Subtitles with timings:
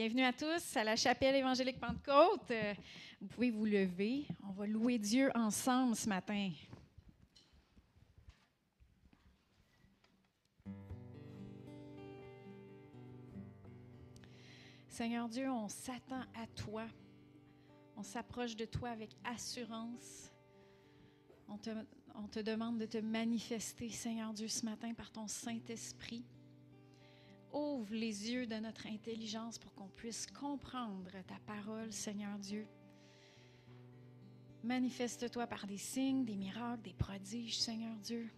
[0.00, 2.50] Bienvenue à tous à la chapelle évangélique Pentecôte.
[2.52, 2.72] Euh,
[3.20, 4.24] Vous pouvez vous lever.
[4.48, 6.50] On va louer Dieu ensemble ce matin.
[14.88, 16.86] Seigneur Dieu, on s'attend à toi.
[17.94, 20.32] On s'approche de toi avec assurance.
[21.46, 21.68] On te,
[22.14, 26.24] on te demande de te manifester, Seigneur Dieu, ce matin par ton Saint-Esprit.
[27.52, 32.66] Ouvre les yeux de notre intelligence pour qu'on puisse comprendre ta parole, Seigneur Dieu.
[34.62, 38.30] Manifeste-toi par des signes, des miracles, des prodiges, Seigneur Dieu.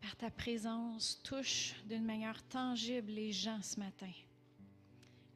[0.00, 4.12] Par ta présence, touche d'une manière tangible les gens ce matin.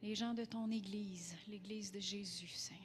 [0.03, 2.81] Les gens de ton Église, l'Église de Jésus, Seigneur.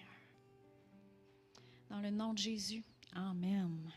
[1.88, 3.90] Dans le nom de Jésus, Amen.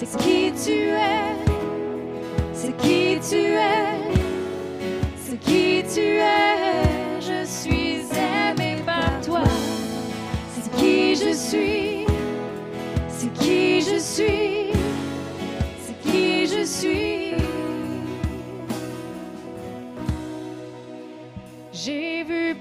[0.00, 1.34] C'est qui tu es,
[2.52, 3.98] c'est qui tu es,
[5.16, 7.20] c'est qui tu es?
[7.20, 9.42] Je suis aimé par toi.
[10.54, 12.06] C'est qui je suis,
[13.08, 14.70] c'est qui je suis,
[15.84, 17.34] c'est qui je suis?
[21.72, 22.54] J'ai vu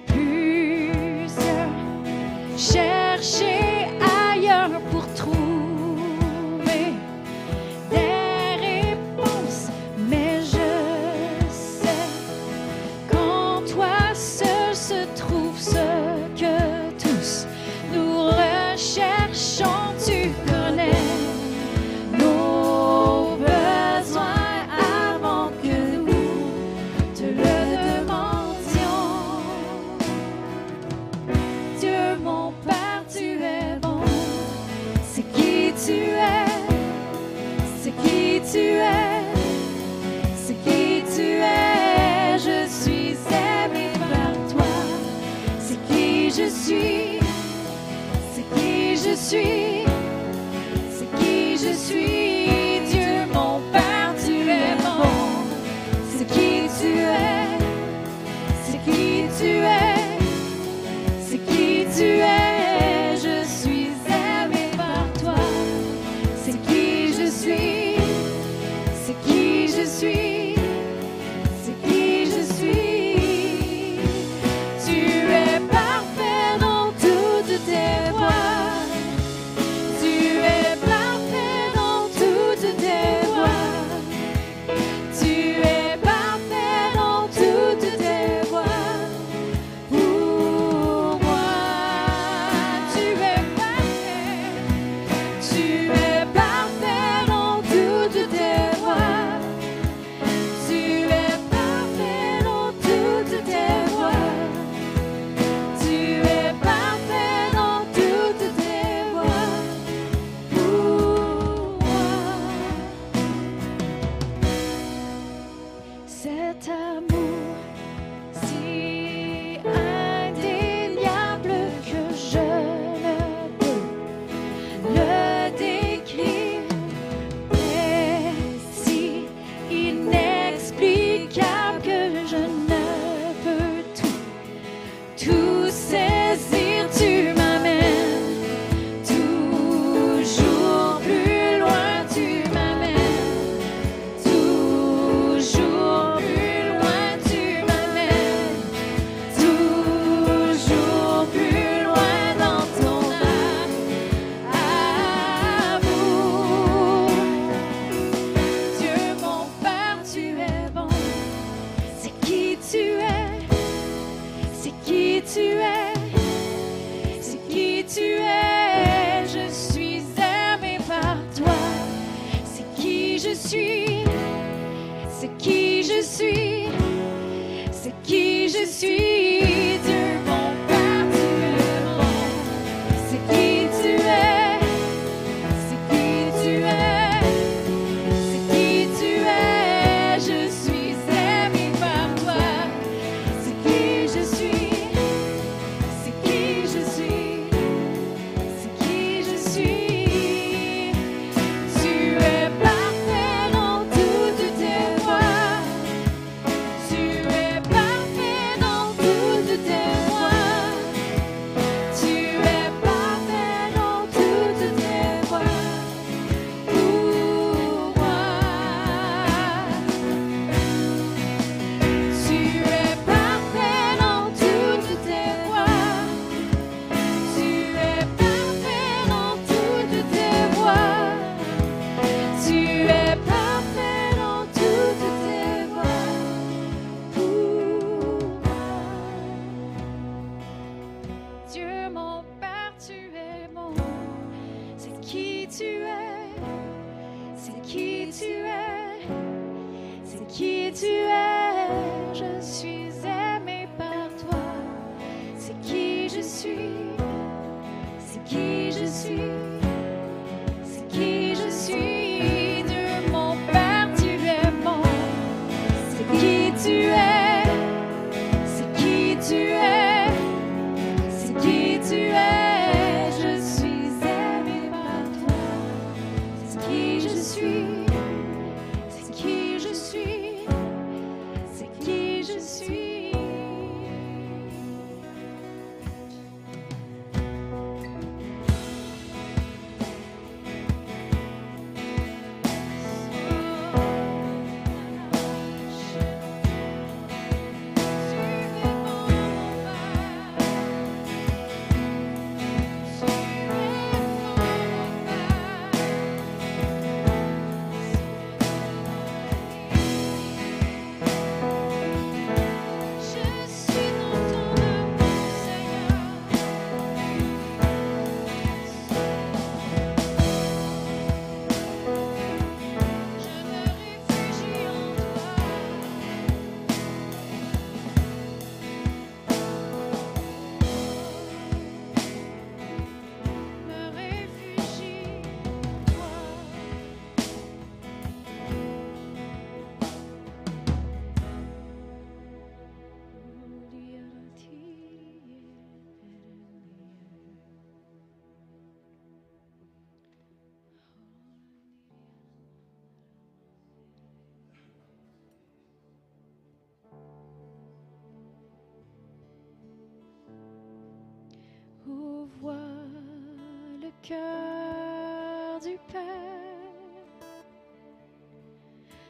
[364.10, 366.02] du Père.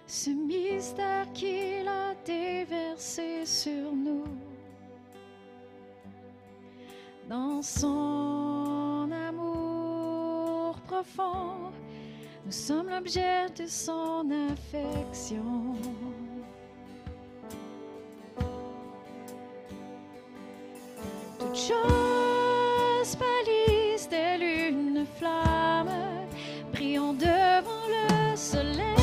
[0.07, 4.25] Ce mystère qu'il a déversé sur nous
[7.29, 11.71] dans son amour profond.
[12.45, 15.75] Nous sommes l'objet de son affection.
[25.17, 25.89] flamme,
[26.73, 28.96] prions devant le soleil.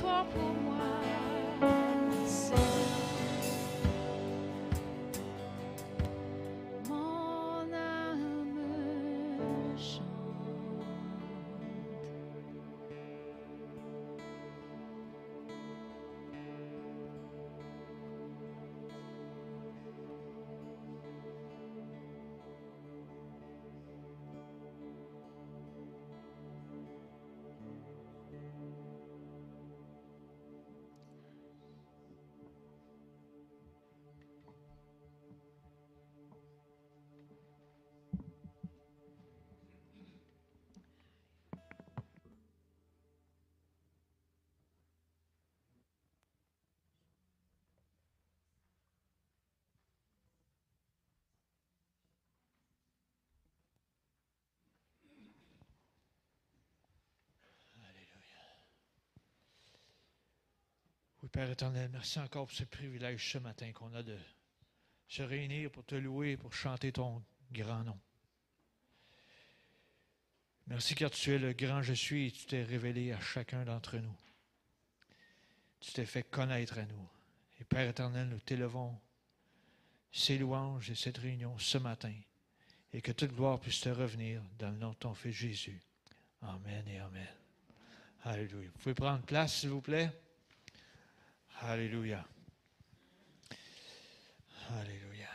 [0.00, 0.77] torpor.
[61.38, 64.18] Père éternel, merci encore pour ce privilège ce matin qu'on a de
[65.06, 67.22] se réunir pour te louer, pour chanter ton
[67.52, 67.96] grand nom.
[70.66, 73.98] Merci car tu es le grand je suis et tu t'es révélé à chacun d'entre
[73.98, 74.16] nous.
[75.78, 77.08] Tu t'es fait connaître à nous.
[77.60, 78.98] Et Père éternel, nous t'élevons
[80.10, 82.14] ces louanges et cette réunion ce matin
[82.92, 85.80] et que toute gloire puisse te revenir dans le nom de ton Fils Jésus.
[86.42, 87.28] Amen et Amen.
[88.24, 88.68] Alléluia.
[88.74, 90.10] Vous pouvez prendre place, s'il vous plaît.
[91.62, 92.24] Alléluia.
[94.70, 95.28] Alléluia.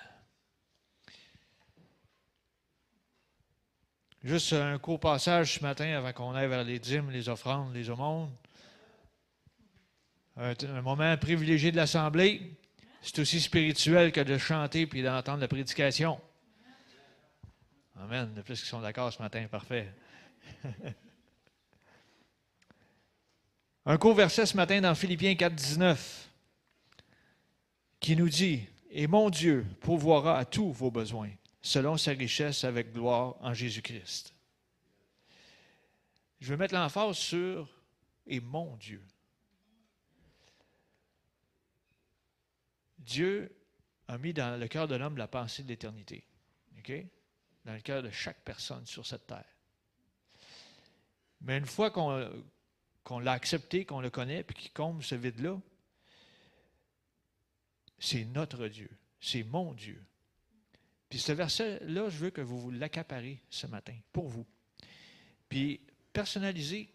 [4.23, 7.89] Juste un court passage ce matin avant qu'on aille vers les dîmes, les offrandes, les
[7.89, 8.31] aumônes.
[10.37, 12.57] Un, moment privilégié de l'Assemblée.
[13.01, 16.21] C'est aussi spirituel que de chanter puis d'entendre la prédication.
[17.99, 18.33] Amen.
[18.33, 19.93] De plus qu'ils sont d'accord ce matin, parfait.
[23.85, 26.29] Un court verset ce matin dans Philippiens 4, 19
[27.99, 32.93] qui nous dit Et mon Dieu pourvoira à tous vos besoins, selon sa richesse avec
[32.93, 34.33] gloire en Jésus-Christ.
[36.39, 37.69] Je veux mettre l'emphase sur
[38.25, 39.01] Et mon Dieu.
[42.99, 43.53] Dieu
[44.07, 46.25] a mis dans le cœur de l'homme la pensée de l'éternité.
[47.65, 49.45] Dans le cœur de chaque personne sur cette terre.
[51.41, 52.29] Mais une fois qu'on
[53.03, 55.59] qu'on l'a accepté, qu'on le connaît, puis qui comble ce vide-là,
[57.99, 58.89] c'est notre Dieu,
[59.19, 60.03] c'est mon Dieu.
[61.09, 64.45] Puis ce verset-là, je veux que vous vous l'accaparez ce matin, pour vous.
[65.47, 65.79] Puis
[66.11, 66.89] personnalisez.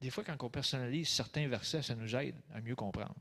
[0.00, 3.14] Des fois, quand on personnalise certains versets, ça nous aide à mieux comprendre.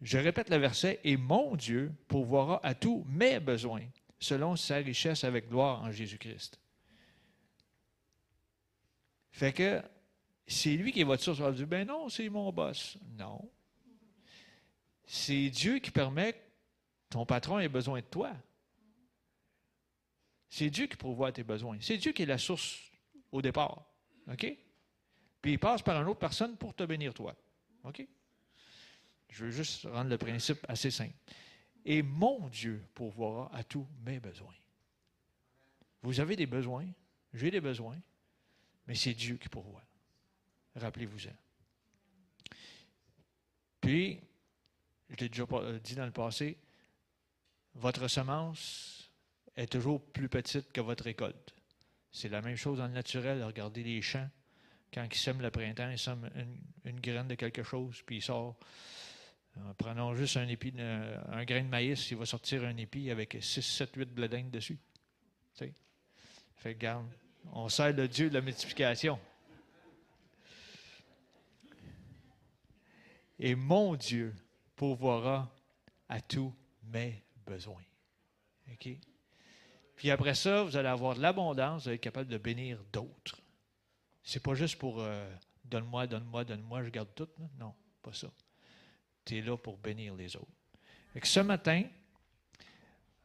[0.00, 3.86] Je répète le verset, et mon Dieu pourvoira à tous mes besoins,
[4.18, 6.58] selon sa richesse avec gloire en Jésus-Christ.
[9.32, 9.82] Fait que
[10.50, 11.40] c'est lui qui est votre source.
[11.40, 12.98] Vous dire, ben non, c'est mon boss.
[13.18, 13.48] Non.
[15.06, 16.38] C'est Dieu qui permet que
[17.10, 18.32] ton patron ait besoin de toi.
[20.48, 21.78] C'est Dieu qui pourvoit tes besoins.
[21.80, 22.80] C'est Dieu qui est la source
[23.30, 23.84] au départ.
[24.30, 24.56] OK?
[25.40, 27.34] Puis il passe par une autre personne pour te bénir toi.
[27.84, 28.06] OK?
[29.28, 31.14] Je veux juste rendre le principe assez simple.
[31.84, 34.54] Et mon Dieu pourvoira à tous mes besoins.
[36.02, 36.86] Vous avez des besoins,
[37.32, 37.98] j'ai des besoins,
[38.86, 39.84] mais c'est Dieu qui pourvoit.
[40.76, 41.34] Rappelez-vous-en.
[43.80, 44.20] Puis,
[45.08, 45.44] je l'ai déjà
[45.82, 46.58] dit dans le passé,
[47.74, 49.10] votre semence
[49.56, 51.54] est toujours plus petite que votre récolte.
[52.12, 53.42] C'est la même chose dans le naturel.
[53.44, 54.28] Regardez les champs.
[54.92, 56.30] Quand ils sèment le printemps, ils sèment
[56.84, 58.56] une, graine de quelque chose, puis il sort.
[59.56, 63.36] Euh, prenons juste un épi, un grain de maïs, il va sortir un épi avec
[63.40, 64.78] 6, 7, 8 bledins dessus.
[66.56, 67.06] Fait garde,
[67.52, 69.18] on sert le Dieu de la multiplication.
[73.40, 74.34] Et mon Dieu
[74.76, 75.50] pourvoira
[76.10, 77.82] à tous mes besoins.
[78.70, 78.90] OK?
[79.96, 83.40] Puis après ça, vous allez avoir de l'abondance, vous allez être capable de bénir d'autres.
[84.22, 85.26] C'est pas juste pour euh,
[85.64, 87.28] donne-moi, donne-moi, donne-moi, je garde tout.
[87.58, 88.28] Non, pas ça.
[89.24, 90.52] Tu es là pour bénir les autres.
[91.14, 91.84] Et ce matin,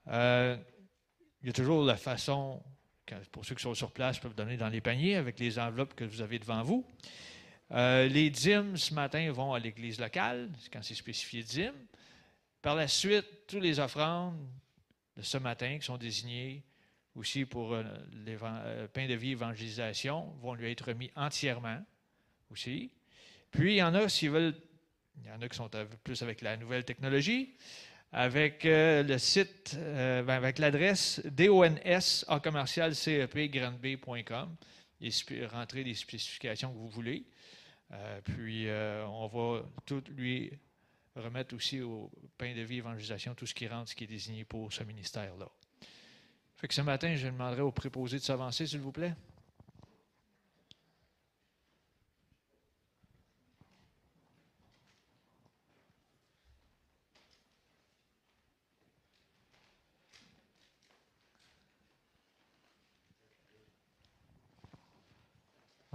[0.08, 0.58] euh,
[1.42, 2.64] il y a toujours la façon,
[3.32, 6.06] pour ceux qui sont sur place, peuvent donner dans les paniers avec les enveloppes que
[6.06, 6.88] vous avez devant vous.
[7.76, 11.86] Euh, les dîmes ce matin vont à l'église locale, quand c'est spécifié dîmes.
[12.62, 14.38] Par la suite, tous les offrandes
[15.18, 16.64] de ce matin qui sont désignés
[17.16, 17.84] aussi pour euh,
[18.26, 21.84] le euh, pain de vie évangélisation vont lui être remis entièrement
[22.50, 22.92] aussi.
[23.52, 24.56] Puis il y en a s'ils veulent,
[25.22, 25.70] il y en a qui sont
[26.04, 27.56] plus avec la nouvelle technologie,
[28.12, 31.76] avec euh, le site, ben, avec l'adresse dons
[32.28, 34.56] à commercial cepgrandb.com.
[35.52, 37.26] Rentrez les spécifications que vous voulez.
[38.24, 40.52] Puis on va tout lui
[41.16, 44.44] remettre aussi au pain de vie évangélisation tout ce qui rentre, ce qui est désigné
[44.44, 45.48] pour ce ministère-là.
[46.58, 49.14] Fait que ce matin, je demanderai au préposé de s'avancer, s'il vous plaît.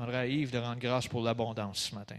[0.01, 2.17] Demanderai à Yves de rendre grâce pour l'abondance ce matin.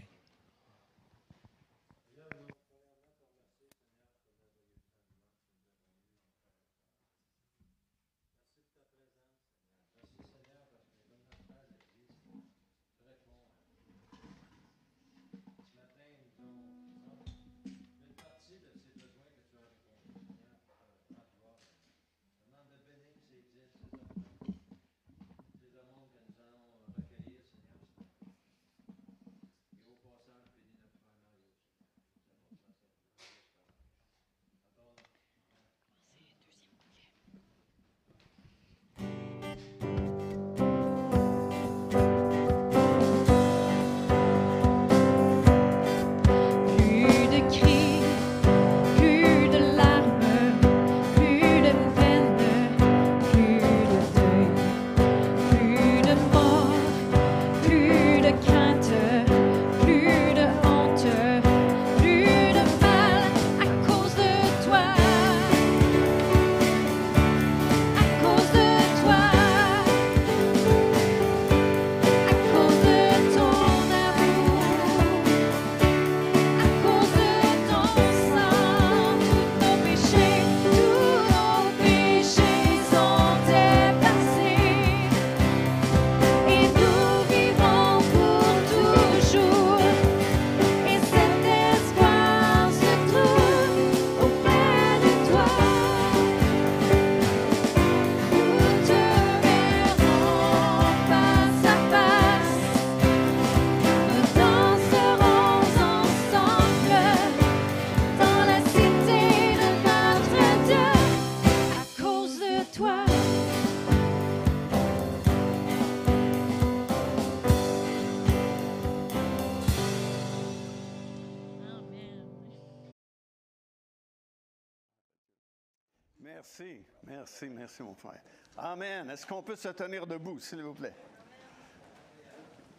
[127.50, 128.20] Merci, mon frère.
[128.56, 129.10] Amen.
[129.10, 130.94] Est-ce qu'on peut se tenir debout, s'il vous plaît?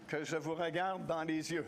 [0.07, 1.65] Que je vous regarde dans les yeux.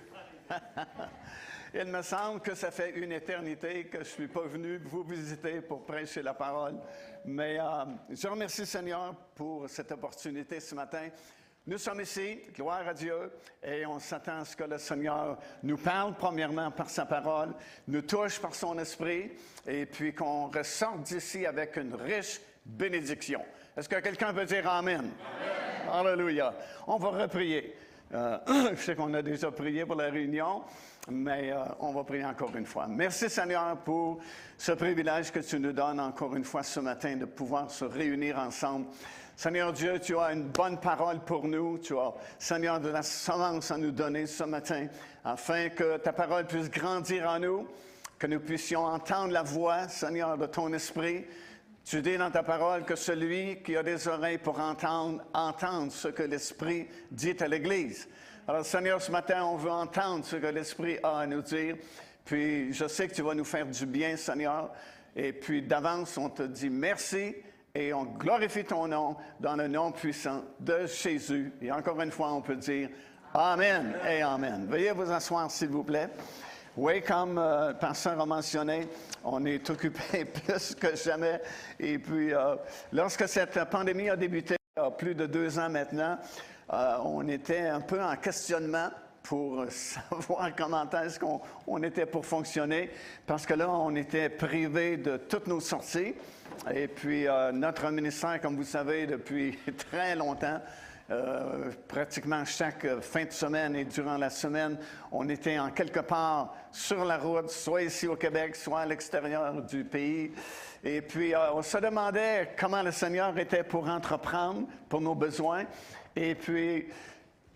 [1.73, 5.03] Il me semble que ça fait une éternité que je ne suis pas venu vous
[5.03, 6.75] visiter pour prêcher la parole.
[7.25, 11.09] Mais euh, je remercie Seigneur pour cette opportunité ce matin.
[11.67, 13.31] Nous sommes ici, gloire à Dieu,
[13.63, 17.53] et on s'attend à ce que le Seigneur nous parle premièrement par sa parole,
[17.87, 19.31] nous touche par son esprit,
[19.65, 23.41] et puis qu'on ressorte d'ici avec une riche bénédiction.
[23.77, 25.11] Est-ce que quelqu'un veut dire Amen?
[25.91, 26.53] Alléluia.
[26.87, 27.75] On va reprier.
[28.13, 28.37] Euh,
[28.75, 30.63] je sais qu'on a déjà prié pour la réunion,
[31.09, 32.87] mais euh, on va prier encore une fois.
[32.87, 34.19] Merci Seigneur pour
[34.57, 38.39] ce privilège que tu nous donnes encore une fois ce matin de pouvoir se réunir
[38.39, 38.87] ensemble.
[39.35, 41.77] Seigneur Dieu, tu as une bonne parole pour nous.
[41.79, 44.87] Tu as, Seigneur, de la semence à nous donner ce matin,
[45.25, 47.67] afin que ta parole puisse grandir en nous,
[48.17, 51.25] que nous puissions entendre la voix, Seigneur, de ton esprit.
[51.85, 56.07] Tu dis dans ta parole que celui qui a des oreilles pour entendre, entende ce
[56.07, 58.07] que l'Esprit dit à l'Église.
[58.47, 61.75] Alors, Seigneur, ce matin, on veut entendre ce que l'Esprit a à nous dire.
[62.25, 64.71] Puis, je sais que tu vas nous faire du bien, Seigneur.
[65.15, 67.35] Et puis, d'avance, on te dit merci
[67.75, 71.53] et on glorifie ton nom dans le nom puissant de Jésus.
[71.61, 72.89] Et encore une fois, on peut dire
[73.31, 74.65] Amen et Amen.
[74.67, 76.09] Veuillez vous asseoir, s'il vous plaît.
[76.77, 78.89] Oui, comme euh, a mentionné,
[79.23, 81.41] on est occupé plus que jamais.
[81.79, 82.57] Et puis, euh,
[82.91, 86.17] lorsque cette pandémie a débuté, il y a plus de deux ans maintenant,
[86.73, 88.89] euh, on était un peu en questionnement
[89.23, 92.91] pour savoir comment est-ce qu'on on était pour fonctionner,
[93.25, 96.13] parce que là, on était privé de toutes nos sorties.
[96.73, 99.57] Et puis, euh, notre ministère, comme vous savez, depuis
[99.89, 100.59] très longtemps,
[101.11, 104.77] euh, pratiquement chaque fin de semaine et durant la semaine,
[105.11, 109.61] on était en quelque part sur la route, soit ici au Québec, soit à l'extérieur
[109.61, 110.31] du pays.
[110.83, 115.65] Et puis, euh, on se demandait comment le Seigneur était pour entreprendre pour nos besoins.
[116.15, 116.87] Et puis,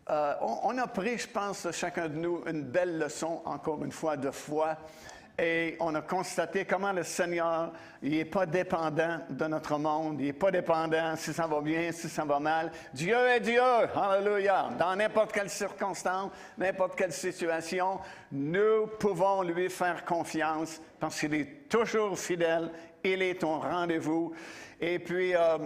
[0.08, 4.18] on, on, a pris, je pense, chacun de nous, une belle leçon, encore une fois,
[4.18, 4.78] de foi
[5.40, 7.72] et on a constaté comment le Seigneur,
[8.02, 11.92] il n'est pas dépendant de notre monde, il n'est pas dépendant si ça va bien,
[11.92, 12.72] si ça va mal.
[12.94, 14.70] Dieu est Dieu, hallelujah.
[14.78, 18.00] Dans n'importe quelle circonstance, n'importe quelle situation,
[18.32, 22.72] nous pouvons lui faire confiance parce qu'il est toujours fidèle,
[23.04, 24.34] il est au rendez-vous.
[24.82, 25.58] Et puis, euh,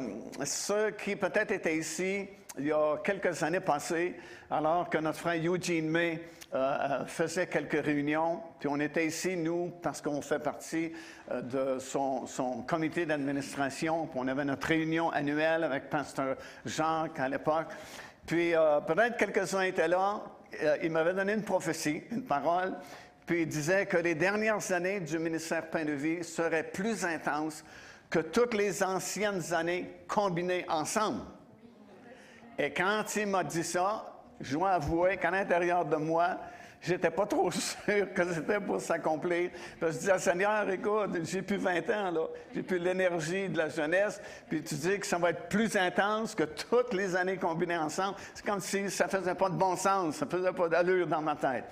[0.43, 4.15] ceux qui peut-être étaient ici il y a quelques années passées,
[4.49, 6.21] alors que notre frère Eugene May
[6.53, 8.39] euh, euh, faisait quelques réunions.
[8.59, 10.91] Puis on était ici, nous, parce qu'on fait partie
[11.31, 12.27] euh, de son,
[12.67, 14.05] comité d'administration.
[14.05, 17.67] Puis on avait notre réunion annuelle avec Pasteur Jacques à l'époque.
[18.27, 18.53] Puis
[18.87, 20.21] peut-être quelques-uns étaient là.
[20.81, 22.73] il m'avait donné une prophétie, une parole.
[23.25, 27.65] Puis il disait que les dernières années du ministère Pain de Vie seraient plus intenses
[28.09, 31.21] que toutes les anciennes années combinées ensemble.
[32.57, 34.12] Et quand il m'a dit ça,
[34.43, 36.37] je dois avouer qu'à l'intérieur de moi,
[36.81, 39.49] j'étais pas trop sûr que c'était pour s'accomplir.
[39.81, 42.27] Je disais, Seigneur, écoute, j'ai plus 20 ans, là.
[42.53, 44.21] J'ai plus l'énergie de la jeunesse.
[44.49, 48.17] Puis tu dis que ça va être plus intense que toutes les années combinées ensemble.
[48.33, 51.35] C'est comme si ça faisait pas de bon sens, ça faisait pas d'allure dans ma
[51.35, 51.65] tête.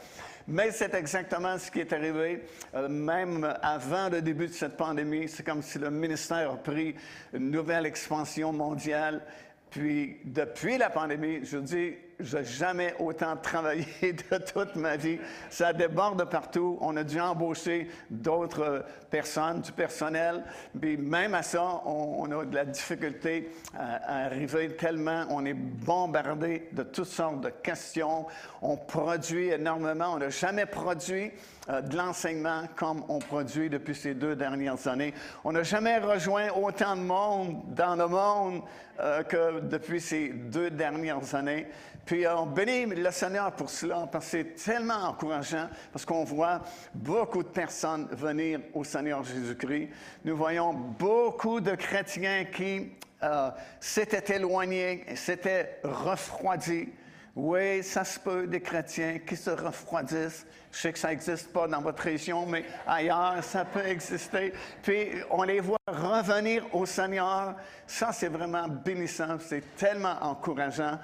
[0.48, 2.44] Mais c'est exactement ce qui est arrivé.
[2.74, 6.96] Euh, même avant le début de cette pandémie, c'est comme si le ministère a pris
[7.34, 9.22] une nouvelle expansion mondiale.
[9.70, 11.94] Puis, depuis la pandémie, je dis,
[12.24, 15.20] je n'ai jamais autant travaillé de toute ma vie.
[15.50, 16.78] Ça déborde partout.
[16.82, 20.44] On a dû embaucher d'autres personnes, du personnel.
[20.80, 26.70] Puis même à ça, on, a de la difficulté à, arriver tellement on est bombardé
[26.72, 28.26] de toutes sortes de questions.
[28.62, 30.14] On produit énormément.
[30.14, 31.32] On n'a jamais produit
[31.70, 35.14] euh, de l'enseignement comme on produit depuis ces deux dernières années.
[35.44, 38.62] On n'a jamais rejoint autant de monde dans le monde
[39.00, 41.68] euh, que depuis ces deux dernières années.
[42.12, 46.60] Puis on bénit le Seigneur pour cela, parce que c'est tellement encourageant, parce qu'on voit
[46.94, 49.88] beaucoup de personnes venir au Seigneur Jésus-Christ.
[50.26, 52.92] Nous voyons beaucoup de chrétiens qui
[53.24, 53.50] euh,
[53.80, 56.90] s'étaient éloignés, s'étaient refroidis.
[57.34, 61.68] Oui, ça se peut, des chrétiens qui se refroidissent je sais que ça n'existe pas
[61.68, 64.54] dans votre région, mais ailleurs, ça peut exister.
[64.82, 67.56] Puis on les voit revenir au Seigneur.
[67.86, 69.38] Ça, c'est vraiment bénissant.
[69.40, 70.98] C'est tellement encourageant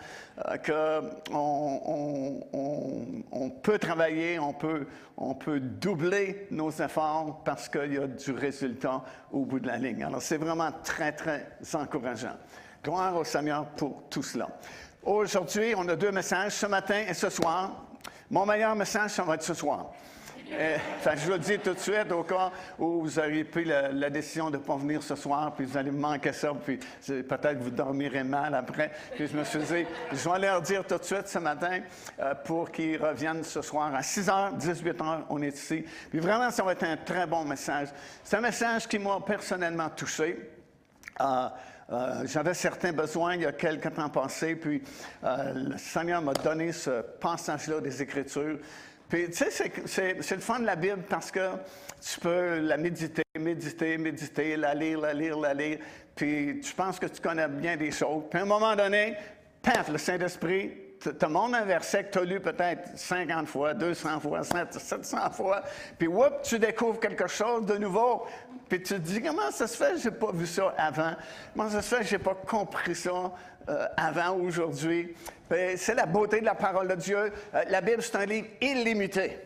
[0.47, 2.47] euh, qu'on
[3.31, 4.87] on, peut travailler, on peut,
[5.17, 9.77] on peut doubler nos efforts parce qu'il y a du résultat au bout de la
[9.77, 10.03] ligne.
[10.03, 12.37] Alors, c'est vraiment très, très encourageant.
[12.83, 14.47] Gloire au Seigneur pour tout cela.
[15.03, 17.86] Aujourd'hui, on a deux messages, ce matin et ce soir.
[18.29, 19.85] Mon meilleur message, ça va être ce soir.
[20.51, 20.77] Euh,
[21.15, 24.49] je vous le dis tout de suite, au cas où vous auriez pris la, décision
[24.49, 28.23] de ne pas venir ce soir, puis vous allez manquer ça, puis peut-être vous dormirez
[28.23, 28.91] mal après.
[29.15, 31.79] Puis je me suis dit, je vais leur dire tout de suite ce matin
[32.19, 35.85] euh, pour qu'ils reviennent ce soir à 6 h, 18 h, on est ici.
[36.09, 37.89] Puis vraiment, ça va être un très bon message.
[38.23, 40.49] C'est un message qui m'a personnellement touché.
[41.21, 41.47] Euh,
[42.25, 44.83] j'avais certains besoins il y a quelques temps passés, puis
[45.23, 48.59] le Seigneur m'a donné ce passage-là des Écritures.
[49.09, 51.51] Puis, tu sais, c'est le fun de la Bible parce que
[52.01, 55.79] tu peux la méditer, méditer, méditer, la lire, la lire, la lire.
[56.13, 58.23] Puis, tu penses que tu connais bien des choses.
[58.29, 59.15] Puis, à un moment donné,
[59.61, 64.19] paf, le Saint-Esprit te montre un verset que tu as lu peut-être 50 fois, 200
[64.19, 65.63] fois, 700 fois,
[65.97, 68.25] puis whoop, tu découvres quelque chose de nouveau.
[68.69, 71.13] Puis tu te dis, comment ça se fait, j'ai pas vu ça avant?
[71.53, 73.31] Comment ça se fait, j'ai pas compris ça
[73.69, 75.15] euh, avant aujourd'hui.
[75.49, 77.17] Ben, c'est la beauté de la parole de Dieu.
[77.53, 79.39] Euh, la Bible, c'est un livre illimité.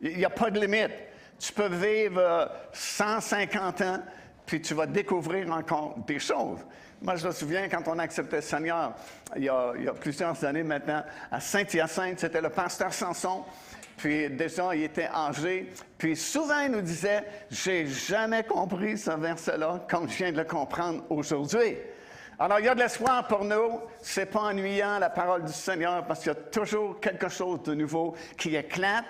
[0.00, 0.92] Il n'y a pas de limite.
[1.38, 3.98] Tu peux vivre 150 euh, ans,
[4.46, 6.58] puis tu vas découvrir encore des choses.
[7.00, 8.94] Moi, je me souviens quand on a accepté le Seigneur,
[9.36, 13.44] il y a, il y a plusieurs années maintenant, à Saint-Hyacinthe, c'était le pasteur Samson.
[14.02, 15.70] Puis déjà, il était âgé.
[15.96, 20.44] Puis souvent, il nous disait, j'ai jamais compris ce verset-là comme je viens de le
[20.44, 21.76] comprendre aujourd'hui.
[22.36, 23.78] Alors, il y a de l'espoir pour nous.
[24.00, 27.74] C'est pas ennuyant, la parole du Seigneur, parce qu'il y a toujours quelque chose de
[27.74, 29.04] nouveau qui éclate,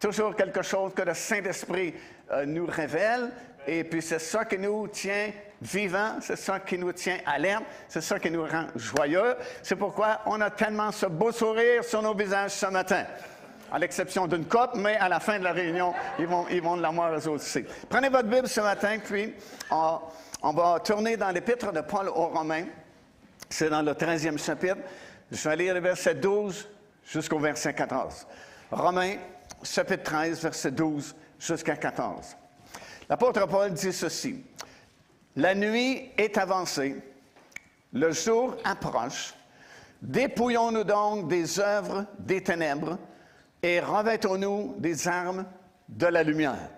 [0.00, 1.94] toujours quelque chose que le Saint-Esprit
[2.32, 3.30] euh, nous révèle.
[3.64, 5.30] Et puis, c'est ça qui nous tient
[5.60, 9.36] vivants, c'est ça qui nous tient alertes, c'est ça qui nous rend joyeux.
[9.62, 13.04] C'est pourquoi on a tellement ce beau sourire sur nos visages ce matin
[13.72, 16.76] à l'exception d'une coupe, mais à la fin de la réunion, ils vont, ils vont
[16.76, 17.64] l'avoir eux aussi.
[17.88, 19.32] Prenez votre Bible ce matin, puis
[19.70, 19.98] on,
[20.42, 22.66] on va tourner dans l'épître de Paul aux Romains.
[23.48, 24.76] C'est dans le 13e chapitre.
[25.30, 26.68] Je vais lire le verset 12
[27.06, 28.26] jusqu'au verset 14.
[28.70, 29.16] Romains,
[29.62, 32.36] chapitre 13, verset 12 jusqu'à 14.
[33.08, 34.44] L'apôtre Paul dit ceci.
[35.36, 37.02] La nuit est avancée,
[37.94, 39.32] le jour approche.
[40.02, 42.98] Dépouillons-nous donc des œuvres des ténèbres
[43.62, 45.44] et revêtons-nous des armes
[45.88, 46.70] de la lumière.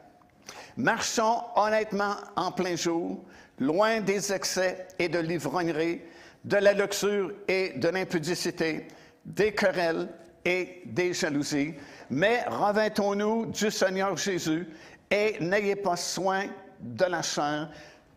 [0.77, 3.25] Marchons honnêtement en plein jour,
[3.59, 6.03] loin des excès et de l'ivrognerie,
[6.45, 8.89] de la luxure et de l'impudicité,
[9.25, 10.09] des querelles
[10.45, 11.75] et des jalousies,
[12.11, 14.69] mais revêtons-nous du Seigneur Jésus
[15.11, 16.45] et n'ayez pas soin
[16.81, 17.71] de la chair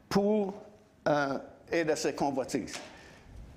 [0.09, 0.53] pour
[1.07, 1.37] euh,
[1.71, 2.77] et de ses convoitises.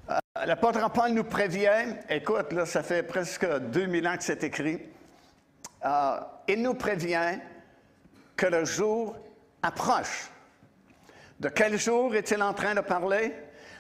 [0.09, 4.81] Euh, L'apôtre Paul nous prévient, écoute, là, ça fait presque 2000 ans que c'est écrit,
[5.85, 7.39] euh, il nous prévient
[8.37, 9.17] que le jour
[9.63, 10.31] approche.
[11.39, 13.35] De quel jour est-il en train de parler?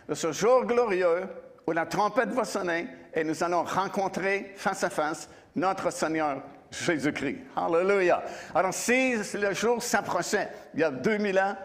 [0.09, 1.28] De ce jour glorieux
[1.66, 7.38] où la trompette va sonner et nous allons rencontrer face à face notre Seigneur Jésus-Christ.
[7.57, 8.22] Alléluia.
[8.55, 11.57] Alors, si le jour s'approchait il y a 2000 ans,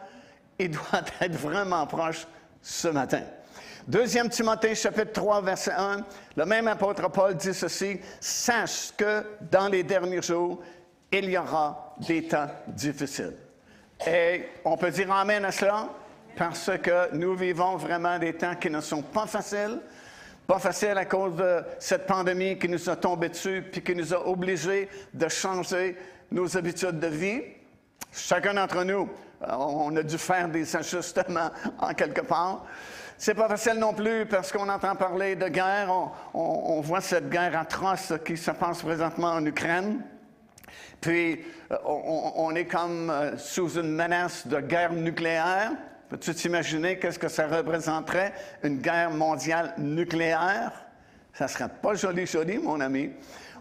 [0.59, 2.27] il doit être vraiment proche
[2.61, 3.21] ce matin.
[3.87, 5.97] Deuxième Timothée, chapitre 3, verset 1,
[6.37, 10.59] le même apôtre Paul dit ceci, Sache que dans les derniers jours,
[11.11, 13.35] il y aura des temps difficiles.
[14.07, 15.89] Et on peut dire Amen à cela
[16.35, 19.79] parce que nous vivons vraiment des temps qui ne sont pas faciles.
[20.47, 24.15] Pas faciles à cause de cette pandémie qui nous a tombé dessus puis qui nous
[24.15, 25.95] a obligés de changer
[26.31, 27.41] nos habitudes de vie.
[28.11, 29.07] Chacun d'entre nous,
[29.43, 32.65] euh, on a dû faire des ajustements en quelque part.
[33.17, 35.89] C'est pas facile non plus parce qu'on entend parler de guerre.
[36.33, 40.01] On, voit cette guerre atroce qui se passe présentement en Ukraine.
[40.99, 45.71] Puis, euh, on, est comme euh, sous une menace de guerre nucléaire.
[46.09, 50.71] Peux-tu t'imaginer qu'est-ce que ça représenterait, une guerre mondiale nucléaire?
[51.33, 53.11] Ça serait pas joli, joli, mon ami.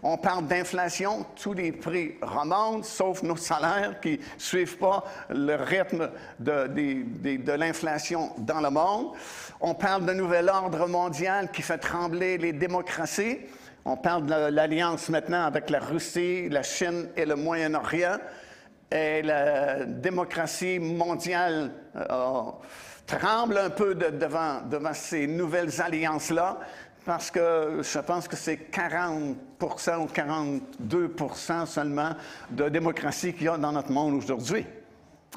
[0.07, 5.55] On parle d'inflation, tous les prix remontent, sauf nos salaires qui ne suivent pas le
[5.55, 9.13] rythme de, l'inflation dans le monde.
[9.59, 13.39] On parle d'un nouvel ordre mondial qui fait trembler les démocraties.
[13.83, 18.19] On parle de l'alliance maintenant avec la Russie, la Chine et le Moyen-Orient.
[18.91, 22.51] Et la démocratie mondiale euh,
[23.07, 26.59] tremble un peu devant ces nouvelles alliances-là,
[27.05, 29.35] parce que je pense que c'est 40%
[29.97, 32.11] ou 42% seulement
[32.49, 34.65] de démocratie qu'il y a dans notre monde aujourd'hui.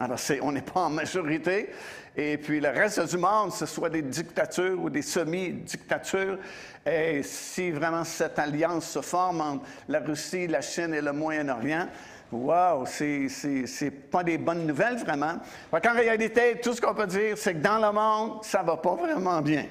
[0.01, 1.71] Alors, on n'est pas en majorité.
[2.16, 6.39] Et puis, le reste du monde, ce soit des dictatures ou des semi-dictatures.
[6.87, 11.89] Et si vraiment cette alliance se forme entre la Russie, la Chine et le Moyen-Orient,
[12.31, 15.41] Wow, c'est pas des bonnes nouvelles vraiment.
[15.73, 18.95] En réalité, tout ce qu'on peut dire, c'est que dans le monde, ça va pas
[18.97, 19.64] vraiment bien.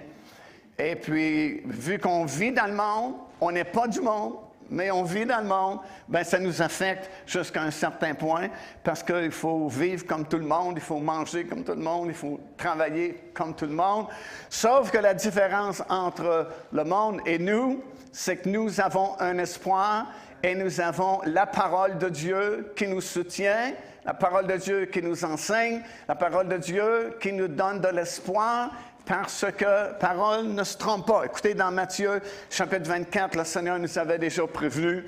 [0.79, 4.33] Et puis, vu qu'on vit dans le monde, on n'est pas du monde,
[4.69, 8.49] mais on vit dans le monde, ben ça nous affecte jusqu'à un certain point
[8.83, 12.07] parce qu'il faut vivre comme tout le monde, il faut manger comme tout le monde,
[12.09, 14.07] il faut travailler comme tout le monde.
[14.49, 20.07] Sauf que la différence entre le monde et nous, c'est que nous avons un espoir
[20.43, 23.73] et nous avons la parole de Dieu qui nous soutient,
[24.05, 27.89] la parole de Dieu qui nous enseigne, la parole de Dieu qui nous donne de
[27.89, 28.71] l'espoir
[29.07, 31.23] parce que parole ne se trompe pas.
[31.25, 35.05] Écoutez, dans Matthieu chapitre 24, le Seigneur nous avait déjà prévenu.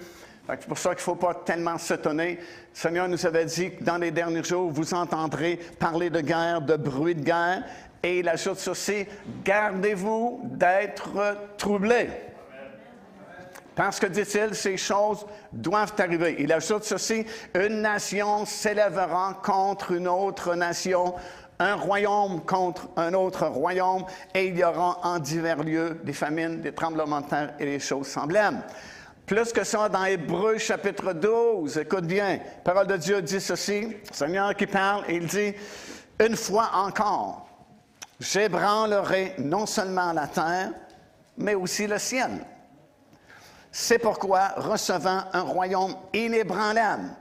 [0.47, 2.35] C'est pour ça qu'il ne faut pas tellement s'étonner.
[2.35, 2.39] Le
[2.73, 6.75] Seigneur nous avait dit que dans les derniers jours, vous entendrez parler de guerre, de
[6.75, 7.63] bruit de guerre.
[8.01, 9.05] Et il ajoute ceci,
[9.43, 12.09] gardez-vous d'être troublés.
[13.75, 16.37] Parce que, dit-il, ces choses doivent arriver.
[16.39, 21.13] Il ajoute ceci, une nation s'élèvera contre une autre nation,
[21.59, 26.61] un royaume contre un autre royaume, et il y aura en divers lieux des famines,
[26.61, 28.63] des tremblements de terre et des choses semblables.
[29.25, 34.55] Plus que ça, dans Hébreu chapitre 12, écoute bien, parole de Dieu dit ceci, Seigneur
[34.55, 35.53] qui parle, il dit,
[36.19, 37.47] une fois encore,
[38.19, 40.71] j'ébranlerai non seulement la terre,
[41.37, 42.31] mais aussi le ciel.
[43.71, 47.11] C'est pourquoi, recevant un royaume inébranlable,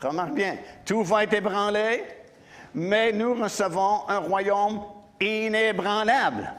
[0.00, 2.02] remarque bien, tout va être ébranlé,
[2.74, 4.80] mais nous recevons un royaume
[5.20, 6.52] inébranlable.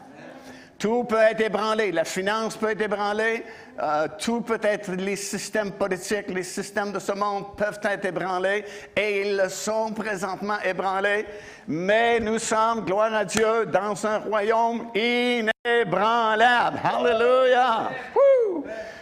[0.78, 3.46] Tout peut être ébranlé, la finance peut être ébranlée,
[3.82, 8.66] euh, tout peut être, les systèmes politiques, les systèmes de ce monde peuvent être ébranlés
[8.96, 11.26] et ils le sont présentement ébranlés,
[11.68, 16.80] mais nous sommes, gloire à Dieu, dans un royaume inébranlable.
[16.84, 17.92] Hallelujah!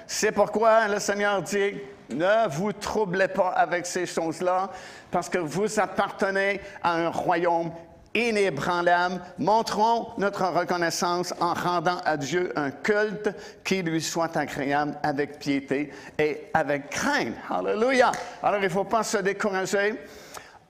[0.06, 1.74] C'est pourquoi le Seigneur dit,
[2.14, 4.70] ne vous troublez pas avec ces choses-là,
[5.12, 7.72] parce que vous appartenez à un royaume
[8.16, 9.22] inébranlable.
[9.38, 13.30] Montrons notre reconnaissance en rendant à Dieu un culte
[13.64, 17.34] qui lui soit agréable avec piété et avec crainte.
[17.50, 18.12] Alléluia.
[18.42, 19.96] Alors, il ne faut pas se décourager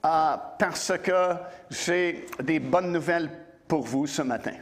[0.06, 1.34] euh, parce que
[1.70, 3.30] j'ai des bonnes nouvelles
[3.68, 4.54] pour vous ce matin.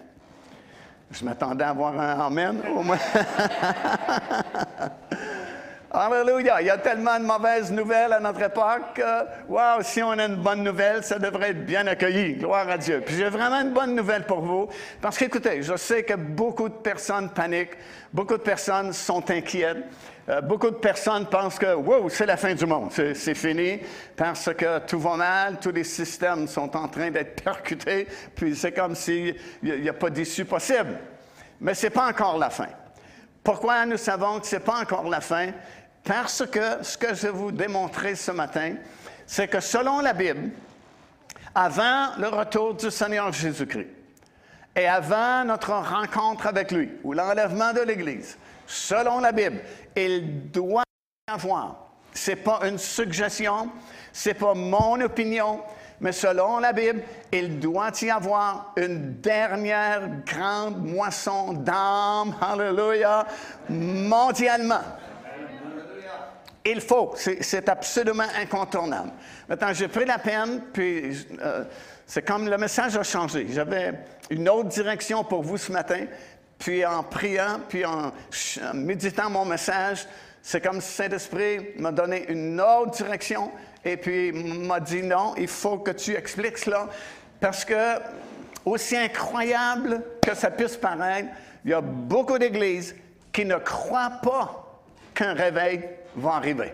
[1.11, 2.97] Je m'attendais à avoir un Amen au moins.
[5.93, 6.61] Alléluia.
[6.61, 9.01] Il y a tellement de mauvaises nouvelles à notre époque.
[9.49, 12.35] Waouh, si on a une bonne nouvelle, ça devrait être bien accueilli.
[12.35, 13.03] Gloire à Dieu.
[13.05, 14.69] Puis j'ai vraiment une bonne nouvelle pour vous.
[15.01, 17.75] Parce qu'écoutez, je sais que beaucoup de personnes paniquent.
[18.13, 19.83] Beaucoup de personnes sont inquiètes.
[20.29, 22.91] Euh, beaucoup de personnes pensent que, wow, c'est la fin du monde.
[22.93, 23.81] C'est fini
[24.15, 25.59] parce que tout va mal.
[25.59, 28.07] Tous les systèmes sont en train d'être percutés.
[28.33, 30.99] Puis c'est comme s'il n'y a, a pas d'issue possible.
[31.59, 32.69] Mais ce n'est pas encore la fin.
[33.43, 35.47] Pourquoi nous savons que ce n'est pas encore la fin?
[36.04, 38.76] Parce que ce que je vais vous démontrer ce matin,
[39.28, 40.49] c'est que selon la Bible,
[41.54, 43.88] avant le retour du Seigneur Jésus-Christ
[44.76, 49.60] et avant notre rencontre avec lui ou l'enlèvement de l'Église, selon la Bible,
[49.95, 50.84] il doit
[51.30, 53.70] y avoir, ce n'est pas une suggestion,
[54.12, 55.62] ce n'est pas mon opinion,
[55.99, 63.28] mais selon la Bible, il doit y avoir une dernière grande moisson d'âmes, hallelujah,
[63.70, 64.82] mondialement.
[66.64, 69.12] Il faut, c'est absolument incontournable.
[69.49, 71.64] Maintenant, j'ai pris la peine, puis euh,
[72.05, 73.47] c'est comme le message a changé.
[73.49, 73.93] J'avais
[74.30, 76.05] une autre direction pour vous ce matin,
[76.59, 78.12] puis en priant, puis en,
[78.76, 80.05] méditant mon message,
[80.43, 83.51] c'est comme si Saint-Esprit m'a donné une autre direction,
[83.84, 86.88] et puis m'a dit non, il faut que tu expliques cela,
[87.39, 87.97] parce que,
[88.64, 91.30] aussi incroyable que ça puisse paraître,
[91.66, 92.95] il y a beaucoup d'églises
[93.32, 94.82] qui ne croient pas
[95.16, 95.82] qu'un réveil
[96.16, 96.74] va arriver.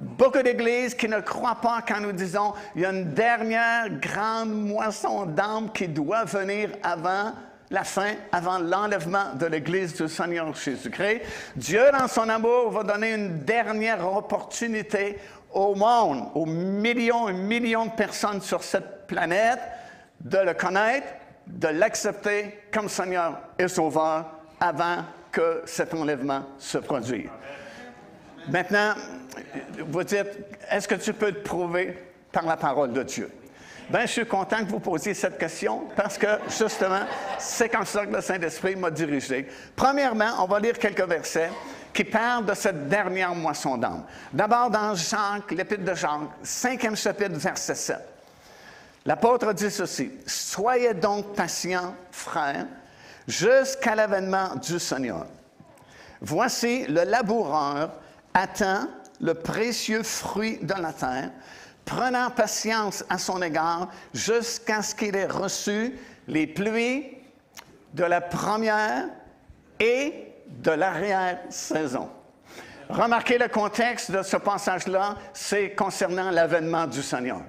[0.00, 4.52] Beaucoup d'églises qui ne croient pas quand nous disons il y a une dernière grande
[4.52, 7.32] moisson d'âmes qui doit venir avant
[7.70, 11.22] la fin, avant l'enlèvement de l'Église du Seigneur Jésus-Christ.
[11.56, 15.18] Dieu, dans son amour, va donner une dernière opportunité
[15.52, 19.60] au monde, aux millions et millions de personnes sur cette planète,
[20.20, 21.06] de le connaître,
[21.46, 24.26] de l'accepter comme Seigneur et Sauveur
[24.60, 24.98] avant
[25.30, 27.28] que cet enlèvement se produise.
[28.48, 28.94] Maintenant,
[29.88, 30.26] vous dites,
[30.70, 31.98] est-ce que tu peux te prouver
[32.30, 33.30] par la parole de Dieu?
[33.88, 37.02] Bien, je suis content que vous posiez cette question parce que, justement,
[37.38, 39.46] c'est comme ça que le Saint-Esprit m'a dirigé.
[39.76, 41.50] Premièrement, on va lire quelques versets
[41.92, 44.04] qui parlent de cette dernière moisson d'âme.
[44.32, 47.98] D'abord, dans Jacques, l'Épître de Jacques, cinquième chapitre, verset 7.
[49.06, 52.66] L'apôtre dit ceci Soyez donc patients, frères,
[53.28, 55.26] jusqu'à l'avènement du Seigneur.
[56.22, 57.90] Voici le laboureur
[58.34, 58.88] attend
[59.20, 61.30] le précieux fruit de la terre,
[61.84, 67.06] prenant patience à son égard jusqu'à ce qu'il ait reçu les pluies
[67.94, 69.06] de la première
[69.78, 72.10] et de l'arrière-saison.
[72.88, 77.40] Remarquez le contexte de ce passage-là, c'est concernant l'avènement du Seigneur.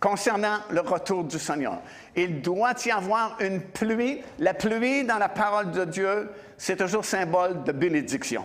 [0.00, 1.80] Concernant le retour du Seigneur.
[2.16, 4.20] Il doit y avoir une pluie.
[4.38, 8.44] La pluie dans la parole de Dieu, c'est toujours symbole de bénédiction.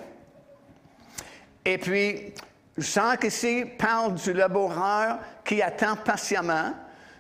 [1.68, 2.34] Et puis,
[2.78, 6.72] Jean ici parle du laboureur qui attend patiemment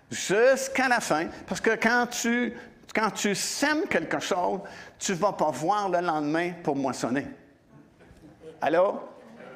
[0.09, 2.53] jusqu'à la fin, parce que quand tu,
[2.95, 4.61] quand tu sèmes quelque chose,
[4.97, 7.27] tu ne vas pas voir le lendemain pour moissonner.
[8.61, 9.01] Allô?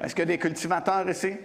[0.02, 1.38] Est-ce qu'il y a des cultivateurs ici?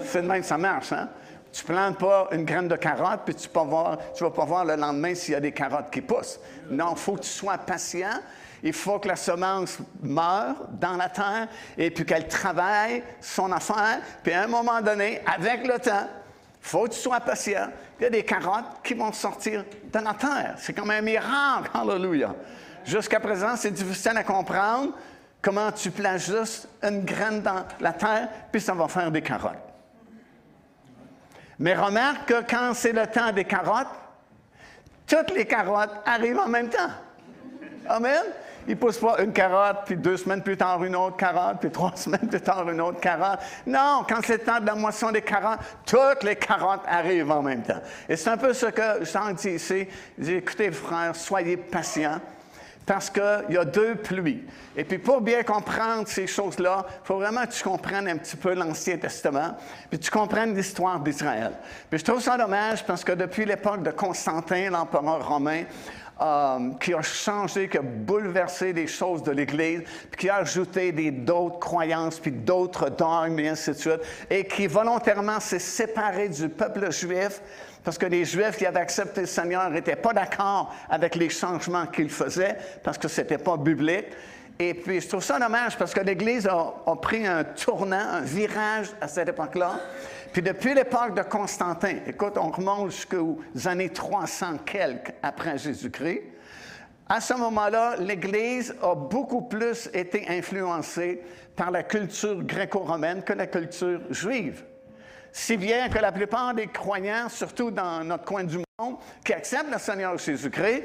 [0.00, 1.08] C'est de même ça marche, hein?
[1.52, 4.74] Tu ne plantes pas une graine de carotte, puis tu ne vas pas voir le
[4.74, 6.40] lendemain s'il y a des carottes qui poussent.
[6.68, 8.18] Non, il faut que tu sois patient.
[8.62, 14.00] Il faut que la semence meure dans la terre et puis qu'elle travaille son affaire.
[14.22, 17.68] Puis à un moment donné, avec le temps, il faut que tu sois patient.
[17.98, 20.54] Il y a des carottes qui vont sortir de la terre.
[20.58, 21.70] C'est comme un miracle.
[21.74, 22.34] Alléluia.
[22.84, 24.92] Jusqu'à présent, c'est difficile à comprendre
[25.40, 29.58] comment tu places juste une graine dans la terre, puis ça va faire des carottes.
[31.58, 33.88] Mais remarque que quand c'est le temps des carottes,
[35.06, 36.90] toutes les carottes arrivent en même temps.
[37.88, 38.22] Amen.
[38.66, 41.70] Il ne pousse pas une carotte, puis deux semaines plus tard une autre carotte, puis
[41.70, 43.40] trois semaines plus tard une autre carotte.
[43.66, 47.42] Non, quand c'est le temps de la moisson des carottes, toutes les carottes arrivent en
[47.42, 47.80] même temps.
[48.08, 49.86] Et c'est un peu ce que Jean dit ici.
[50.18, 52.20] Il dit, écoutez frères, soyez patients
[52.86, 54.42] parce qu'il y a deux pluies.
[54.76, 58.36] Et puis pour bien comprendre ces choses-là, il faut vraiment que tu comprennes un petit
[58.36, 59.56] peu l'Ancien Testament,
[59.88, 61.52] puis tu comprennes l'histoire d'Israël.
[61.90, 65.64] Puis je trouve ça dommage parce que depuis l'époque de Constantin, l'empereur romain,
[66.20, 70.92] euh, qui a changé, qui a bouleversé les choses de l'Église, puis qui a ajouté
[70.92, 74.00] d'autres croyances, puis d'autres dogmes, et ainsi de suite,
[74.30, 77.40] et qui volontairement s'est séparé du peuple juif,
[77.82, 81.86] parce que les Juifs qui avaient accepté le Seigneur n'étaient pas d'accord avec les changements
[81.86, 84.06] qu'il faisait, parce que ce n'était pas biblique.
[84.58, 88.20] Et puis, je trouve ça dommage parce que l'Église a, a, pris un tournant, un
[88.20, 89.80] virage à cette époque-là.
[90.32, 96.22] Puis depuis l'époque de Constantin, écoute, on remonte jusqu'aux années 300 quelques après Jésus-Christ.
[97.08, 101.22] À ce moment-là, l'Église a beaucoup plus été influencée
[101.54, 104.64] par la culture gréco-romaine que la culture juive
[105.32, 109.72] si bien que la plupart des croyants, surtout dans notre coin du monde, qui acceptent
[109.72, 110.84] le Seigneur Jésus-Christ,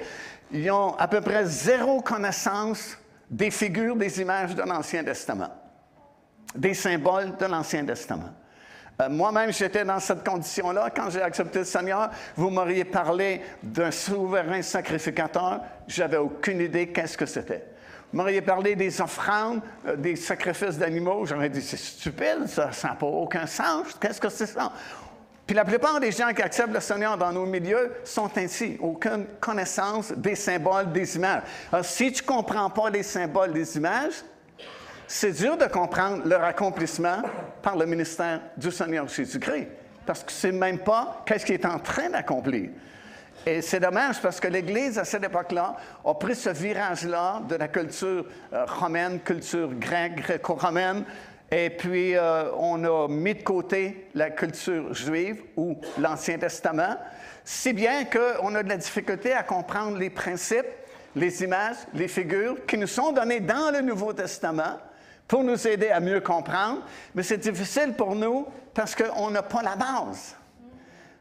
[0.51, 2.97] ils ont à peu près zéro connaissance
[3.29, 5.49] des figures, des images de l'Ancien Testament,
[6.55, 8.29] des symboles de l'Ancien Testament.
[9.01, 10.89] Euh, moi-même, j'étais dans cette condition-là.
[10.95, 15.61] Quand j'ai accepté le Seigneur, vous m'auriez parlé d'un souverain sacrificateur.
[15.87, 17.63] J'avais aucune idée qu'est-ce que c'était.
[18.11, 21.25] Vous m'auriez parlé des offrandes, euh, des sacrifices d'animaux.
[21.25, 23.95] J'aurais dit, c'est stupide, ça n'a pas aucun sens.
[23.99, 24.71] Qu'est-ce que c'est ça?
[25.45, 29.25] Puis la plupart des gens qui acceptent le Seigneur dans nos milieux sont ainsi, aucune
[29.39, 31.43] connaissance des symboles, des images.
[31.71, 34.23] Alors, si tu ne comprends pas les symboles, des images,
[35.07, 37.21] c'est dur de comprendre leur accomplissement
[37.61, 39.67] par le ministère du Seigneur Jésus-Christ,
[40.05, 42.69] parce que c'est même pas qu'est-ce qu'il est en train d'accomplir.
[43.45, 47.69] Et c'est dommage parce que l'Église, à cette époque-là, a pris ce virage-là de la
[47.69, 51.05] culture euh, romaine, culture grecque, gréco-romaine,
[51.49, 56.97] et puis euh, on a mis de côté la culture juive ou l'Ancien Testament,
[57.45, 60.67] si bien qu'on a de la difficulté à comprendre les principes,
[61.15, 64.77] les images, les figures qui nous sont données dans le Nouveau Testament
[65.27, 66.81] pour nous aider à mieux comprendre,
[67.13, 70.35] mais c'est difficile pour nous parce qu'on n'a pas la base.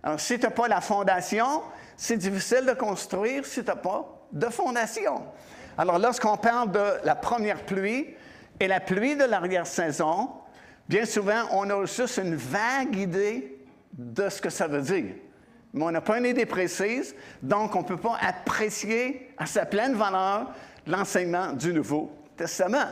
[0.03, 1.63] Alors, si tu n'as pas la fondation,
[1.97, 5.25] c'est difficile de construire si tu n'as pas de fondation.
[5.77, 8.15] Alors, lorsqu'on parle de la première pluie
[8.61, 10.31] et la pluie de l'arrière-saison,
[10.89, 13.59] bien souvent, on a juste une vague idée
[13.93, 15.15] de ce que ça veut dire.
[15.73, 19.67] Mais on n'a pas une idée précise, donc on ne peut pas apprécier à sa
[19.67, 20.53] pleine valeur
[20.87, 22.87] l'enseignement du Nouveau Testament.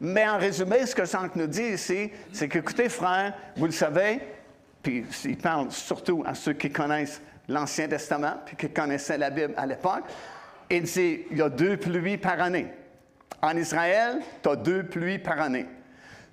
[0.00, 4.20] Mais en résumé, ce que Jean nous dit ici, c'est qu'écoutez, frères, vous le savez,
[4.82, 9.54] puis il parle surtout à ceux qui connaissent l'Ancien Testament, puis qui connaissaient la Bible
[9.56, 10.04] à l'époque,
[10.70, 12.68] il dit il y a deux pluies par année.
[13.40, 15.66] En Israël, tu as deux pluies par année.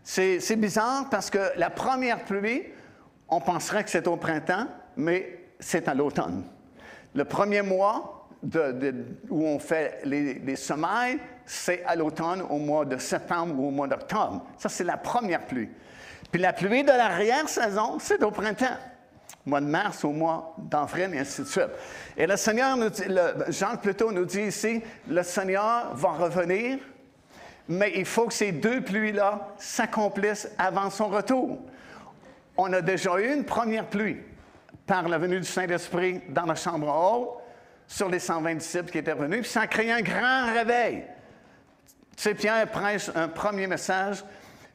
[0.03, 2.63] C'est bizarre parce que la première pluie,
[3.29, 6.43] on penserait que c'est au printemps, mais c'est à l'automne.
[7.15, 8.27] Le premier mois
[9.29, 13.71] où on fait les, les semailles, c'est à l'automne, au mois de septembre ou au
[13.71, 14.45] mois d'octobre.
[14.57, 15.69] Ça, c'est la première pluie.
[16.31, 18.77] Puis la pluie de l'arrière-saison, c'est au printemps
[19.45, 21.69] mois de mars au mois d'avril, et ainsi de suite.
[22.15, 23.03] Et le Seigneur, nous dit,
[23.49, 26.79] Jean plutôt nous dit ici, le Seigneur va revenir,
[27.67, 31.59] mais il faut que ces deux pluies-là s'accomplissent avant son retour.
[32.55, 34.17] On a déjà eu une première pluie
[34.85, 37.41] par la venue du Saint-Esprit dans la chambre haute
[37.87, 41.03] sur les 120 disciples qui étaient venus, puis ça a créé un grand réveil.
[42.15, 44.23] Tu sais, Pierre prêche un premier message,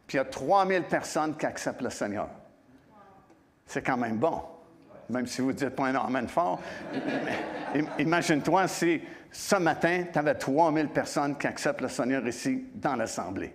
[0.06, 2.28] puis il y a 3000 personnes qui acceptent le Seigneur.
[3.66, 4.42] C'est quand même bon,
[5.10, 6.60] même si vous ne dites pas un amen fort.
[7.98, 13.54] Imagine-toi si ce matin, tu avais 3000 personnes qui acceptent le Seigneur ici dans l'Assemblée.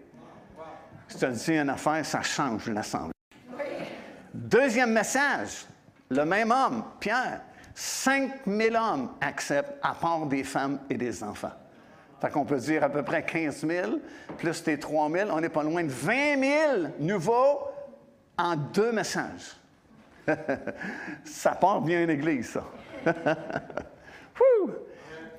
[1.10, 3.14] Je te dis une affaire, ça change l'Assemblée.
[4.34, 5.66] Deuxième message,
[6.10, 7.42] le même homme, Pierre,
[7.74, 11.54] 5000 hommes acceptent, à part des femmes et des enfants.
[12.24, 13.92] Fait qu'on peut dire à peu près 15 000,
[14.38, 17.68] plus tes 3 000, on n'est pas loin de 20 000 nouveaux
[18.38, 19.58] en deux messages.
[21.26, 22.64] ça part bien une église, ça.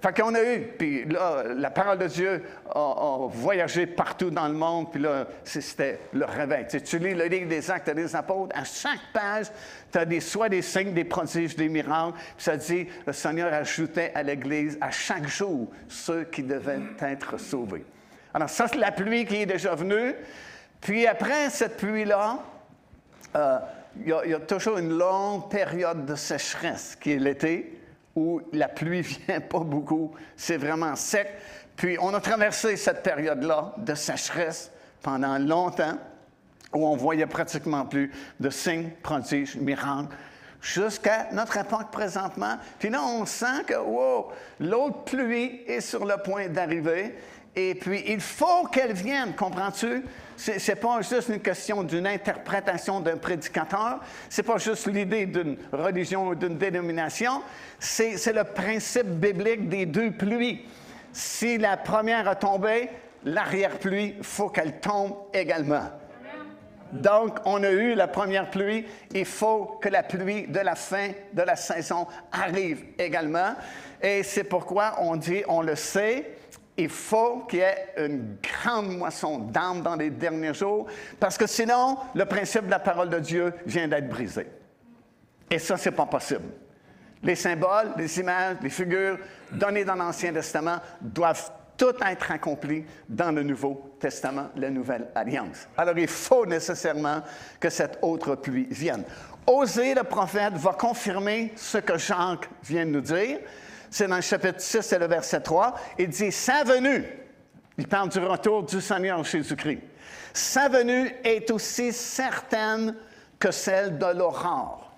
[0.04, 2.42] Fait qu'on a eu, puis là, la parole de Dieu
[2.74, 6.66] a, voyagé partout dans le monde, puis là, c'était le réveil.
[6.66, 9.46] Tu, lis le livre des Actes des Apôtres, à chaque page,
[9.90, 13.50] tu as des, soit des signes, des prodiges, des miracles, puis ça dit, le Seigneur
[13.50, 17.86] ajoutait à l'Église à chaque jour ceux qui devaient être sauvés.
[18.34, 20.14] Alors, ça, c'est la pluie qui est déjà venue.
[20.82, 22.40] Puis après cette pluie-là,
[23.36, 23.58] euh,
[24.04, 27.80] il y, a toujours une longue période de sécheresse qui est l'été
[28.16, 31.28] où la pluie vient pas beaucoup, c'est vraiment sec.
[31.76, 34.70] Puis on a traversé cette période-là de sécheresse
[35.02, 35.98] pendant longtemps,
[36.72, 38.10] où on voyait pratiquement plus
[38.40, 40.14] de signes, prodiges, miracles,
[40.60, 42.56] jusqu'à notre époque présentement.
[42.78, 47.14] Puis là, on sent que, wow, l'autre pluie est sur le point d'arriver.
[47.54, 50.02] Et puis, il faut qu'elle vienne, comprends-tu?
[50.36, 55.26] Ce n'est pas juste une question d'une interprétation d'un prédicateur, ce n'est pas juste l'idée
[55.26, 57.42] d'une religion ou d'une dénomination,
[57.78, 60.66] c'est le principe biblique des deux pluies.
[61.12, 62.88] Si la première a tombé,
[63.24, 65.90] l'arrière-pluie, faut qu'elle tombe également.
[66.92, 71.10] Donc, on a eu la première pluie, il faut que la pluie de la fin
[71.32, 73.54] de la saison arrive également.
[74.00, 76.36] Et c'est pourquoi on dit, on le sait,
[76.76, 80.86] il faut qu'il y ait une grande moisson d'âmes dans les derniers jours,
[81.20, 84.46] parce que sinon, le principe de la parole de Dieu vient d'être brisé.
[85.50, 86.50] Et ça, ce n'est pas possible.
[87.22, 89.18] Les symboles, les images, les figures
[89.52, 95.68] données dans l'Ancien Testament doivent tout être accomplis dans le Nouveau Testament, la Nouvelle Alliance.
[95.76, 97.22] Alors, il faut nécessairement
[97.58, 99.04] que cette autre pluie vienne.
[99.46, 103.38] Osée, le prophète, va confirmer ce que Jacques vient de nous dire
[103.94, 105.72] c'est dans le chapitre 6 c'est le verset 3.
[106.00, 107.04] Il dit Sa venue,
[107.78, 109.82] il parle du retour du Seigneur Jésus-Christ.
[110.32, 112.96] Sa venue est aussi certaine
[113.38, 114.90] que celle de l'aurore.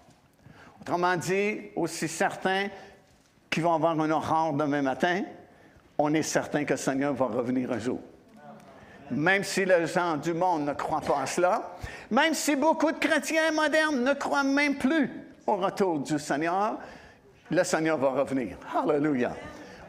[0.81, 2.69] Autrement dit, aussi certain
[3.51, 5.25] qu'ils vont avoir un aurore demain matin,
[5.99, 8.01] on est certain que le Seigneur va revenir un jour.
[9.11, 11.77] Même si les gens du monde ne croient pas à cela,
[12.11, 15.11] même si beaucoup de chrétiens modernes ne croient même plus
[15.47, 16.79] au retour du Seigneur,
[17.51, 18.57] le Seigneur va revenir.
[18.75, 19.33] Alléluia.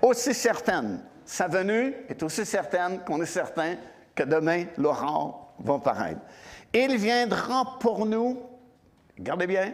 [0.02, 3.76] Aussi certaine, sa venue est aussi certaine qu'on est certain
[4.16, 6.22] que demain, l'aurore va paraître.
[6.74, 8.42] Il viendra pour nous,
[9.18, 9.74] regardez bien,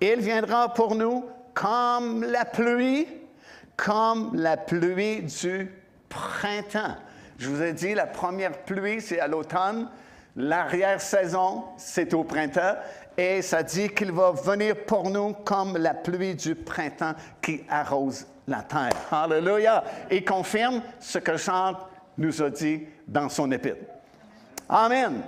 [0.00, 1.24] il viendra pour nous
[1.54, 3.06] comme la pluie,
[3.76, 5.70] comme la pluie du
[6.08, 6.96] printemps.
[7.38, 9.88] Je vous ai dit, la première pluie, c'est à l'automne.
[10.36, 12.76] L'arrière-saison, c'est au printemps.
[13.20, 18.24] Et ça dit qu'il va venir pour nous comme la pluie du printemps qui arrose
[18.46, 18.92] la terre.
[19.10, 19.82] Alléluia.
[20.08, 21.72] Et confirme ce que Jean
[22.16, 23.84] nous a dit dans son épître.
[24.68, 25.20] Amen.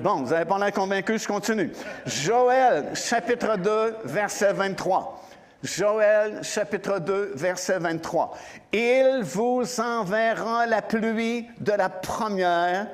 [0.00, 1.72] Bon, vous avez pas l'air convaincu, je continue.
[2.06, 5.20] Joël, chapitre 2, verset 23.
[5.64, 8.38] Joël, chapitre 2, verset 23.
[8.72, 12.86] Il vous enverra la pluie de la première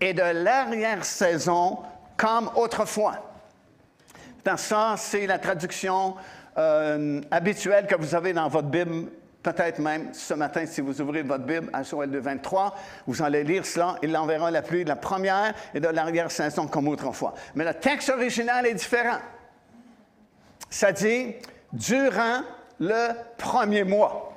[0.00, 1.78] et de l'arrière-saison
[2.16, 3.33] comme autrefois.
[4.56, 6.14] Ça, c'est la traduction
[6.58, 9.10] euh, habituelle que vous avez dans votre Bible.
[9.42, 12.74] Peut-être même ce matin, si vous ouvrez votre Bible à Joël 2, 23,
[13.06, 13.96] vous allez lire cela.
[14.02, 17.34] Il enverra la pluie de la première et de l'arrière-saison comme autrefois.
[17.54, 19.18] Mais le texte original est différent.
[20.70, 21.34] Ça dit
[21.72, 22.42] durant
[22.78, 24.30] le premier mois.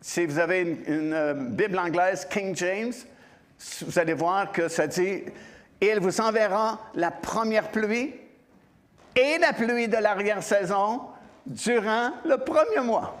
[0.00, 2.92] Si vous avez une, une euh, Bible anglaise, King James,
[3.86, 5.22] vous allez voir que ça dit
[5.80, 8.14] il vous enverra la première pluie
[9.16, 11.02] et la pluie de l'arrière-saison
[11.46, 13.16] durant le premier mois.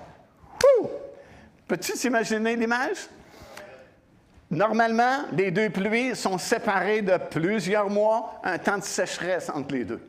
[1.66, 3.08] Peux-tu t'imaginer l'image?
[4.50, 9.84] Normalement, les deux pluies sont séparées de plusieurs mois, un temps de sécheresse entre les
[9.84, 10.00] deux.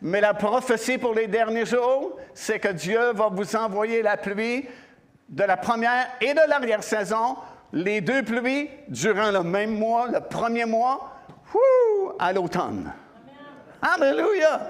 [0.00, 4.66] Mais la prophétie pour les derniers jours, c'est que Dieu va vous envoyer la pluie
[5.28, 7.36] de la première et de l'arrière-saison,
[7.72, 11.15] les deux pluies durant le même mois, le premier mois,
[12.18, 12.92] à l'automne.
[13.82, 14.68] Alléluia!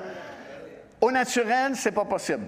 [1.01, 2.47] Au naturel, c'est pas possible.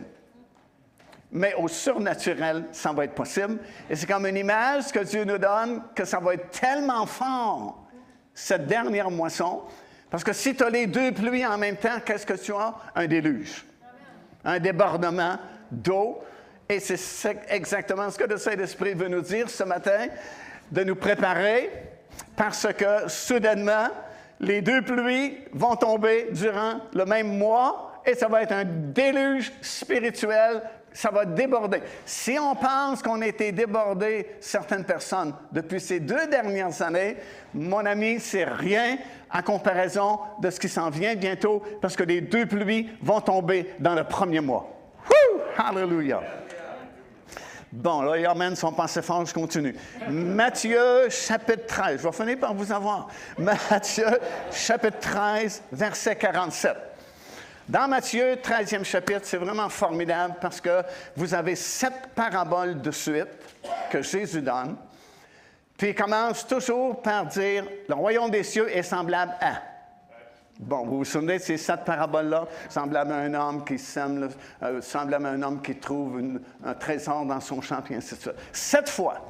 [1.31, 3.59] Mais au surnaturel, ça va être possible.
[3.91, 7.85] Et c'est comme une image que Dieu nous donne que ça va être tellement fort
[8.33, 9.63] cette dernière moisson.
[10.11, 12.75] Parce que si tu as les deux pluies en même temps, qu'est-ce que tu as?
[12.95, 13.67] Un déluge.
[14.45, 15.37] Un débordement
[15.71, 16.21] d'eau.
[16.69, 20.07] Et c'est exactement ce que le Saint-Esprit veut nous dire ce matin,
[20.71, 21.71] de nous préparer,
[22.37, 23.89] parce que soudainement,
[24.41, 29.53] les deux pluies vont tomber durant le même mois et ça va être un déluge
[29.61, 30.63] spirituel
[30.99, 31.81] ça va déborder.
[32.05, 37.17] Si on pense qu'on a été débordé, certaines personnes, depuis ces deux dernières années,
[37.55, 38.99] mon ami, c'est rien
[39.33, 43.75] en comparaison de ce qui s'en vient bientôt, parce que les deux pluies vont tomber
[43.79, 44.69] dans le premier mois.
[45.57, 46.23] Hallelujah!
[47.71, 49.75] Bon, là, Amen, son pensée fort, je continue.
[50.09, 52.01] Matthieu, chapitre 13.
[52.01, 53.09] Je vais finir par vous avoir.
[53.39, 54.07] Matthieu,
[54.51, 56.77] chapitre 13, verset 47.
[57.69, 60.83] Dans Matthieu, 13e chapitre, c'est vraiment formidable parce que
[61.15, 63.29] vous avez sept paraboles de suite
[63.91, 64.77] que Jésus donne.
[65.77, 69.61] Puis il commence toujours par dire Le royaume des cieux est semblable à.
[70.59, 74.29] Bon, vous vous souvenez de ces sept paraboles-là, semblable à un homme qui sème,
[74.61, 76.21] euh, semblable à un homme qui trouve
[76.65, 78.35] un trésor dans son champ, et ainsi de suite.
[78.53, 79.25] Sept fois.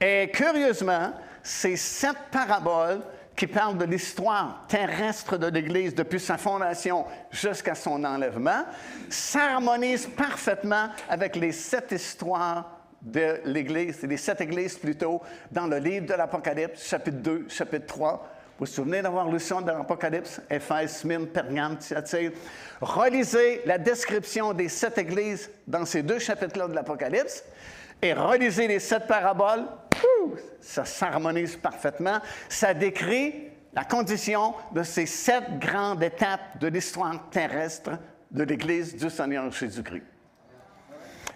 [0.00, 3.02] Et curieusement, ces sept paraboles
[3.36, 8.64] qui parle de l'histoire terrestre de l'Église depuis sa fondation jusqu'à son enlèvement,
[9.10, 15.20] s'harmonise parfaitement avec les sept histoires de l'Église, les sept églises plutôt,
[15.52, 18.37] dans le livre de l'Apocalypse, chapitre 2, chapitre 3.
[18.58, 20.40] Vous vous souvenez d'avoir lu ça dans l'Apocalypse?
[20.50, 22.32] Éphèse, Smyrne, Pergame, Thyatire.
[22.80, 27.44] Relisez la description des sept églises dans ces deux chapitres-là de l'Apocalypse
[28.02, 29.64] et relisez les sept paraboles
[30.60, 32.18] ça s'harmonise parfaitement.
[32.48, 37.92] Ça décrit la condition de ces sept grandes étapes de l'histoire terrestre
[38.30, 40.04] de l'Église du Seigneur Jésus-Christ.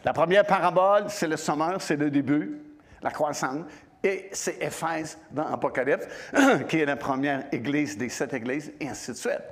[0.05, 2.61] La première parabole, c'est le sommeur, c'est le début,
[3.03, 3.65] la croissance.
[4.05, 6.07] Et c'est Éphèse dans l'Apocalypse,
[6.69, 9.43] qui est la première église des sept églises, et ainsi de suite.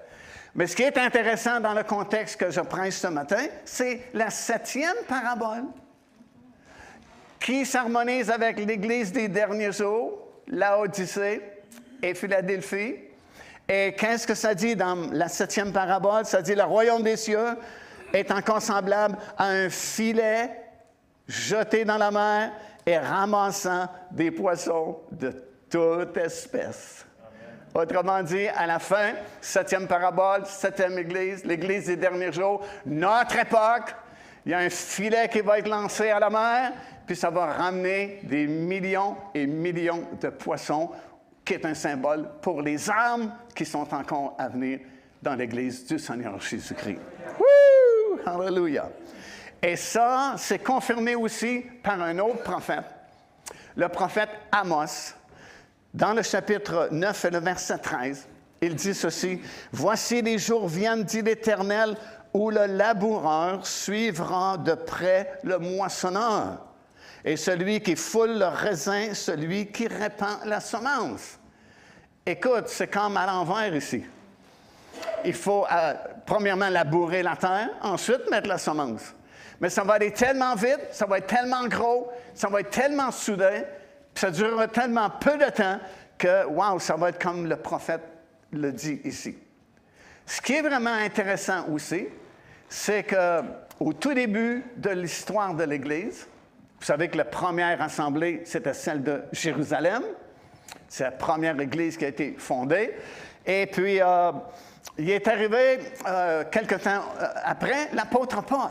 [0.55, 4.31] Mais ce qui est intéressant dans le contexte que je prends ce matin, c'est la
[4.31, 5.65] septième parabole
[7.39, 10.19] qui s'harmonise avec l'Église des derniers jours,
[10.79, 11.41] Odyssée
[12.03, 12.97] et Philadelphie.
[13.69, 16.25] Et qu'est-ce que ça dit dans la septième parabole?
[16.25, 17.57] Ça dit le royaume des cieux
[18.13, 20.51] est encore semblable à un filet
[21.29, 22.53] jeté dans la mer
[22.87, 25.33] et ramassant des poissons de
[25.69, 27.07] toute espèce.
[27.73, 33.95] Autrement dit, à la fin, septième parabole, septième église, l'église des derniers jours, notre époque,
[34.45, 36.73] il y a un filet qui va être lancé à la mer
[37.11, 40.91] puis ça va ramener des millions et millions de poissons,
[41.45, 44.79] qui est un symbole pour les âmes qui sont encore à venir
[45.21, 47.01] dans l'Église du Seigneur Jésus-Christ.
[48.25, 48.89] Alléluia.
[49.63, 52.85] Et ça, c'est confirmé aussi par un autre prophète,
[53.77, 55.15] le prophète Amos.
[55.93, 58.27] Dans le chapitre 9 et le verset 13,
[58.63, 59.41] il dit ceci,
[59.73, 61.97] Voici les jours viennent, dit l'Éternel,
[62.33, 66.59] où le laboureur suivra de près le moissonneur
[67.25, 71.39] et celui qui foule le raisin, celui qui répand la semence.
[72.25, 74.05] Écoute, c'est comme à l'envers ici.
[75.25, 75.95] Il faut euh,
[76.25, 79.15] premièrement labourer la terre, ensuite mettre la semence.
[79.61, 83.11] Mais ça va aller tellement vite, ça va être tellement gros, ça va être tellement
[83.11, 83.63] soudain,
[84.15, 85.79] ça durera tellement peu de temps
[86.17, 88.03] que, waouh, ça va être comme le prophète
[88.53, 89.37] le dit ici.
[90.27, 92.07] Ce qui est vraiment intéressant aussi,
[92.69, 96.27] c'est qu'au tout début de l'histoire de l'Église,
[96.81, 100.03] vous savez que la première assemblée, c'était celle de Jérusalem.
[100.89, 102.95] C'est la première église qui a été fondée.
[103.45, 104.33] Et puis, euh,
[104.97, 108.71] il est arrivé euh, quelque temps euh, après l'apôtre Paul,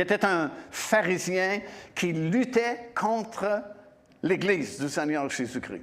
[0.00, 1.60] qui était un pharisien
[1.94, 3.62] qui luttait contre
[4.22, 5.82] l'Église du Seigneur Jésus-Christ.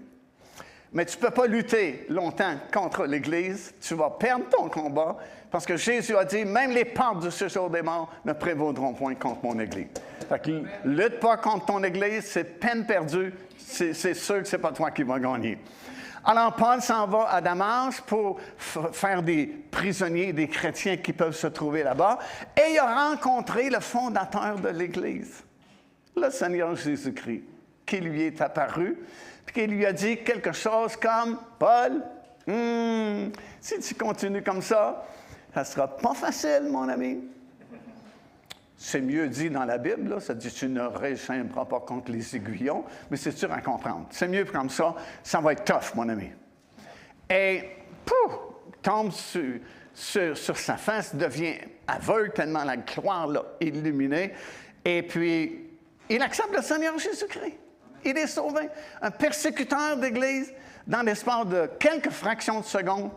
[0.93, 5.17] Mais tu ne peux pas lutter longtemps contre l'Église, tu vas perdre ton combat,
[5.51, 9.13] parce que Jésus a dit, même les portes du séjour des morts ne prévaudront point
[9.13, 9.87] contre mon Église.
[10.27, 13.31] Fait que lutte pas contre ton Église, c'est peine perdue.
[13.55, 15.59] C'est sûr que c'est pas toi qui vas gagner.
[16.29, 21.47] Alors, Paul s'en va à Damas pour faire des prisonniers, des chrétiens qui peuvent se
[21.47, 22.19] trouver là-bas.
[22.57, 25.41] Et il a rencontré le fondateur de l'Église,
[26.17, 27.43] le Seigneur Jésus-Christ,
[27.85, 28.97] qui lui est apparu,
[29.45, 32.03] puis qui lui a dit quelque chose comme Paul,
[32.45, 35.05] hmm, si tu continues comme ça,
[35.53, 37.23] ça ne sera pas facile, mon ami.
[38.79, 42.85] C'est mieux dit dans la Bible, ça dit tu ne réchimberas pas contre les aiguillons,
[43.09, 44.05] mais c'est dur à comprendre.
[44.11, 46.29] C'est mieux comme ça, ça va être tough, mon ami.
[47.27, 47.63] Et,
[48.05, 48.37] pouf,
[48.83, 51.55] tombe sur, sa face, devient
[51.87, 54.33] aveugle tellement la gloire l'a illuminé,
[54.85, 55.65] et puis
[56.07, 57.57] il accepte le Seigneur Jésus-Christ.
[58.05, 58.69] il est sauvé.
[59.01, 60.53] Un persécuteur d'Église,
[60.85, 63.09] dans l'espace de quelques fractions de secondes,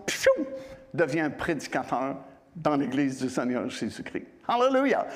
[0.95, 2.17] devient prédicateur
[2.57, 4.27] dans l'Église du Seigneur Jésus-Christ.
[4.51, 5.07] Alléluia.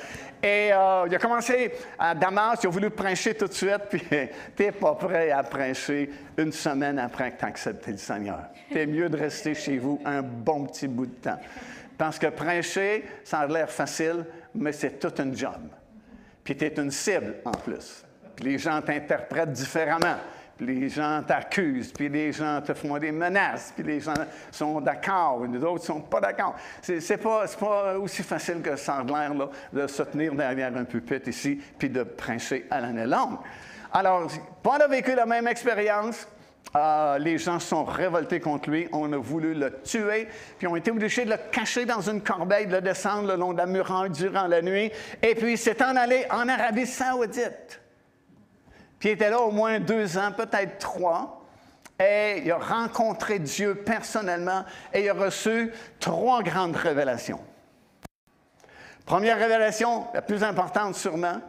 [0.41, 4.01] Et euh, il a commencé à Damas, il a voulu prêcher tout de suite, puis
[4.55, 8.43] tu n'es pas prêt à prêcher une semaine après que tu as accepté le Seigneur.
[8.71, 11.39] C'est mieux de rester chez vous un bon petit bout de temps.
[11.97, 15.67] Parce que prêcher, ça a l'air facile, mais c'est tout un job.
[16.41, 18.05] Puis tu es une cible en plus.
[18.37, 20.15] Puis les gens t'interprètent différemment
[20.57, 24.13] puis les gens t'accusent, puis les gens te font des menaces, puis les gens
[24.51, 26.55] sont d'accord, et d'autres ne sont pas d'accord.
[26.81, 29.33] C'est, n'est pas, aussi facile que ça a l'air,
[29.73, 33.37] de se tenir derrière un pupitre ici, puis de prêcher à l'année longue.
[33.91, 34.29] Alors,
[34.63, 36.27] Paul a vécu la même expérience.
[36.75, 38.87] Euh, les gens sont révoltés contre lui.
[38.91, 40.27] On a voulu le tuer,
[40.57, 43.53] puis ont été obligés de le cacher dans une corbeille, de le descendre le long
[43.53, 44.91] de la muraille durant la nuit.
[45.21, 47.79] Et puis, c'est en allé en Arabie Saoudite.
[49.05, 51.43] Il était là au moins deux ans, peut-être trois.
[51.99, 57.39] Et il a rencontré Dieu personnellement et il a reçu trois grandes révélations.
[59.05, 61.39] Première révélation, la plus importante sûrement,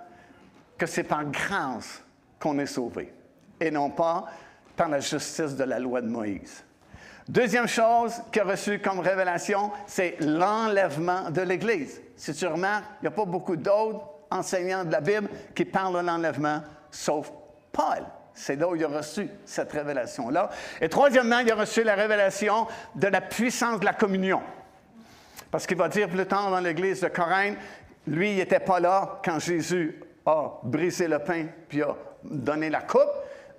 [0.76, 2.02] que c'est par grâce
[2.38, 3.12] qu'on est sauvé
[3.59, 4.26] et non pas
[4.76, 6.62] par la justice de la loi de Moïse.
[7.26, 12.02] Deuxième chose qu'il a reçue comme révélation, c'est l'enlèvement de l'Église.
[12.16, 15.94] Si tu remarques, il n'y a pas beaucoup d'autres enseignants de la Bible qui parlent
[15.94, 17.32] de l'enlèvement, sauf
[17.77, 18.05] Paul.
[18.35, 20.51] C'est là où il a reçu cette révélation-là.
[20.81, 24.43] Et troisièmement, il a reçu la révélation de la puissance de la communion.
[25.51, 27.57] Parce qu'il va dire plus tard dans l'église de Corinthe,
[28.07, 32.83] lui, il n'était pas là quand Jésus a brisé le pain puis a donné la
[32.83, 33.11] coupe,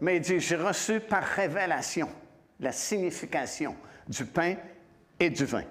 [0.01, 2.09] mais il dit, j'ai reçu par révélation
[2.59, 3.75] la signification
[4.07, 4.55] du pain
[5.19, 5.63] et du vin.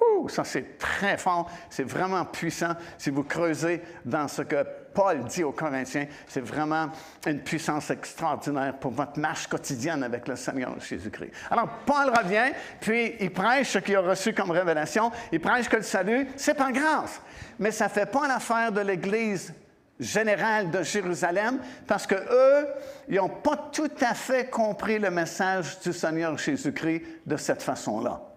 [0.00, 4.64] Ouh, ça c'est très fort, c'est vraiment puissant si vous creusez dans ce que
[4.98, 6.88] Paul dit aux Corinthiens, c'est vraiment
[7.24, 11.30] une puissance extraordinaire pour votre marche quotidienne avec le Seigneur Jésus-Christ.
[11.52, 15.12] Alors, Paul revient, puis il prêche ce qu'il a reçu comme révélation.
[15.30, 17.20] Il prêche que le salut, c'est par grâce.
[17.60, 19.54] Mais ça ne fait pas l'affaire de l'Église
[20.00, 22.66] générale de Jérusalem, parce que eux,
[23.08, 28.27] ils n'ont pas tout à fait compris le message du Seigneur Jésus-Christ de cette façon-là.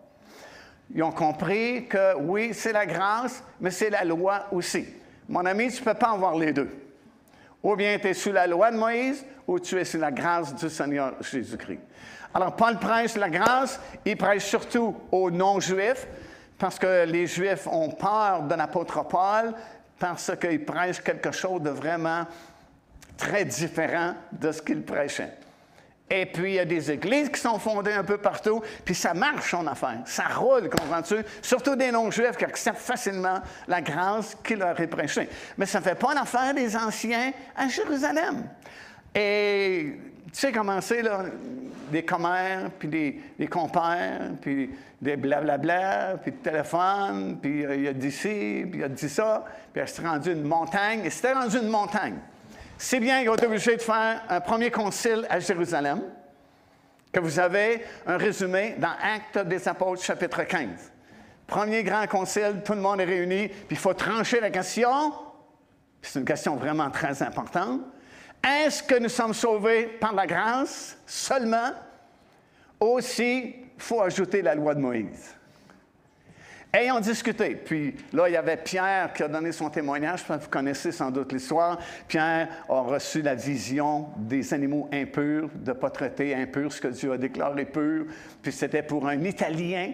[0.93, 4.85] Ils ont compris que oui, c'est la grâce, mais c'est la loi aussi.
[5.29, 6.69] Mon ami, tu ne peux pas avoir les deux.
[7.63, 10.53] Ou bien tu es sous la loi de Moïse, ou tu es sous la grâce
[10.55, 11.79] du Seigneur Jésus-Christ.
[12.33, 16.07] Alors, Paul prêche la grâce, il prêche surtout aux non-juifs,
[16.57, 19.53] parce que les Juifs ont peur de l'apôtre Paul,
[19.99, 22.25] parce qu'il prêche quelque chose de vraiment
[23.17, 25.31] très différent de ce qu'il prêchait.
[26.13, 29.13] Et puis, il y a des églises qui sont fondées un peu partout, puis ça
[29.13, 29.99] marche en affaire.
[30.05, 31.15] Ça roule, comprends-tu?
[31.41, 35.29] Surtout des non-juifs qui acceptent facilement la grâce qui leur est prêchée.
[35.57, 38.43] Mais ça ne fait pas l'affaire des anciens à Jérusalem.
[39.15, 39.93] Et
[40.25, 41.23] tu sais comment c'est, là?
[41.89, 44.69] Des commères, puis des, compères, puis
[45.01, 49.45] des blablabla, puis des téléphones, puis il a dit ci, puis il a dit ça,
[49.71, 52.17] puis elle s'est rendue une montagne, et c'était rendu une montagne.
[52.83, 56.01] C'est bien qu'ils ont été de faire un premier concile à Jérusalem,
[57.13, 60.91] que vous avez un résumé dans Actes des Apôtres, chapitre 15.
[61.45, 65.13] Premier grand concile, tout le monde est réuni, puis il faut trancher la question.
[66.01, 67.81] C'est une question vraiment très importante.
[68.43, 71.73] Est-ce que nous sommes sauvés par la grâce seulement?
[72.79, 75.35] Aussi, il faut ajouter la loi de Moïse.
[76.73, 80.93] Ayant discuté, puis là, il y avait Pierre qui a donné son témoignage, vous connaissez
[80.93, 81.77] sans doute l'histoire.
[82.07, 86.87] Pierre a reçu la vision des animaux impurs, de ne pas traiter impur ce que
[86.87, 88.05] Dieu a déclaré pur.
[88.41, 89.91] Puis c'était pour un Italien,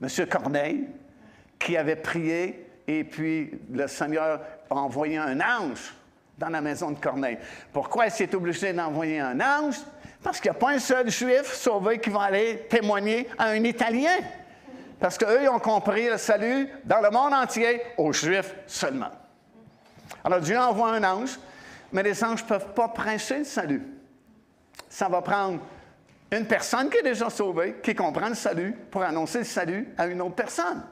[0.00, 0.26] M.
[0.30, 0.86] Corneille,
[1.58, 4.40] qui avait prié, et puis le Seigneur
[4.70, 5.94] a envoyé un ange
[6.38, 7.36] dans la maison de Corneille.
[7.70, 9.76] Pourquoi est-ce qu'il obligé d'envoyer un ange?
[10.22, 13.62] Parce qu'il n'y a pas un seul juif sauvé qui va aller témoigner à un
[13.62, 14.16] Italien.
[15.02, 19.10] Parce qu'eux, ils ont compris le salut dans le monde entier, aux Juifs seulement.
[20.22, 21.40] Alors Dieu envoie un ange,
[21.92, 23.82] mais les anges ne peuvent pas prêcher le salut.
[24.88, 25.58] Ça va prendre
[26.30, 30.06] une personne qui est déjà sauvée, qui comprend le salut, pour annoncer le salut à
[30.06, 30.84] une autre personne.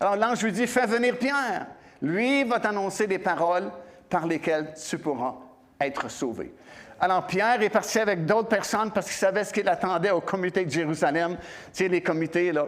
[0.00, 1.66] Alors l'ange lui dit, fais venir Pierre.
[2.00, 3.70] Lui va t'annoncer des paroles
[4.08, 5.34] par lesquelles tu pourras
[5.78, 6.54] être sauvé.
[7.00, 10.64] Alors Pierre est parti avec d'autres personnes parce qu'il savait ce qu'il attendait au comité
[10.64, 11.36] de Jérusalem.
[11.72, 12.66] Tu sais, les comités, là,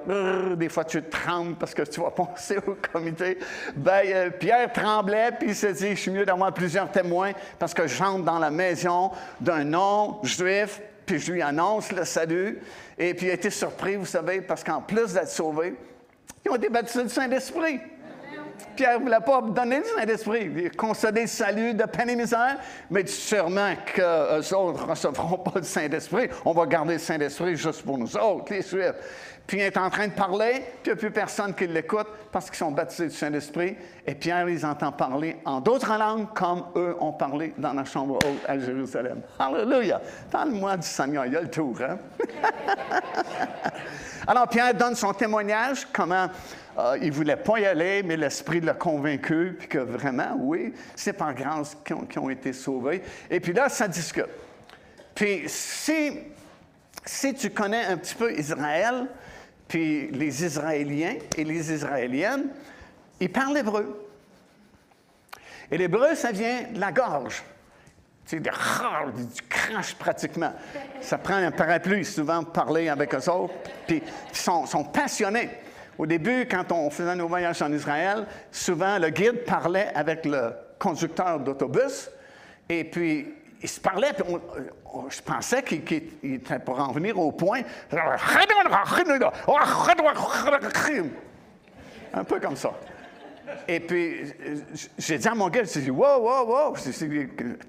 [0.54, 3.38] des fois tu trembles parce que tu vas penser au comité.
[3.74, 7.74] Ben, euh, Pierre tremblait, puis il s'est dit, je suis mieux d'avoir plusieurs témoins parce
[7.74, 12.60] que j'entre dans la maison d'un non-juif, puis je lui annonce le salut.
[12.98, 15.74] Et puis il a été surpris, vous savez, parce qu'en plus d'être sauvé,
[16.44, 17.80] ils ont été baptisés du Saint-Esprit.
[18.76, 20.50] Pierre ne voulait pas donner le Saint-Esprit.
[20.56, 22.56] Il concédait le salut de peine et misère,
[22.90, 26.28] mais sûrement qu'eux autres ne recevront pas le Saint-Esprit.
[26.44, 28.62] On va garder le Saint-Esprit juste pour nous autres, les.
[29.50, 32.06] Puis il est en train de parler, puis il n'y a plus personne qui l'écoute
[32.30, 33.76] parce qu'ils sont baptisés du Saint-Esprit.
[34.06, 38.14] Et Pierre les entend parler en d'autres langues comme eux ont parlé dans la chambre
[38.24, 39.22] haute à Jérusalem.
[39.40, 40.00] Alléluia!
[40.30, 41.76] Parle-moi du Seigneur, il y a le tour.
[41.82, 41.98] Hein?
[44.28, 46.28] Alors Pierre donne son témoignage, comment
[46.80, 50.72] euh, il ne voulait pas y aller, mais l'Esprit l'a convaincu, puis que vraiment, oui,
[50.96, 53.02] c'est par grâce qu'ils ont, été sauvés.
[53.30, 54.28] Et puis là, ça discute.
[55.14, 56.18] Puis si,
[57.04, 59.06] si tu connais un petit peu Israël,
[59.68, 62.48] puis les Israéliens et les Israéliennes,
[63.20, 64.08] ils parlent hébreu.
[65.70, 67.42] Et l'hébreu, ça vient de la gorge.
[68.30, 68.50] C'est du
[69.48, 70.52] crash pratiquement.
[71.00, 73.54] Ça prend un parapluie souvent pour parler avec eux autres.
[73.88, 75.50] Puis ils sont, passionnés.
[76.00, 80.54] Au début, quand on faisait nos voyages en Israël, souvent le guide parlait avec le
[80.78, 82.10] conducteur d'autobus.
[82.70, 84.24] Et puis il se parlait, puis
[85.10, 85.82] je pensais qu'il
[86.22, 87.60] était pour en venir au point.
[92.14, 92.72] Un peu comme ça.
[93.68, 94.32] Et puis,
[94.96, 96.74] j'ai dit à mon gars, j'ai dit, wow, wow, wow,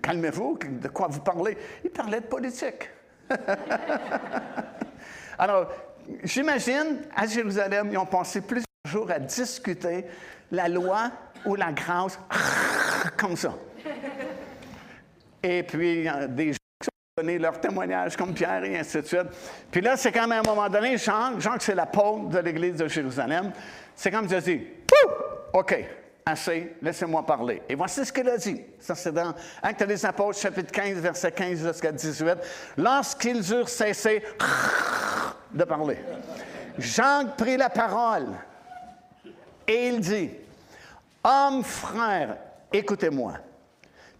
[0.01, 1.57] calmez-vous, de quoi vous parlez?
[1.83, 2.89] Il parlait de politique.
[5.37, 5.67] Alors,
[6.23, 10.05] j'imagine, à Jérusalem, ils ont passé plusieurs jours à discuter
[10.51, 11.11] la loi
[11.45, 12.19] ou la grâce,
[13.17, 13.53] comme ça.
[15.43, 19.27] Et puis, des gens qui ont donné leur témoignage, comme Pierre, et ainsi de suite.
[19.71, 22.87] Puis là, c'est comme à un moment donné, Jean, Jean, c'est l'apôtre de l'Église de
[22.87, 23.51] Jérusalem,
[23.95, 24.67] c'est comme Jésus dit,
[25.53, 25.85] OK,
[26.25, 27.61] assez, laissez-moi parler.
[27.67, 28.61] Et voici ce qu'il a dit.
[28.79, 32.37] Ça, c'est dans Actes des Apôtres, chapitre 15, verset 15 jusqu'à 18.
[32.77, 34.23] Lorsqu'ils eurent cessé
[35.51, 35.97] de parler,
[36.77, 38.27] Jean prit la parole
[39.67, 40.29] et il dit,
[41.23, 42.37] Hommes, frères,
[42.73, 43.33] écoutez-moi.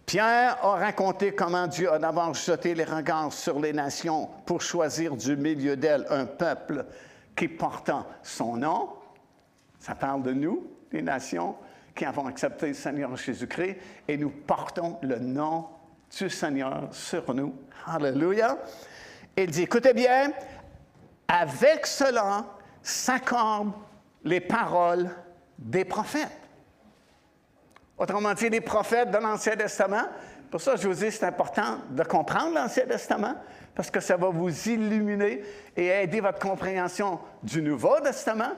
[0.06, 5.16] Pierre a raconté comment Dieu a d'abord jeté les regards sur les nations pour choisir
[5.16, 6.84] du milieu d'elles un peuple
[7.36, 8.90] qui portant son nom.
[9.78, 11.56] Ça parle de nous, les nations
[11.94, 13.76] qui avons accepté le Seigneur Jésus-Christ
[14.08, 15.66] et nous portons le nom
[16.18, 17.54] du Seigneur sur nous.
[17.86, 18.58] Alléluia.
[19.36, 20.32] Il dit, écoutez bien,
[21.28, 22.44] avec cela
[22.82, 23.72] s'accordent
[24.24, 25.10] les paroles
[25.58, 26.28] des prophètes.
[27.96, 30.04] Autrement dit, les prophètes de l'Ancien Testament.
[30.50, 33.34] Pour ça, je vous dis, c'est important de comprendre l'Ancien Testament
[33.74, 35.42] parce que ça va vous illuminer
[35.76, 38.52] et aider votre compréhension du Nouveau Testament.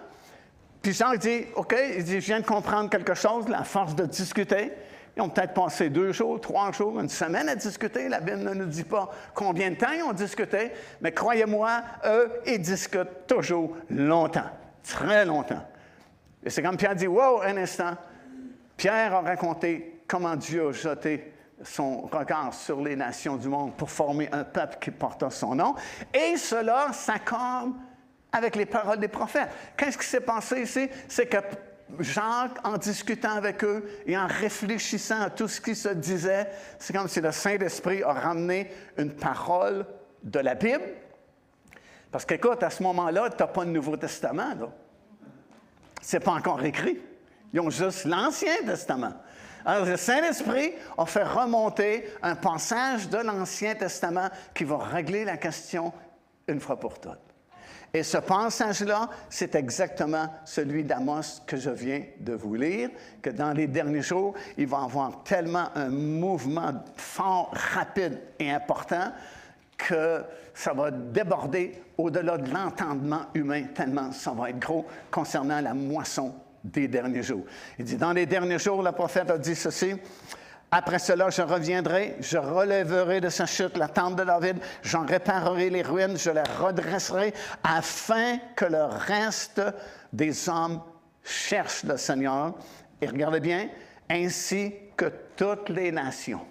[0.84, 4.04] Puis Jean dit, OK, il dit, je viens de comprendre quelque chose, la force de
[4.04, 4.70] discuter.
[5.16, 8.06] Ils ont peut-être passé deux jours, trois jours, une semaine à discuter.
[8.10, 12.30] La Bible ne nous dit pas combien de temps ils ont discuté, mais croyez-moi, eux,
[12.46, 14.50] ils discutent toujours longtemps,
[14.82, 15.66] très longtemps.
[16.44, 17.96] Et c'est comme Pierre dit, wow, un instant.
[18.76, 21.32] Pierre a raconté comment Dieu a jeté
[21.62, 25.76] son regard sur les nations du monde pour former un peuple qui porte son nom.
[26.12, 27.72] Et cela s'accorde
[28.34, 29.48] avec les paroles des prophètes.
[29.76, 30.90] Qu'est-ce qui s'est passé ici?
[31.08, 31.38] C'est que
[32.00, 36.48] Jacques, en discutant avec eux et en réfléchissant à tout ce qui se disait,
[36.78, 39.86] c'est comme si le Saint-Esprit a ramené une parole
[40.22, 40.82] de la Bible.
[42.10, 44.72] Parce qu'écoute, à ce moment-là, tu n'as pas de Nouveau Testament.
[46.02, 46.98] Ce n'est pas encore écrit.
[47.52, 49.14] Ils ont juste l'Ancien Testament.
[49.64, 55.36] Alors, le Saint-Esprit a fait remonter un passage de l'Ancien Testament qui va régler la
[55.36, 55.92] question
[56.48, 57.33] une fois pour toutes.
[57.94, 62.90] Et ce passage-là, c'est exactement celui d'Amos que je viens de vous lire,
[63.22, 68.50] que dans les derniers jours, il va y avoir tellement un mouvement fort, rapide et
[68.50, 69.12] important
[69.78, 75.72] que ça va déborder au-delà de l'entendement humain, tellement ça va être gros concernant la
[75.72, 76.34] moisson
[76.64, 77.44] des derniers jours.
[77.78, 79.94] Il dit, dans les derniers jours, le prophète a dit ceci,
[80.76, 85.70] après cela, je reviendrai, je relèverai de sa chute la tente de David, j'en réparerai
[85.70, 87.32] les ruines, je les redresserai,
[87.62, 89.62] afin que le reste
[90.12, 90.82] des hommes
[91.22, 92.54] cherche le Seigneur.
[93.00, 93.68] Et regardez bien,
[94.10, 96.44] ainsi que toutes les nations.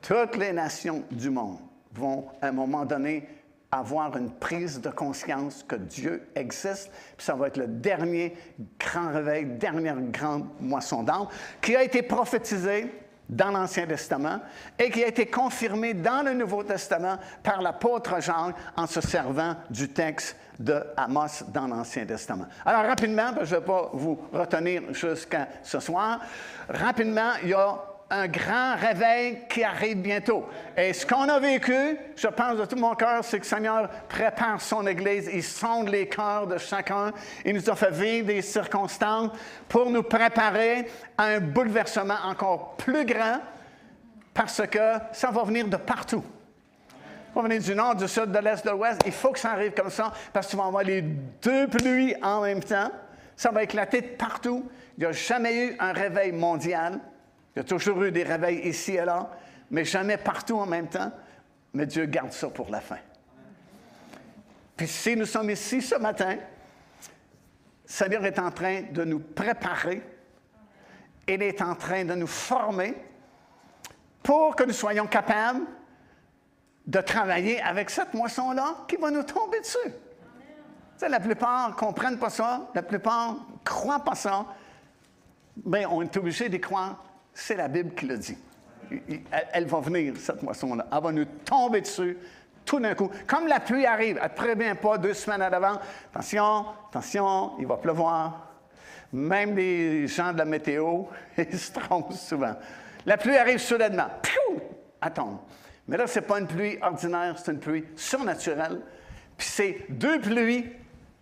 [0.00, 1.58] Toutes les nations du monde
[1.92, 3.28] vont, à un moment donné,
[3.72, 6.90] avoir une prise de conscience que Dieu existe.
[7.16, 8.36] Puis ça va être le dernier
[8.78, 11.28] grand réveil, dernière grande moisson d'âme
[11.60, 12.92] qui a été prophétisé
[13.28, 14.40] dans l'Ancien Testament
[14.76, 19.54] et qui a été confirmé dans le Nouveau Testament par l'apôtre Jean en se servant
[19.70, 22.46] du texte de Amos dans l'Ancien Testament.
[22.66, 26.20] Alors rapidement, je ne vais pas vous retenir jusqu'à ce soir,
[26.68, 30.48] rapidement, il y a un grand réveil qui arrive bientôt.
[30.76, 33.88] Et ce qu'on a vécu, je pense de tout mon cœur, c'est que le Seigneur
[34.08, 37.12] prépare son Église, il sonde les cœurs de chacun,
[37.44, 39.30] il nous a fait vivre des circonstances
[39.68, 43.38] pour nous préparer à un bouleversement encore plus grand,
[44.34, 46.24] parce que ça va venir de partout.
[47.32, 49.02] Ça va venir du nord, du sud, de l'est, de l'ouest.
[49.06, 52.16] Il faut que ça arrive comme ça, parce que tu vas avoir les deux pluies
[52.22, 52.90] en même temps.
[53.36, 54.68] Ça va éclater de partout.
[54.98, 56.98] Il n'y a jamais eu un réveil mondial.
[57.54, 59.30] Il y a toujours eu des réveils ici et là,
[59.70, 61.12] mais jamais partout en même temps.
[61.72, 62.98] Mais Dieu garde ça pour la fin.
[64.76, 66.36] Puis si nous sommes ici ce matin,
[67.84, 70.02] Seigneur est en train de nous préparer.
[71.28, 72.94] Il est en train de nous former
[74.22, 75.66] pour que nous soyons capables
[76.86, 79.92] de travailler avec cette moisson-là qui va nous tomber dessus.
[81.08, 84.46] la plupart ne comprennent pas ça, la plupart ne croient pas ça,
[85.64, 87.04] mais on est obligé d'y croire
[87.40, 88.36] c'est la Bible qui le dit.
[89.52, 90.86] Elle, va venir, cette moisson-là.
[90.92, 92.18] Elle va nous tomber dessus
[92.64, 93.10] tout d'un coup.
[93.26, 95.78] Comme la pluie arrive, elle ne prévient pas deux semaines à l'avant.
[96.12, 98.48] Attention, attention, il va pleuvoir.
[99.12, 101.04] Même les gens de la météo,
[101.38, 102.54] ils se trompent souvent.
[103.06, 104.08] La pluie arrive soudainement.
[104.22, 104.60] Piou!
[105.00, 105.42] Attends.
[105.88, 108.80] Mais là, ce n'est pas une pluie ordinaire, c'est une pluie surnaturelle.
[109.36, 110.66] Puis c'est deux pluies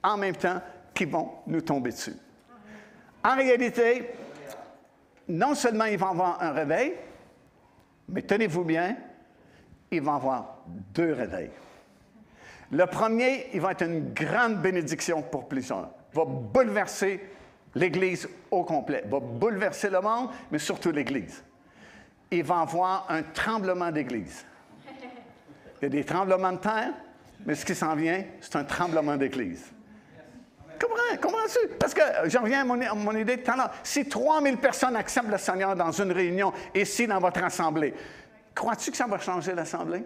[0.02, 0.60] en même temps
[0.92, 2.16] qui vont nous tomber dessus.
[3.22, 4.10] En réalité,
[5.28, 6.94] non seulement il va avoir un réveil,
[8.08, 8.96] mais tenez-vous bien,
[9.90, 11.50] il va avoir deux réveils.
[12.70, 15.90] Le premier, il va être une grande bénédiction pour plusieurs.
[16.12, 17.20] Il va bouleverser
[17.74, 21.42] l'Église au complet, il va bouleverser le monde, mais surtout l'Église.
[22.30, 24.44] Il va avoir un tremblement d'Église.
[25.80, 26.92] Il y a des tremblements de terre,
[27.46, 29.72] mais ce qui s'en vient, c'est un tremblement d'Église.
[30.80, 31.68] Comprends-tu?
[31.78, 33.70] Parce que euh, j'en reviens à mon, idée de tout à l'heure.
[33.82, 37.94] Si 3000 personnes acceptent le Seigneur dans une réunion, ici, dans votre assemblée,
[38.54, 40.04] crois-tu que ça va changer l'assemblée?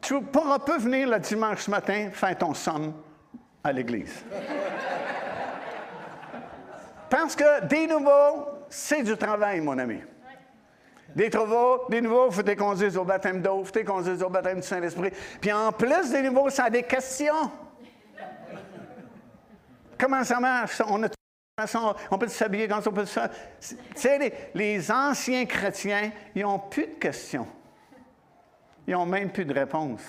[0.00, 2.94] Tu pourras pas venir le dimanche matin faire ton somme
[3.62, 4.24] à l'église.
[7.10, 10.00] Parce que des nouveaux, c'est du travail, mon ami.
[11.14, 14.30] Des nouveaux, des nouveaux, faut te conduire au baptême d'eau, il faut te conduire au
[14.30, 15.10] baptême du Saint-Esprit.
[15.40, 17.50] Puis en plus des nouveaux, ça a des questions.
[19.98, 20.80] Comment ça marche?
[20.86, 21.08] On a
[22.10, 23.20] on peut s'habiller quand on peut se
[23.60, 27.46] Tu sais, les, les, anciens chrétiens, ils n'ont plus de questions.
[28.86, 30.06] Ils n'ont même plus de réponses.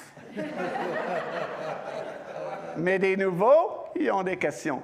[2.78, 4.82] Mais des nouveaux, ils ont des questions.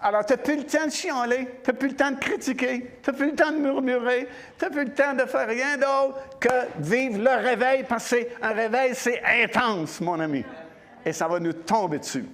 [0.00, 2.98] Alors, tu n'as plus le temps de chialer, tu n'as plus le temps de critiquer,
[3.02, 5.76] tu n'as plus le temps de murmurer, tu n'as plus le temps de faire rien
[5.76, 6.48] d'autre que
[6.78, 10.44] vivre le réveil, parce qu'un réveil, c'est intense, mon ami.
[11.04, 12.26] Et ça va nous tomber dessus.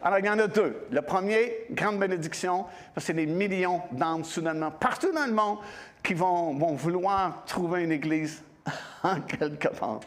[0.00, 0.86] Alors, il y en a deux.
[0.90, 2.66] Le premier, grande bénédiction,
[2.96, 5.58] c'est des millions d'âmes soudainement, partout dans le monde,
[6.04, 8.42] qui vont, vouloir trouver une église
[9.02, 10.00] en quelque part.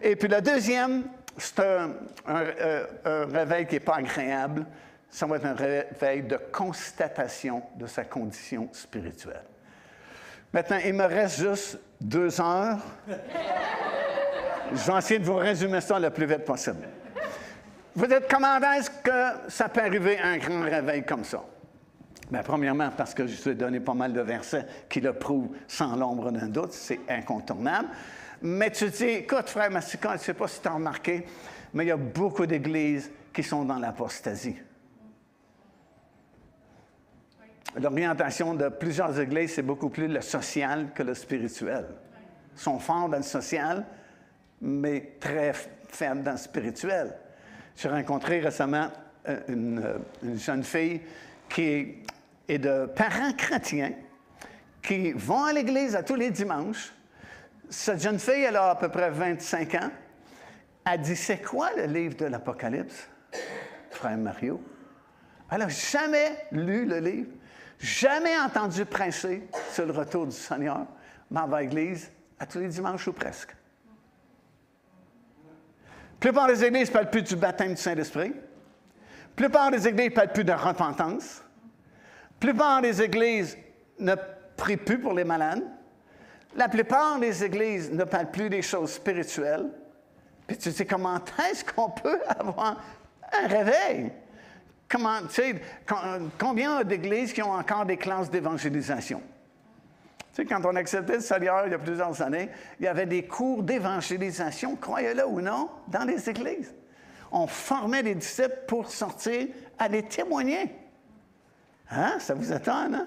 [0.00, 1.04] Et puis le deuxième,
[1.38, 1.90] c'est un,
[2.28, 4.66] euh, un réveil qui n'est pas agréable
[5.12, 9.44] ça va être un réveil de constatation de sa condition spirituelle.
[10.54, 12.78] Maintenant, il me reste juste deux heures.
[14.72, 16.88] Je vais essayer de vous résumer ça le plus vite possible.
[17.94, 21.44] Vous êtes comment est-ce que ça peut arriver un grand réveil comme ça?
[22.30, 25.50] Bien, premièrement, parce que je vous ai donné pas mal de versets qui le prouvent
[25.68, 27.88] sans l'ombre d'un doute, c'est incontournable.
[28.40, 31.26] Mais tu dis, écoute, frère Massicon, je ne sais pas si tu as remarqué,
[31.74, 34.56] mais il y a beaucoup d'églises qui sont dans l'apostasie.
[37.80, 41.86] L'orientation de plusieurs églises, c'est beaucoup plus le social que le spirituel.
[42.54, 43.84] Ils sont forts dans le social,
[44.60, 45.52] mais très
[45.88, 47.14] faibles dans le spirituel.
[47.76, 48.88] J'ai rencontré récemment
[49.28, 51.00] euh, euh, une, jeune fille
[51.48, 51.96] qui
[52.48, 53.92] est de parents chrétiens
[54.82, 56.92] qui vont à l'église à tous les dimanches.
[57.70, 59.90] Cette jeune fille, elle a à peu près 25 ans.
[60.84, 63.08] Elle dit, c'est quoi le livre de l'Apocalypse,
[63.90, 64.60] frère Mario?
[65.50, 67.30] Elle n'a jamais lu le livre
[67.82, 69.42] jamais entendu prêcher
[69.72, 70.86] sur le retour du Seigneur,
[71.30, 73.50] mais va à l'église à tous les dimanches ou presque.
[75.84, 78.32] La plupart des églises ne parlent plus du baptême du Saint-Esprit.
[78.32, 81.42] La plupart des églises ne parlent plus de repentance.
[82.30, 83.58] La plupart des églises
[83.98, 84.14] ne
[84.56, 85.64] prient plus pour les malades.
[86.54, 89.68] La plupart des églises ne parlent plus des choses spirituelles.
[90.46, 91.18] Puis tu sais, comment
[91.50, 92.80] est-ce qu'on peut avoir
[93.32, 94.12] un réveil?
[94.92, 95.20] Comment,
[96.38, 99.22] combien d'églises qui ont encore des classes d'évangélisation?
[100.34, 103.06] Tu sais, quand on acceptait le Seigneur il y a plusieurs années, il y avait
[103.06, 106.74] des cours d'évangélisation, croyez-le ou non, dans les églises.
[107.30, 109.48] On formait des disciples pour sortir,
[109.78, 110.74] aller témoigner.
[111.90, 112.18] Hein?
[112.18, 113.06] Ça vous étonne, hein?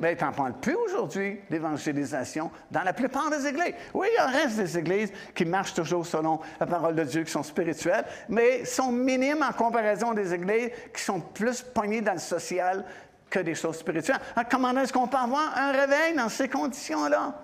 [0.00, 3.74] Mais tu n'en parles plus aujourd'hui, l'évangélisation, dans la plupart des églises.
[3.94, 7.30] Oui, il en reste des églises qui marchent toujours selon la parole de Dieu, qui
[7.30, 12.18] sont spirituelles, mais sont minimes en comparaison des églises qui sont plus pognées dans le
[12.18, 12.84] social
[13.28, 14.20] que des choses spirituelles.
[14.50, 17.34] Comment est-ce qu'on peut avoir un réveil dans ces conditions-là?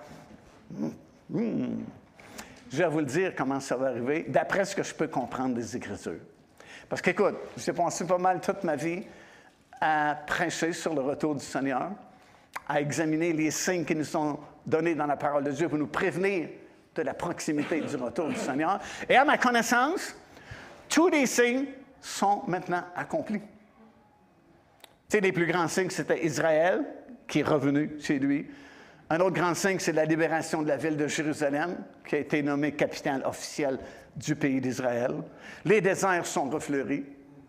[0.70, 0.90] Hmm.
[1.30, 1.84] Hmm.
[2.70, 5.54] Je vais vous le dire comment ça va arriver, d'après ce que je peux comprendre
[5.54, 6.20] des Écritures.
[6.88, 9.02] Parce qu'écoute, j'ai pensé pas mal toute ma vie
[9.80, 11.90] à prêcher sur le retour du Seigneur,
[12.68, 15.86] à examiner les signes qui nous sont donnés dans la parole de Dieu pour nous
[15.86, 16.48] prévenir
[16.94, 18.78] de la proximité du retour du Seigneur.
[19.08, 20.14] Et à ma connaissance,
[20.88, 21.66] tous les signes
[22.00, 23.40] sont maintenant accomplis.
[23.40, 26.84] Tu sais, les plus grands signes, c'était Israël,
[27.26, 28.46] qui est revenu chez lui.
[29.10, 31.76] Un autre grand signe, c'est la libération de la ville de Jérusalem,
[32.06, 33.78] qui a été nommée capitale officielle
[34.16, 35.12] du pays d'Israël.
[35.64, 37.04] Les déserts sont refleuris.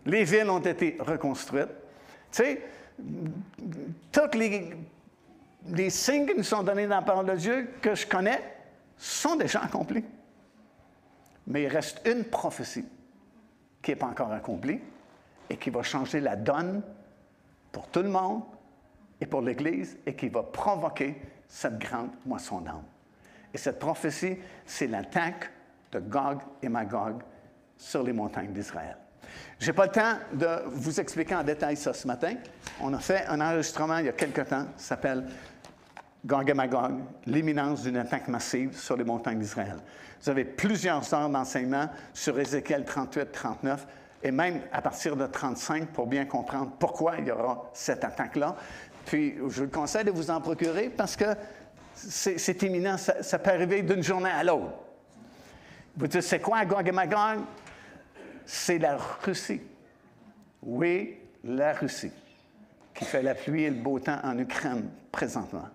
[0.06, 1.68] Les villes ont été reconstruites.
[2.32, 2.62] Tu sais,
[4.12, 4.70] tous les,
[5.90, 8.40] signes qui nous sont donnés dans la parole de Dieu que je connais
[8.96, 10.04] sont déjà accomplis.
[11.46, 12.84] Mais il reste une prophétie
[13.82, 14.80] qui n'est pas encore accomplie
[15.50, 16.82] et qui va changer la donne
[17.70, 18.42] pour tout le monde
[19.20, 22.84] et pour l'Église et qui va provoquer cette grande moisson d'âme.
[23.52, 24.36] Et cette prophétie,
[24.66, 25.50] c'est l'attaque
[25.92, 27.22] de Gog et Magog
[27.76, 28.96] sur les montagnes d'Israël.
[29.58, 32.34] Je n'ai pas le temps de vous expliquer en détail ça ce matin.
[32.80, 35.24] On a fait un enregistrement il y a quelque temps, ça s'appelle
[36.24, 39.76] Gog Magog, l'imminence d'une attaque massive sur les montagnes d'Israël.
[40.22, 43.86] Vous avez plusieurs heures d'enseignement sur Ézéchiel 38, 39
[44.22, 48.56] et même à partir de 35 pour bien comprendre pourquoi il y aura cette attaque-là.
[49.04, 51.26] Puis je vous conseille de vous en procurer parce que
[51.94, 54.72] c'est imminent, ça, peut arriver d'une journée à l'autre.
[55.96, 57.40] Vous dites, c'est quoi Gog Magog?
[58.46, 59.60] c'est la Russie.
[60.62, 62.12] Oui, la Russie,
[62.94, 65.68] qui fait la pluie et le beau temps en Ukraine présentement.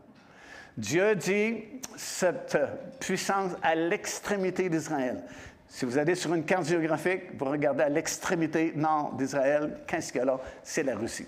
[0.78, 1.64] Dieu dit
[1.96, 2.58] cette
[3.00, 5.24] puissance à l'extrémité d'Israël.
[5.68, 10.20] Si vous allez sur une carte géographique, vous regardez à l'extrémité nord d'Israël, qu'est-ce qu'il
[10.20, 10.40] y a là?
[10.64, 11.28] C'est la Russie.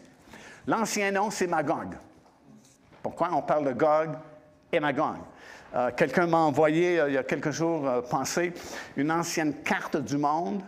[0.65, 1.95] L'ancien nom, c'est Magog.
[3.03, 4.11] Pourquoi on parle de Gog
[4.71, 5.17] et Magog?
[5.73, 8.01] Euh, quelqu'un m'a envoyé, euh, il y a quelques jours, euh,
[8.97, 10.61] une ancienne carte du monde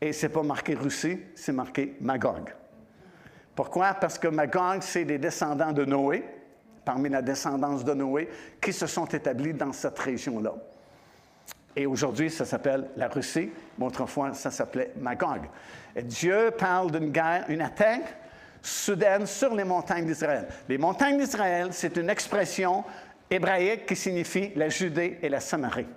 [0.00, 2.54] et c'est pas marqué Russie, c'est marqué Magog.
[3.54, 3.94] Pourquoi?
[3.94, 6.24] Parce que Magog, c'est des descendants de Noé,
[6.86, 8.30] parmi la descendance de Noé,
[8.62, 10.54] qui se sont établis dans cette région-là.
[11.74, 15.42] Et aujourd'hui, ça s'appelle la Russie, mais autrefois, ça s'appelait Magog.
[15.96, 18.16] Et Dieu parle d'une guerre, une attaque
[18.62, 20.46] soudaine sur les montagnes d'Israël.
[20.68, 22.84] Les montagnes d'Israël, c'est une expression
[23.28, 25.88] hébraïque qui signifie la Judée et la Samarie.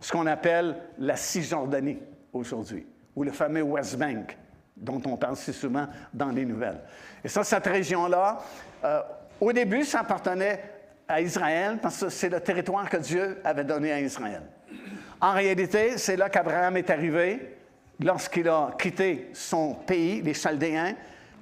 [0.00, 1.98] Ce qu'on appelle la Cisjordanie
[2.32, 4.36] aujourd'hui, ou le fameux West Bank,
[4.76, 6.80] dont on parle si souvent dans les nouvelles.
[7.22, 8.40] Et ça, cette région-là,
[8.82, 9.02] euh,
[9.42, 10.62] au début, ça appartenait
[11.08, 14.42] à Israël parce que c'est le territoire que Dieu avait donné à Israël.
[15.20, 17.56] En réalité, c'est là qu'Abraham est arrivé
[18.00, 20.94] lorsqu'il a quitté son pays, les Chaldéens,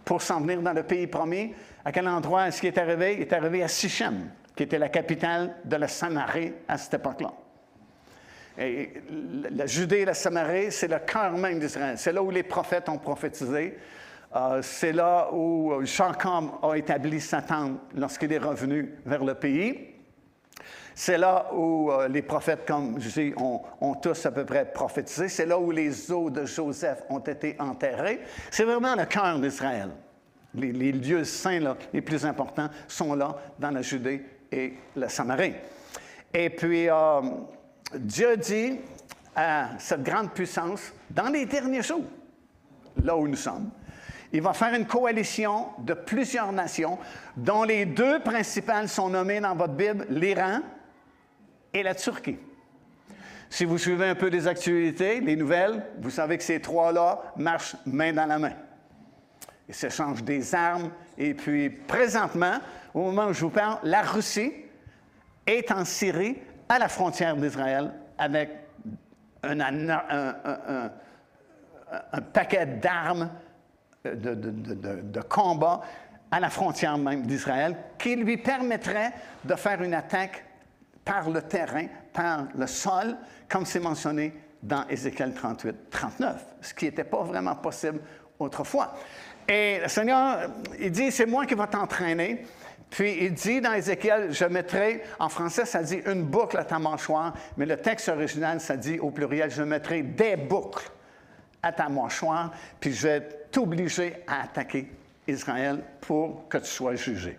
[0.02, 1.52] pour s'en venir dans le pays promis.
[1.84, 3.16] À quel endroit est-ce qu'il est arrivé?
[3.16, 7.32] Il est arrivé à Sichem, qui était la capitale de la Samarie à cette époque-là.
[8.56, 11.98] La Judée et la Samarie, c'est le cœur même d'Israël.
[11.98, 13.76] C'est là où les prophètes ont prophétisé.
[14.34, 19.88] Euh, c'est là où Jacob a établi sa tente lorsqu'il est revenu vers le pays.
[20.94, 25.28] C'est là où euh, les prophètes, comme je dis, ont, tous à peu près prophétisé.
[25.28, 28.20] C'est là où les os de Joseph ont été enterrés.
[28.50, 29.90] C'est vraiment le cœur d'Israël.
[30.54, 35.54] Les, lieux saints les plus importants sont là, dans la Judée et la Samarie.
[36.34, 37.20] Et puis, euh,
[37.94, 38.78] Dieu dit
[39.34, 42.04] à cette grande puissance, dans les derniers jours,
[43.02, 43.70] là où nous sommes,
[44.32, 46.98] il va faire une coalition de plusieurs nations,
[47.36, 50.60] dont les deux principales sont nommées dans votre Bible, l'Iran
[51.72, 52.38] et la Turquie.
[53.48, 57.74] Si vous suivez un peu les actualités, les nouvelles, vous savez que ces trois-là marchent
[57.84, 58.52] main dans la main.
[59.68, 60.90] Ils s'échangent des armes.
[61.18, 62.58] Et puis, présentement,
[62.94, 64.52] au moment où je vous parle, la Russie
[65.46, 66.38] est en Syrie
[66.68, 68.50] à la frontière d'Israël avec
[69.42, 70.90] un,
[72.32, 73.30] paquet d'armes
[74.04, 75.80] de, combat
[76.30, 79.12] à la frontière même d'Israël qui lui permettrait
[79.44, 80.44] de faire une attaque
[81.04, 83.16] par le terrain, par le sol,
[83.48, 84.32] comme c'est mentionné
[84.62, 88.00] dans Ézéchiel 38, 39, ce qui n'était pas vraiment possible
[88.38, 88.94] autrefois.
[89.48, 92.44] Et le Seigneur, il dit, c'est moi qui vais t'entraîner
[92.90, 96.78] puis il dit dans Ézéchiel, je mettrai, en français ça dit une boucle à ta
[96.78, 100.90] mâchoire, mais le texte original ça dit au pluriel, je mettrai des boucles
[101.62, 104.90] à ta mâchoire, puis je vais t'obliger à attaquer
[105.26, 107.38] Israël pour que tu sois jugé.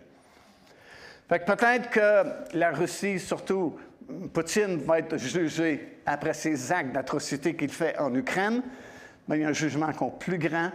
[1.28, 3.78] Fait que peut-être que la Russie, surtout
[4.34, 8.62] Poutine, va être jugé après ces actes d'atrocité qu'il fait en Ukraine,
[9.28, 10.72] mais il y a un jugement encore plus grand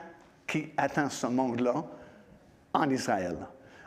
[0.46, 1.84] qui attend ce monde-là
[2.72, 3.36] en Israël.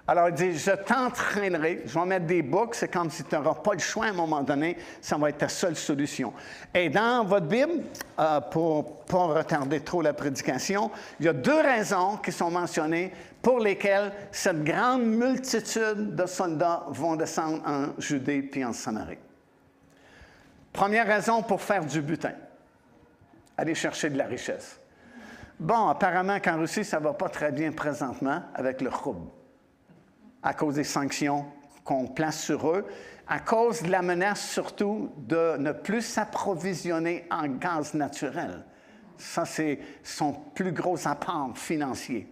[0.09, 3.53] Alors il dit, je t'entraînerai, je vais mettre des boucles, c'est comme si tu n'auras
[3.53, 6.33] pas le choix à un moment donné, ça va être ta seule solution.
[6.73, 7.83] Et dans votre Bible,
[8.19, 12.49] euh, pour ne pas retarder trop la prédication, il y a deux raisons qui sont
[12.49, 19.19] mentionnées pour lesquelles cette grande multitude de soldats vont descendre en Judée puis en Samarie.
[20.73, 22.33] Première raison pour faire du butin,
[23.55, 24.79] aller chercher de la richesse.
[25.59, 29.29] Bon, apparemment qu'en Russie, ça ne va pas très bien présentement avec le rouble
[30.43, 31.45] à cause des sanctions
[31.83, 32.85] qu'on place sur eux,
[33.27, 38.63] à cause de la menace surtout de ne plus s'approvisionner en gaz naturel.
[39.17, 42.27] Ça, c'est son plus gros apport financier.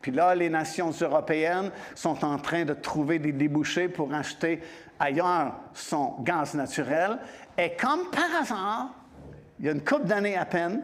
[0.00, 4.62] Puis là, les nations européennes sont en train de trouver des débouchés pour acheter
[4.98, 7.18] ailleurs son gaz naturel.
[7.58, 8.94] Et comme par hasard,
[9.58, 10.82] il y a une couple d'années à peine,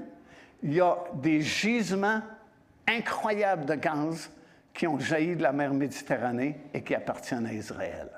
[0.63, 2.21] il y a des gisements
[2.87, 4.31] incroyables de gaz
[4.77, 8.09] qui ont jailli de la mer Méditerranée et qui appartiennent à Israël.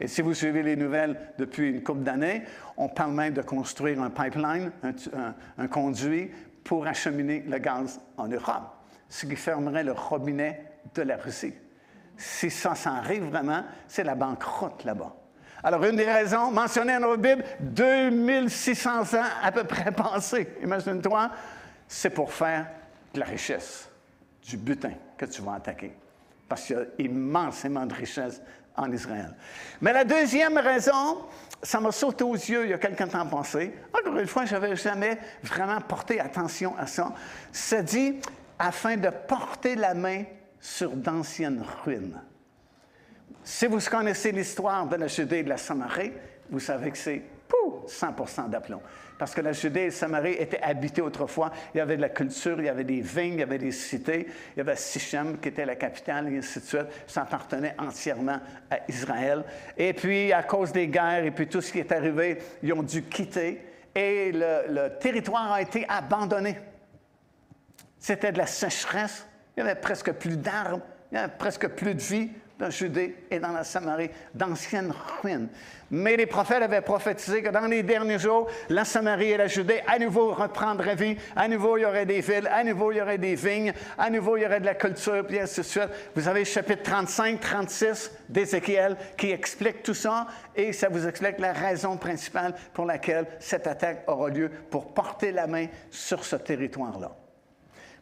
[0.00, 2.42] Et si vous suivez les nouvelles depuis une couple d'années,
[2.76, 4.72] on parle même de construire un pipeline,
[5.58, 6.30] un, conduit
[6.64, 8.64] pour acheminer le gaz en Europe,
[9.08, 10.64] ce qui fermerait le robinet
[10.94, 11.54] de la Russie.
[12.16, 15.14] Si ça s'arrive vraiment, c'est la banqueroute là-bas.
[15.62, 21.30] Alors, une des raisons mentionnées dans notre Bible, 2600 ans à peu près passés, imagine-toi,
[21.86, 22.66] c'est pour faire
[23.14, 23.91] de la richesse,
[24.48, 25.92] du butin que tu vas attaquer.
[26.48, 28.40] Parce qu'il y a immensément de richesse
[28.76, 29.34] en Israël.
[29.80, 31.26] Mais la deuxième raison,
[31.62, 33.74] ça m'a sauté aux yeux il y a quelques temps passé.
[33.92, 37.12] Encore une fois, je n'avais jamais vraiment porté attention à ça.
[37.52, 38.18] Ça dit
[38.58, 40.24] afin de porter la main
[40.60, 42.20] sur d'anciennes ruines.
[43.44, 46.12] Si vous connaissez l'histoire de la Judée et de la Samarie,
[46.48, 47.22] vous savez que c'est
[47.86, 48.80] 100% d'aplomb.
[49.18, 51.52] Parce que la Judée et Samarie étaient habitées autrefois.
[51.74, 53.70] Il y avait de la culture, il y avait des vignes, il y avait des
[53.70, 54.26] cités.
[54.54, 56.86] Il y avait Sichem qui était la capitale, et ainsi de suite.
[57.06, 58.40] Ça appartenait entièrement
[58.70, 59.44] à Israël.
[59.76, 62.82] Et puis, à cause des guerres et puis tout ce qui est arrivé, ils ont
[62.82, 63.64] dû quitter.
[63.94, 66.58] Et le, le territoire a été abandonné.
[67.98, 69.26] C'était de la sécheresse.
[69.56, 70.80] Il n'y avait presque plus d'arbres.
[71.10, 72.30] Il n'y avait presque plus de vie
[72.62, 75.48] dans Judée et dans la Samarie, d'anciennes ruines.
[75.90, 79.82] Mais les prophètes avaient prophétisé que dans les derniers jours, la Samarie et la Judée
[79.84, 83.02] à nouveau reprendraient vie, à nouveau il y aurait des villes, à nouveau il y
[83.02, 85.88] aurait des vignes, à nouveau il y aurait de la culture, puis ainsi de suite.
[86.14, 91.40] Vous avez le chapitre 35, 36 d'Ézéchiel qui explique tout ça et ça vous explique
[91.40, 96.36] la raison principale pour laquelle cette attaque aura lieu pour porter la main sur ce
[96.36, 97.10] territoire-là.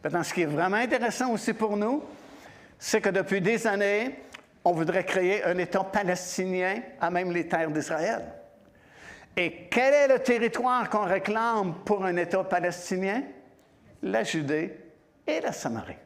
[0.05, 2.05] Maintenant, ce qui est vraiment intéressant aussi pour nous,
[2.79, 4.17] c'est que depuis des années,
[4.65, 8.23] on voudrait créer un État palestinien à même les terres d'Israël.
[9.37, 13.23] Et quel est le territoire qu'on réclame pour un État palestinien?
[14.03, 14.79] La Judée
[15.27, 15.97] et la Samarie.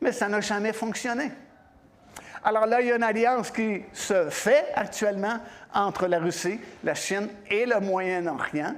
[0.00, 1.30] Mais ça n'a jamais fonctionné.
[2.44, 5.38] Alors là, il y a une alliance qui se fait actuellement
[5.74, 8.74] entre la Russie, la Chine et le Moyen-Orient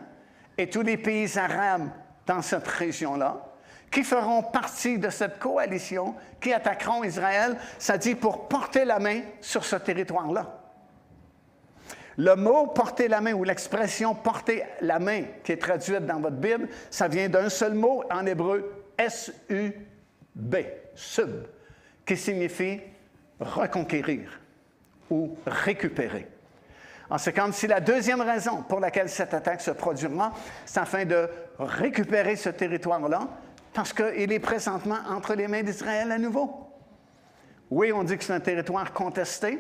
[0.57, 1.89] et tous les pays arabes
[2.27, 3.50] dans cette région-là
[3.91, 9.23] qui feront partie de cette coalition qui attaqueront Israël, ça dit pour porter la main
[9.41, 10.57] sur ce territoire-là.
[12.17, 16.37] Le mot porter la main ou l'expression porter la main qui est traduite dans votre
[16.37, 20.57] Bible, ça vient d'un seul mot en hébreu, S-U-B,
[20.95, 21.47] sub,
[22.05, 22.81] qui signifie
[23.41, 24.41] reconquérir
[25.11, 26.29] ou récupérer.
[27.19, 30.33] C'est comme si la deuxième raison pour laquelle cette attaque se produira,
[30.65, 33.29] c'est afin de récupérer ce territoire-là,
[33.73, 36.71] parce qu'il est présentement entre les mains d'Israël à nouveau.
[37.71, 39.59] Oui, on dit que c'est un territoire contesté.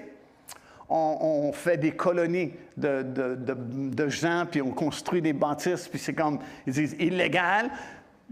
[0.92, 6.72] On, fait des colonies de, gens, puis on construit des bâtisses, puis c'est comme, ils
[6.72, 7.70] disent, illégal.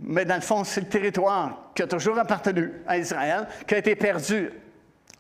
[0.01, 3.79] Mais dans le fond, c'est le territoire qui a toujours appartenu à Israël, qui a
[3.79, 4.51] été perdu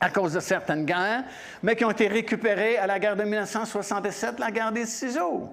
[0.01, 1.24] à cause de certaines guerres,
[1.62, 5.48] mais qui ont été récupérés à la guerre de 1967, la guerre des ciseaux.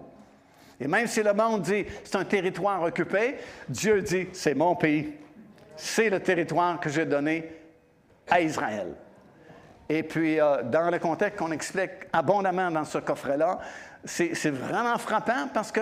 [0.79, 3.35] Et même si le monde dit c'est un territoire occupé,
[3.69, 5.13] Dieu dit c'est mon pays.
[5.75, 7.49] C'est le territoire que j'ai donné
[8.29, 8.95] à Israël.
[9.87, 13.59] Et puis, euh, dans le contexte qu'on explique abondamment dans ce coffret-là,
[14.03, 15.81] c'est vraiment frappant parce que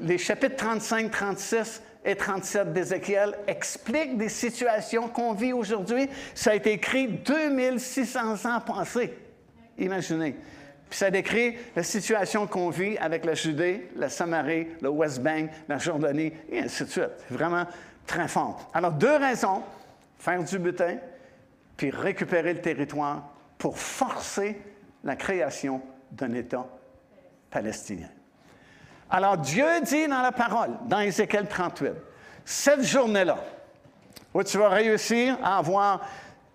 [0.00, 6.08] les chapitres 35, 36 et 37 d'Ézéchiel expliquent des situations qu'on vit aujourd'hui.
[6.34, 9.12] Ça a été écrit 2600 ans passés.
[9.78, 10.36] Imaginez.
[10.88, 15.50] Puis ça décrit la situation qu'on vit avec la Judée, la Samarie, le West Bank,
[15.68, 17.24] la Jordanie, et ainsi de suite.
[17.30, 17.66] Vraiment
[18.06, 18.70] très fort.
[18.72, 19.62] Alors, deux raisons
[20.18, 20.96] faire du butin,
[21.76, 23.22] puis récupérer le territoire
[23.58, 24.60] pour forcer
[25.04, 25.80] la création
[26.10, 26.66] d'un État
[27.50, 28.08] palestinien.
[29.08, 31.92] Alors Dieu dit dans la parole, dans Ézéchiel 38,
[32.44, 33.38] cette journée-là,
[34.34, 36.04] où tu vas réussir à avoir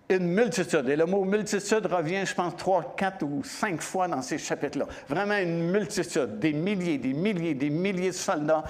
[0.08, 0.88] une multitude.
[0.88, 4.86] Et le mot multitude revient, je pense, trois, quatre ou cinq fois dans ces chapitres-là.
[5.08, 8.64] Vraiment une multitude, des milliers, des milliers, des milliers de soldats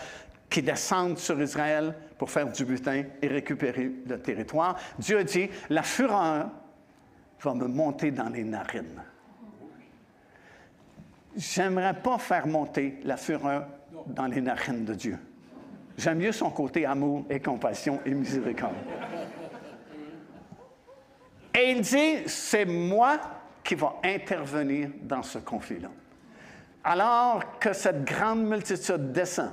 [0.48, 4.78] qui descendent sur Israël pour faire du butin et récupérer le territoire.
[4.98, 6.50] Dieu dit, la fureur
[7.40, 9.02] va me monter dans les narines.
[11.34, 13.66] J'aimerais pas faire monter la fureur
[14.06, 15.18] dans les narines de Dieu.
[15.96, 18.74] J'aime mieux son côté amour et compassion et miséricorde.
[21.54, 23.20] Et il dit, c'est moi
[23.62, 25.90] qui va intervenir dans ce conflit-là.
[26.84, 29.52] Alors que cette grande multitude descend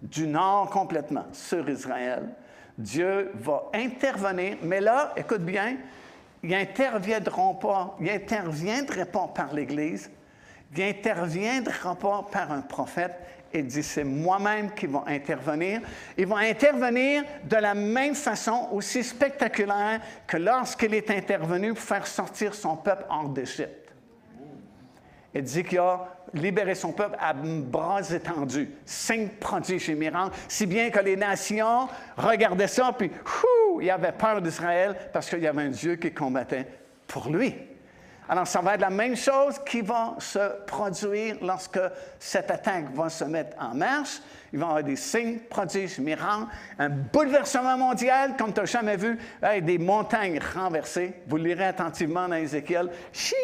[0.00, 2.28] du nord complètement sur Israël,
[2.76, 5.76] Dieu va intervenir, mais là, écoute bien,
[6.42, 10.08] il n'interviendront pas, il n'interviendrait pas par l'Église,
[10.76, 13.16] il n'interviendra pas par un prophète,
[13.52, 15.80] il dit, c'est moi-même qui va intervenir.
[16.16, 22.06] Il va intervenir de la même façon, aussi spectaculaire que lorsqu'il est intervenu pour faire
[22.06, 23.92] sortir son peuple hors d'Égypte.
[25.34, 30.66] Il dit qu'il a libéré son peuple à bras étendus, cinq prodiges et miracles, si
[30.66, 33.10] bien que les nations regardaient ça, puis
[33.80, 36.66] il y avait peur d'Israël parce qu'il y avait un Dieu qui combattait
[37.06, 37.54] pour lui.
[38.28, 41.80] Alors, ça va être la même chose qui va se produire lorsque
[42.18, 44.20] cette attaque va se mettre en marche.
[44.52, 46.46] Il va y avoir des signes, prodiges, miracles,
[46.78, 49.18] un bouleversement mondial comme tu n'as jamais vu,
[49.62, 51.14] des montagnes renversées.
[51.26, 52.90] Vous lirez attentivement dans Ézéchiel.
[53.12, 53.34] Chi!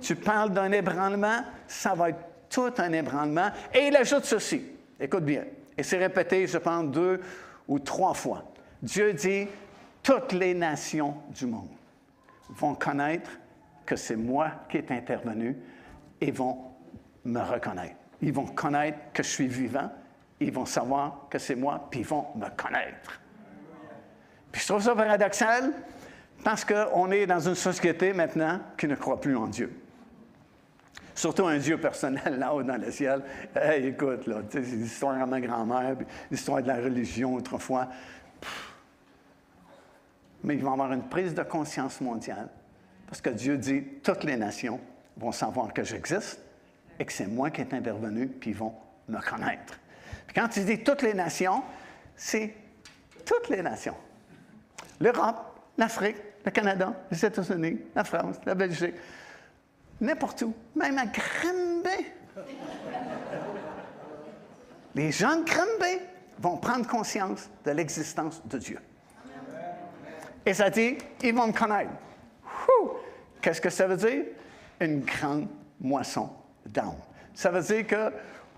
[0.00, 3.50] Tu parles d'un ébranlement, ça va être tout un ébranlement.
[3.74, 4.62] Et il ajoute ceci.
[5.00, 5.44] Écoute bien.
[5.76, 7.20] Et c'est répété, je pense, deux
[7.68, 8.44] ou trois fois.
[8.80, 9.48] Dieu dit,
[10.02, 11.68] toutes les nations du monde
[12.50, 13.30] vont connaître
[13.86, 15.56] que c'est moi qui est intervenu
[16.20, 16.58] et vont
[17.24, 17.96] me reconnaître.
[18.20, 19.90] Ils vont connaître que je suis vivant,
[20.40, 23.20] ils vont savoir que c'est moi, puis ils vont me connaître.
[24.50, 25.72] Puis je trouve ça paradoxal
[26.42, 29.82] parce qu'on est dans une société maintenant qui ne croit plus en Dieu.
[31.14, 33.22] Surtout un Dieu personnel là-haut dans le ciel.
[33.74, 35.96] Écoute, c'est l'histoire de ma grand-mère,
[36.30, 37.88] l'histoire de la religion autrefois.
[40.44, 42.48] Mais ils vont avoir une prise de conscience mondiale
[43.06, 44.80] parce que Dieu dit, toutes les nations
[45.16, 46.40] vont savoir que j'existe
[46.98, 48.74] et que c'est moi qui est intervenu, puis ils vont
[49.08, 49.78] me connaître.
[50.26, 51.62] Puis quand il dit toutes les nations,
[52.16, 52.54] c'est
[53.24, 53.96] toutes les nations.
[55.00, 58.94] L'Europe, l'Afrique, le Canada, les États-Unis, la France, la Belgique,
[60.00, 62.06] n'importe où, même à Granby.
[64.94, 66.02] Les gens de Granby
[66.38, 68.78] vont prendre conscience de l'existence de Dieu.
[70.44, 71.90] Et ça dit, ils vont me connaître.
[73.40, 74.24] Qu'est-ce que ça veut dire?
[74.80, 75.48] Une grande
[75.80, 76.30] moisson
[76.64, 76.94] d'âme.
[77.34, 78.12] Ça veut dire que,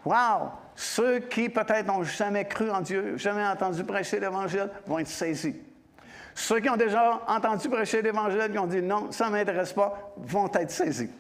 [0.04, 5.08] wow, ceux qui peut-être n'ont jamais cru en Dieu, jamais entendu prêcher l'Évangile, vont être
[5.08, 5.56] saisis.
[6.34, 10.12] Ceux qui ont déjà entendu prêcher l'Évangile, qui ont dit non, ça ne m'intéresse pas,
[10.16, 11.10] vont être saisis.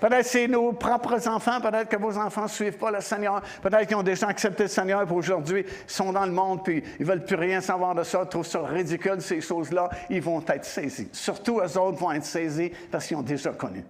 [0.00, 3.86] Peut-être c'est nos propres enfants, peut-être que vos enfants ne suivent pas le Seigneur, peut-être
[3.86, 7.06] qu'ils ont déjà accepté le Seigneur pour aujourd'hui, ils sont dans le monde, puis ils
[7.06, 10.64] ne veulent plus rien savoir de ça, trouvent ça ridicule, ces choses-là, ils vont être
[10.64, 11.08] saisis.
[11.12, 13.84] Surtout eux autres vont être saisis parce qu'ils ont déjà connu.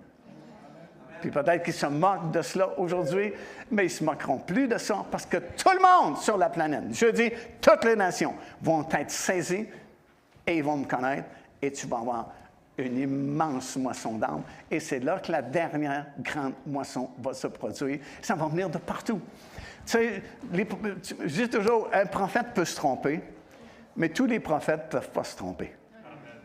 [1.20, 3.32] Puis peut-être qu'ils se moquent de cela aujourd'hui,
[3.70, 6.48] mais ils ne se moqueront plus de ça parce que tout le monde sur la
[6.48, 9.66] planète, je dis toutes les nations, vont être saisis
[10.47, 11.28] et ils vont me connaître
[11.60, 12.28] et tu vas avoir
[12.79, 14.43] une immense moisson d'âme.
[14.71, 17.99] Et c'est là que la dernière grande moisson va se produire.
[18.23, 19.21] Ça va venir de partout.
[19.87, 20.23] Tu sais,
[20.53, 23.21] je dis toujours, un prophète peut se tromper,
[23.97, 25.73] mais tous les prophètes ne peuvent pas se tromper.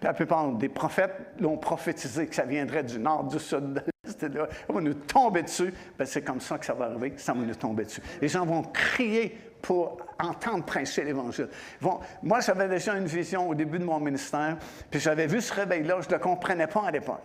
[0.01, 4.40] la plupart des prophètes l'ont prophétisé que ça viendrait du nord, du sud, de l'est,
[4.69, 5.73] on va nous tomber dessus.
[5.98, 8.02] Ben, c'est comme ça que ça va arriver, ça va nous tomber dessus.
[8.22, 11.48] Les gens vont crier pour entendre prêcher l'Évangile.
[12.22, 14.57] moi, j'avais déjà une vision au début de mon ministère,
[14.91, 17.22] puis j'avais vu ce réveil-là, je ne le comprenais pas à l'époque,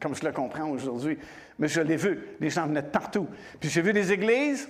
[0.00, 1.18] comme je le comprends aujourd'hui,
[1.58, 3.28] mais je l'ai vu, les gens venaient de partout.
[3.60, 4.68] Puis j'ai vu des églises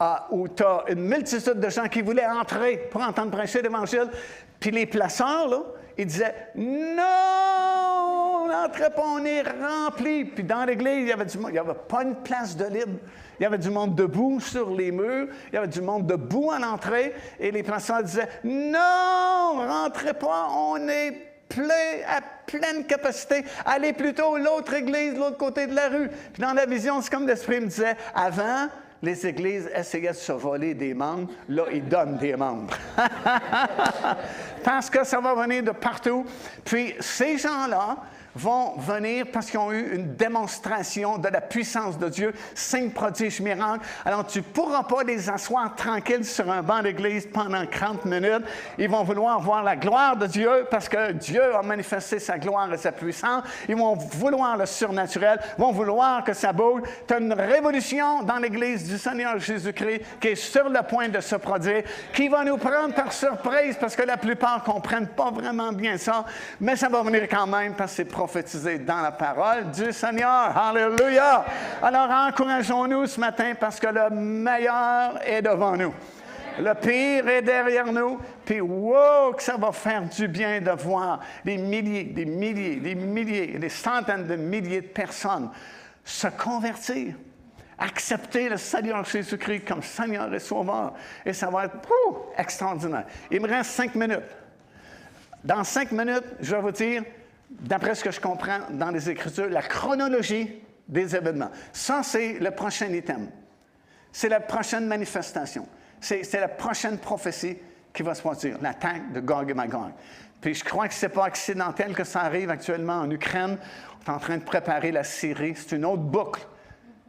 [0.00, 4.10] ah, où tu as une multitude de gens qui voulaient entrer pour entendre prêcher l'Évangile,
[4.58, 5.62] puis les placeurs, là,
[5.96, 7.04] ils disaient Non,
[8.48, 10.24] n'entrez pas, on est rempli.
[10.24, 12.98] Puis dans l'église, il y avait n'y avait pas une place de libre.
[13.38, 16.50] Il y avait du monde debout sur les murs, il y avait du monde debout
[16.50, 23.44] à l'entrée, et les pasteurs disaient Non, rentrez pas, on est plein, à pleine capacité.
[23.64, 26.08] Allez plutôt l'autre église, l'autre côté de la rue.
[26.32, 28.68] Puis dans la vision, c'est comme l'Esprit me disait Avant,
[29.02, 31.28] les églises essayaient de se voler des membres.
[31.48, 32.74] Là, ils donnent des membres.
[34.64, 36.26] parce que ça va venir de partout.
[36.64, 37.98] Puis ces gens-là,
[38.34, 43.40] vont venir parce qu'ils ont eu une démonstration de la puissance de Dieu, cinq prodiges,
[43.40, 43.84] miracles.
[44.04, 48.44] Alors, tu ne pourras pas les asseoir tranquilles sur un banc d'église pendant 30 minutes.
[48.78, 52.72] Ils vont vouloir voir la gloire de Dieu parce que Dieu a manifesté sa gloire
[52.72, 53.44] et sa puissance.
[53.68, 56.82] Ils vont vouloir le surnaturel, vont vouloir que ça bouge.
[57.06, 61.20] Tu as une révolution dans l'église du Seigneur Jésus-Christ qui est sur le point de
[61.20, 61.82] se produire,
[62.12, 65.96] qui va nous prendre par surprise parce que la plupart ne comprennent pas vraiment bien
[65.96, 66.24] ça,
[66.60, 68.04] mais ça va venir quand même parce que c'est
[68.86, 70.56] dans la parole du Seigneur.
[70.56, 71.44] Alléluia.
[71.82, 75.94] Alors encourageons-nous ce matin parce que le meilleur est devant nous.
[76.60, 78.18] Le pire est derrière nous.
[78.44, 82.96] Puis, wow, que ça va faire du bien de voir des milliers, des milliers, des
[82.96, 85.50] milliers, des centaines de milliers de personnes
[86.04, 87.14] se convertir,
[87.78, 90.94] accepter le Seigneur Jésus-Christ comme Seigneur et Sauveur.
[91.24, 91.78] Et ça va être
[92.36, 93.04] extraordinaire.
[93.30, 94.20] Il me reste cinq minutes.
[95.44, 97.04] Dans cinq minutes, je vais vous dire
[97.50, 101.50] d'après ce que je comprends dans les Écritures, la chronologie des événements.
[101.72, 103.28] Ça, c'est le prochain item.
[104.12, 105.66] C'est la prochaine manifestation.
[106.00, 107.58] C'est la prochaine prophétie
[107.92, 109.90] qui va se produire, l'attaque de Gog et Magog.
[110.40, 113.58] Puis je crois que ce n'est pas accidentel que ça arrive actuellement en Ukraine.
[114.06, 115.54] On est en train de préparer la Syrie.
[115.56, 116.46] C'est une autre boucle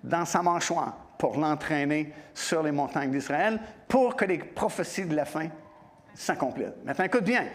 [0.04, 5.26] dans sa mâchoire pour l'entraîner sur les montagnes d'Israël pour que les prophéties de la
[5.26, 5.48] fin
[6.16, 6.74] s'accomplissent.
[6.84, 7.46] Maintenant, écoute bien,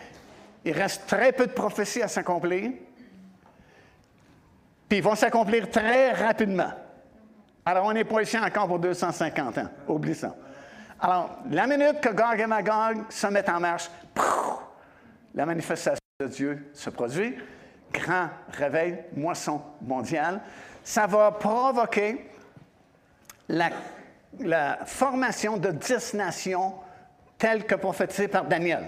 [0.65, 2.71] il reste très peu de prophéties à s'accomplir.
[4.89, 6.71] Puis ils vont s'accomplir très rapidement.
[7.67, 9.69] Alors, on n'est pas ici encore pour 250 ans.
[9.89, 10.35] Oublie ça.
[11.01, 13.91] Alors, la minute que Gog et Magog se mettent en marche,
[15.35, 17.37] la manifestation de Dieu se produit.
[17.93, 20.41] Grand réveil, moisson mondiale.
[20.83, 22.31] Ça va provoquer
[23.49, 23.71] la,
[24.41, 26.75] la formation de dix nations
[27.39, 28.85] telles que prophétisées par Daniel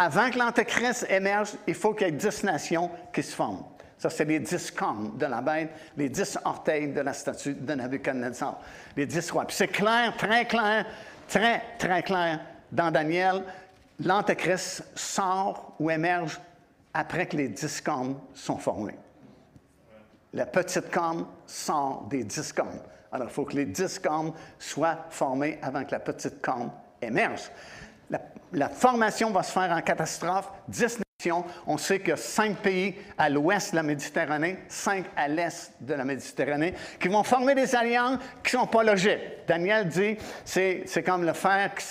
[0.00, 3.64] avant que l'Antéchrist émerge, il faut qu'il y ait dix nations qui se forment.
[3.98, 7.74] Ça, c'est les dix cornes de la bête, les dix orteils de la statue de
[7.74, 8.60] Nabucodonosor,
[8.96, 9.44] les dix rois.
[9.44, 10.86] Puis c'est clair, très clair,
[11.26, 12.38] très, très clair
[12.70, 13.42] dans Daniel,
[13.98, 16.38] l'Antéchrist sort ou émerge
[16.94, 18.98] après que les dix cornes sont formées.
[20.32, 22.82] La petite corne sort des dix cornes.
[23.10, 26.70] Alors, il faut que les dix cornes soient formées avant que la petite corne
[27.02, 27.50] émerge
[28.52, 30.50] la, formation va se faire en catastrophe.
[30.66, 31.44] Dix nations.
[31.66, 35.72] On sait qu'il y a cinq pays à l'ouest de la Méditerranée, cinq à l'est
[35.80, 39.18] de la Méditerranée, qui vont former des alliances qui ne sont pas logiques.
[39.46, 41.84] Daniel dit c'est, comme le fer qui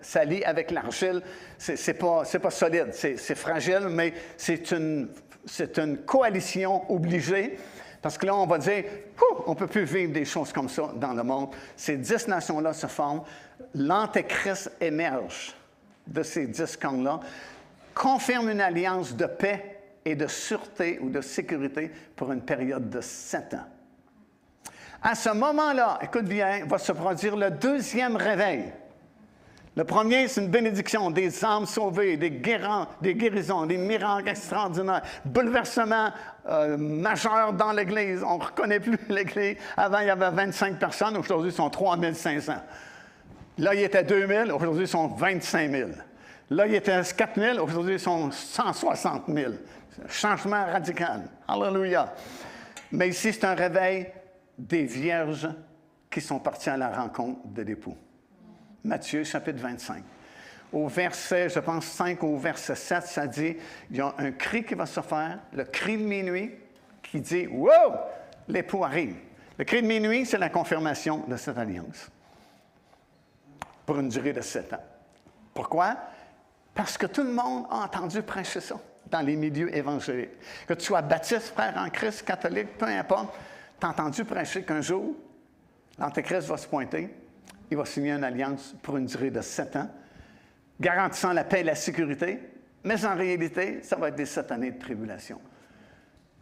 [0.00, 1.22] s'allie avec l'argile.
[1.58, 5.08] C'est, pas, pas solide, c'est, fragile, mais c'est une,
[5.44, 7.58] c'est une coalition obligée.
[8.00, 8.84] Parce que là, on va dire,
[9.46, 11.54] on ne peut plus vivre des choses comme ça dans le monde.
[11.76, 13.22] Ces dix nations-là se forment
[13.74, 15.54] l'Antéchrist émerge
[16.06, 17.20] de ces dix camps-là,
[17.94, 23.00] confirme une alliance de paix et de sûreté ou de sécurité pour une période de
[23.00, 23.66] sept ans.
[25.02, 28.72] À ce moment-là, écoute bien, va se produire le deuxième réveil.
[29.74, 36.10] Le premier, c'est une bénédiction, des âmes sauvées, des, des guérisons, des miracles extraordinaires, bouleversements
[36.46, 38.22] euh, majeurs dans l'Église.
[38.22, 39.56] On ne reconnaît plus l'Église.
[39.76, 42.52] Avant, il y avait 25 personnes, aujourd'hui, ils sont 3500.
[43.58, 45.90] Là, il était 2 000, aujourd'hui, ils sont 25 000.
[46.50, 49.52] Là, il était 4 000, aujourd'hui, ils sont 160 000.
[50.08, 51.24] Changement radical.
[51.46, 52.14] Alléluia.
[52.90, 54.06] Mais ici, c'est un réveil
[54.56, 55.48] des vierges
[56.10, 57.96] qui sont parties à la rencontre de l'époux.
[58.84, 60.02] Matthieu, chapitre 25.
[60.72, 63.56] Au verset, je pense 5 au verset 7, ça dit,
[63.90, 66.52] il y a un cri qui va se faire, le cri de minuit,
[67.02, 67.96] qui dit, wow,
[68.48, 69.16] l'époux arrive.
[69.58, 72.10] Le cri de minuit, c'est la confirmation de cette alliance
[73.92, 74.82] pour une durée de sept ans.
[75.52, 75.98] Pourquoi?
[76.74, 78.76] Parce que tout le monde a entendu prêcher ça
[79.10, 80.30] dans les milieux évangéliques.
[80.66, 83.34] Que tu sois baptiste, frère en Christ, catholique, peu importe,
[83.78, 85.14] tu as entendu prêcher qu'un jour,
[85.98, 87.14] l'Antéchrist va se pointer,
[87.70, 89.90] il va signer une alliance pour une durée de sept ans,
[90.80, 92.40] garantissant la paix et la sécurité,
[92.84, 95.38] mais en réalité, ça va être des sept années de tribulation.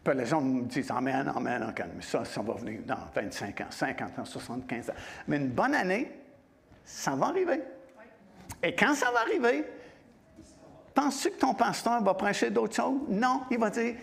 [0.05, 1.89] Puis les gens me disent Amen, Amen, Amen.
[1.99, 4.93] Ça, ça va venir dans 25 ans, 50 ans, 75 ans.
[5.27, 6.20] Mais une bonne année,
[6.83, 7.61] ça va arriver.
[8.63, 9.65] Et quand ça va arriver,
[10.93, 12.99] penses-tu que ton pasteur va prêcher d'autres choses?
[13.09, 13.95] Non, il va dire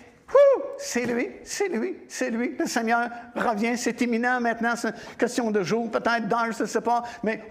[0.79, 2.55] c'est lui, c'est lui, c'est lui.
[2.59, 6.81] Le Seigneur revient, c'est imminent maintenant, c'est question de jour, peut-être d'heure, je ne sais
[6.81, 7.03] pas.
[7.23, 7.43] Mais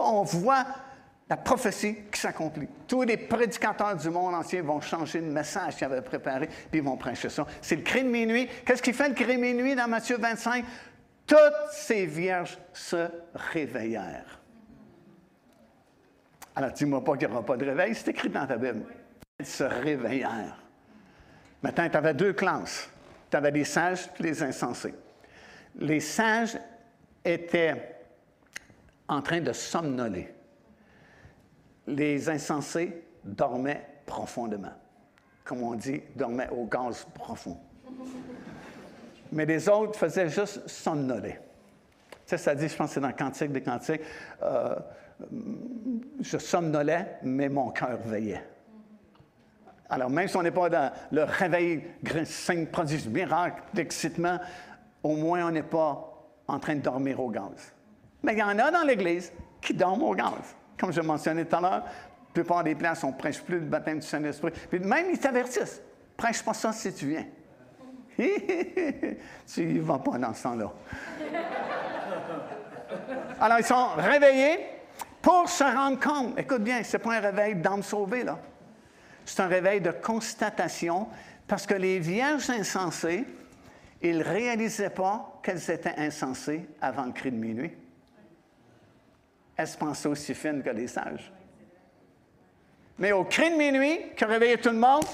[0.00, 0.66] on voit
[1.28, 2.68] la prophétie qui s'accomplit.
[2.86, 6.82] Tous les prédicateurs du monde entier vont changer le message qu'ils avaient préparé, puis ils
[6.82, 7.46] vont prêcher ça.
[7.62, 8.48] C'est le cri de minuit.
[8.64, 10.64] Qu'est-ce qui fait le cri de minuit dans Matthieu 25?
[11.26, 11.38] Toutes
[11.72, 14.40] ces vierges se réveillèrent.
[16.56, 18.82] Alors, dis-moi pas qu'il n'y aura pas de réveil, c'est écrit dans ta Bible.
[19.38, 20.56] Ils se réveillèrent.
[21.62, 22.88] Maintenant, tu avais deux classes.
[23.30, 24.94] Tu avais les sages et les insensés.
[25.78, 26.58] Les sages
[27.22, 27.96] étaient
[29.06, 30.34] en train de somnoler.
[31.86, 34.72] Les insensés dormaient profondément.
[35.44, 37.58] Comme on dit, dormaient au gaz profond.
[39.30, 41.38] Mais les autres faisaient juste somnoler.
[42.08, 44.00] Tu sais, ça dit, je pense que c'est dans Cantique des Cantiques,
[44.42, 44.74] euh,
[46.20, 48.44] je somnolais, mais mon cœur veillait.
[49.88, 51.84] Alors, même si on n'est pas dans le réveil,
[52.24, 54.38] signe, prodige, miracle, d'excitement,
[55.02, 56.12] au moins on n'est pas
[56.48, 57.72] en train de dormir au gaz.
[58.22, 60.56] Mais il y en a dans l'Église qui dorment au gaz.
[60.78, 63.66] Comme je mentionnais tout à l'heure, la plupart des places, on ne prêche plus le
[63.66, 64.52] baptême du Saint-Esprit.
[64.68, 65.80] Puis même, ils t'avertissent.
[66.16, 67.26] Prêche pas ça si tu viens.
[69.46, 70.72] tu n'y vas pas dans ce temps-là.
[73.40, 74.75] Alors, ils sont réveillés
[75.26, 76.38] pour se rendre compte.
[76.38, 78.38] Écoute bien, ce n'est pas un réveil d'âme sauvée, là.
[79.24, 81.08] C'est un réveil de constatation
[81.48, 83.24] parce que les vierges insensées,
[84.00, 87.72] ils ne réalisaient pas qu'elles étaient insensées avant le cri de minuit.
[89.56, 91.32] Elles se pensaient aussi fines que les sages?
[92.96, 95.06] Mais au cri de minuit, qui a réveillé tout le monde,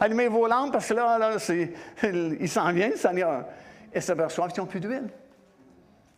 [0.00, 1.36] allumez vos lampes parce que là, là
[2.40, 3.44] il s'en vient, le Seigneur.
[3.92, 5.10] Et s'aperçoivent qu'ils n'ont plus d'huile.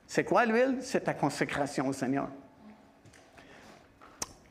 [0.06, 0.76] C'est quoi l'huile?
[0.82, 2.28] C'est ta consécration au Seigneur.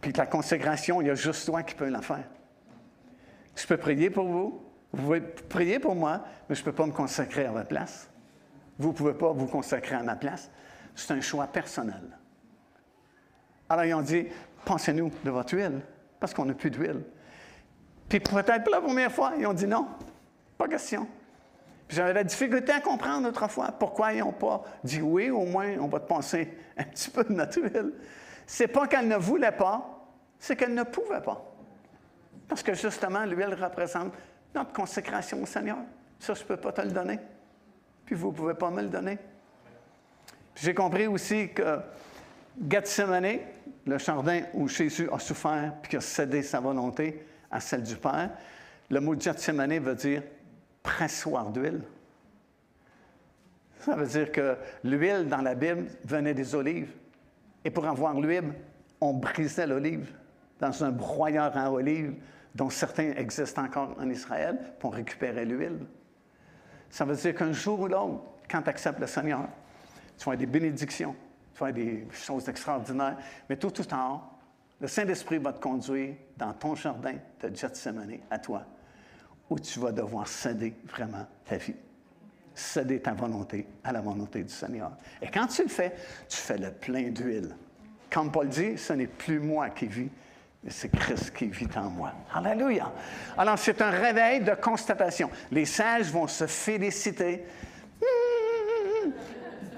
[0.07, 2.23] Puis ta consécration, il y a juste toi qui peux la faire.
[3.57, 4.63] Je peux prier pour vous,
[4.93, 8.09] vous pouvez prier pour moi, mais je ne peux pas me consacrer à votre place.
[8.79, 10.49] Vous ne pouvez pas vous consacrer à ma place.
[10.95, 12.17] C'est un choix personnel.
[13.67, 14.27] Alors ils ont dit,
[14.63, 15.81] pensez-nous de votre huile,
[16.21, 17.03] parce qu'on n'a plus d'huile.
[18.07, 19.87] Puis peut-être pour la première fois, ils ont dit non,
[20.57, 21.05] pas question.
[21.89, 25.89] j'avais la difficulté à comprendre autrefois pourquoi ils n'ont pas dit oui, au moins on
[25.89, 27.91] va te penser un petit peu de notre huile.
[28.45, 29.96] C'est pas qu'elle ne voulait pas,
[30.39, 31.43] c'est qu'elle ne pouvait pas.
[32.47, 34.13] Parce que justement, l'huile représente
[34.55, 35.77] notre consécration au Seigneur.
[36.19, 37.19] Ça, je ne peux pas te le donner.
[38.05, 39.17] Puis vous ne pouvez pas me le donner.
[40.55, 41.79] J'ai compris aussi que
[42.67, 43.39] Gethsemane,
[43.85, 48.31] le jardin où Jésus a souffert puis a cédé sa volonté à celle du Père,
[48.89, 50.23] le mot Gethsemane veut dire
[50.81, 51.81] pressoir d'huile.
[53.81, 56.91] Ça veut dire que l'huile dans la Bible venait des olives.
[57.63, 58.53] Et pour avoir l'huile,
[58.99, 60.11] on brisait l'olive
[60.59, 62.15] dans un broyeur à olives
[62.55, 65.85] dont certains existent encore en Israël, pour récupérer l'huile.
[66.89, 69.47] Ça veut dire qu'un jour ou l'autre, quand tu acceptes le Seigneur,
[70.17, 71.15] tu vas avoir des bénédictions,
[71.53, 73.17] tu vas avoir des choses extraordinaires,
[73.47, 74.21] mais tout, tout en
[74.79, 78.63] le Saint-Esprit va te conduire dans ton jardin de Gethsemane à toi,
[79.49, 81.75] où tu vas devoir céder vraiment ta vie.
[82.53, 84.91] Céder ta volonté à la volonté du Seigneur.
[85.21, 85.95] Et quand tu le fais,
[86.27, 87.55] tu fais le plein d'huile.
[88.11, 90.09] Comme Paul dit, ce n'est plus moi qui vis,
[90.67, 92.13] c'est Christ qui vit en moi.
[92.33, 92.91] Alléluia.
[93.37, 95.29] Alors, c'est un réveil de constatation.
[95.51, 97.43] Les sages vont se féliciter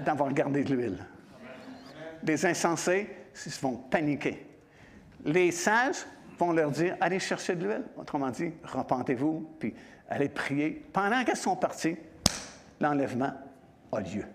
[0.03, 1.05] d'avoir gardé de l'huile.
[2.23, 3.09] Les insensés
[3.61, 4.45] vont paniquer.
[5.25, 6.05] Les sages
[6.37, 7.83] vont leur dire allez chercher de l'huile.
[7.97, 9.75] Autrement dit, repentez-vous, puis
[10.09, 10.85] allez prier.
[10.91, 11.97] Pendant qu'elles sont parties,
[12.79, 13.33] l'enlèvement
[13.91, 14.25] a lieu.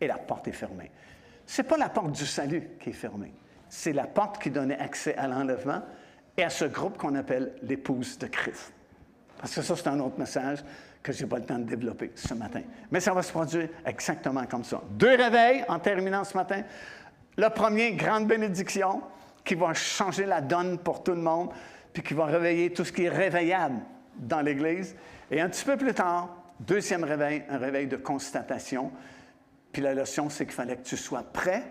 [0.00, 0.90] Et la porte est fermée.
[1.46, 3.32] Ce n'est pas la porte du salut qui est fermée
[3.68, 5.82] c'est la porte qui donnait accès à l'enlèvement
[6.36, 8.72] et à ce groupe qu'on appelle l'épouse de Christ.
[9.38, 10.64] Parce que ça, c'est un autre message
[11.02, 12.62] que je n'ai pas le temps de développer ce matin.
[12.90, 14.82] Mais ça va se produire exactement comme ça.
[14.90, 16.62] Deux réveils en terminant ce matin.
[17.36, 19.02] Le premier, grande bénédiction,
[19.44, 21.50] qui va changer la donne pour tout le monde,
[21.92, 23.80] puis qui va réveiller tout ce qui est réveillable
[24.16, 24.94] dans l'Église.
[25.30, 28.92] Et un petit peu plus tard, deuxième réveil, un réveil de constatation.
[29.72, 31.62] Puis la leçon, c'est qu'il fallait que tu sois prêt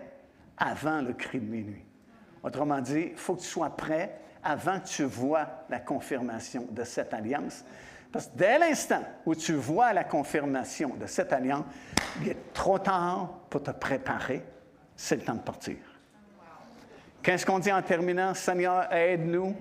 [0.56, 1.84] avant le cri de minuit.
[2.42, 6.84] Autrement dit, il faut que tu sois prêt avant que tu vois la confirmation de
[6.84, 7.64] cette alliance.
[8.12, 11.64] Parce que dès l'instant où tu vois la confirmation de cette alliance,
[12.22, 14.42] il est trop tard pour te préparer.
[14.96, 15.76] C'est le temps de partir.
[17.22, 18.32] Qu'est-ce qu'on dit en terminant?
[18.34, 19.54] Seigneur, aide-nous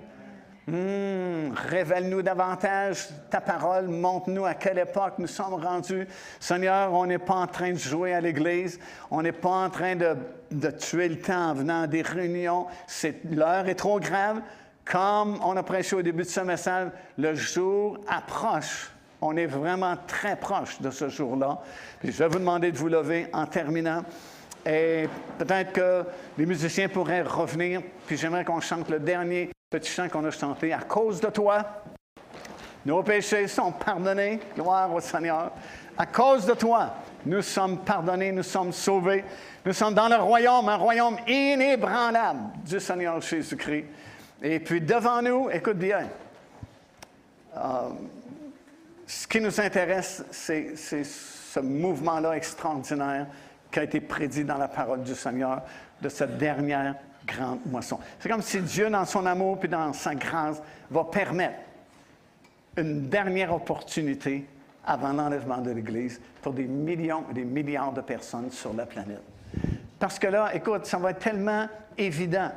[0.69, 6.05] Hmm, révèle-nous davantage ta parole, montre-nous à quelle époque nous sommes rendus.
[6.41, 8.77] Seigneur, on n'est pas en train de jouer à l'Église,
[9.09, 10.17] on n'est pas en train de,
[10.51, 12.67] de, tuer le temps en venant à des réunions.
[13.31, 14.41] L'heure est trop grave.
[14.83, 18.91] Comme on a prêché au début de ce message, le jour approche.
[19.21, 21.59] On est vraiment très proche de ce jour-là.
[22.03, 24.03] je vais vous demander de vous lever en terminant.
[24.67, 25.07] Et
[25.37, 26.03] peut-être que
[26.37, 30.73] les musiciens pourraient revenir, puis j'aimerais qu'on chante le dernier petit chant qu'on a chanté,
[30.73, 31.63] à cause de toi.
[32.85, 34.39] Nos péchés sont pardonnés.
[34.55, 35.51] Gloire au Seigneur.
[35.97, 36.93] À cause de toi,
[37.25, 39.23] nous sommes pardonnés, nous sommes sauvés.
[39.65, 43.85] Nous sommes dans le royaume, un royaume inébranlable du Seigneur Jésus-Christ.
[44.41, 46.07] Et puis devant nous, écoute bien,
[47.57, 47.89] euh,
[49.05, 53.27] ce qui nous intéresse, c'est ce mouvement-là extraordinaire
[53.71, 55.61] qui a été prédit dans la parole du Seigneur
[56.01, 56.95] de cette dernière
[57.25, 57.99] grande moisson.
[58.19, 61.59] C'est comme si Dieu, dans son amour puis dans sa grâce, va permettre
[62.77, 64.45] une dernière opportunité
[64.85, 69.21] avant l'enlèvement de l'Église pour des millions et des milliards de personnes sur la planète.
[69.99, 71.67] Parce que là, écoute, ça va être tellement
[71.97, 72.51] évident.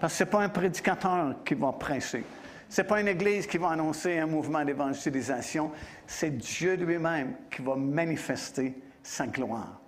[0.00, 2.24] Parce que ce n'est pas un prédicateur qui va prêcher.
[2.68, 5.70] Ce n'est pas une Église qui va annoncer un mouvement d'évangélisation.
[6.06, 9.80] C'est Dieu lui-même qui va manifester sa gloire,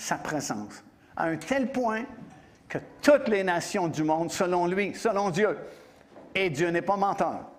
[0.00, 0.82] sa présence,
[1.14, 2.04] à un tel point
[2.68, 5.58] que toutes les nations du monde, selon lui, selon Dieu,
[6.34, 7.50] et Dieu n'est pas menteur,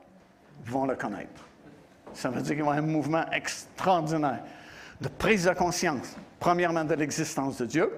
[0.65, 1.45] vont le connaître.
[2.13, 4.43] Ça veut dire qu'il y avoir un mouvement extraordinaire
[4.99, 7.91] de prise de conscience, premièrement de l'existence de Dieu,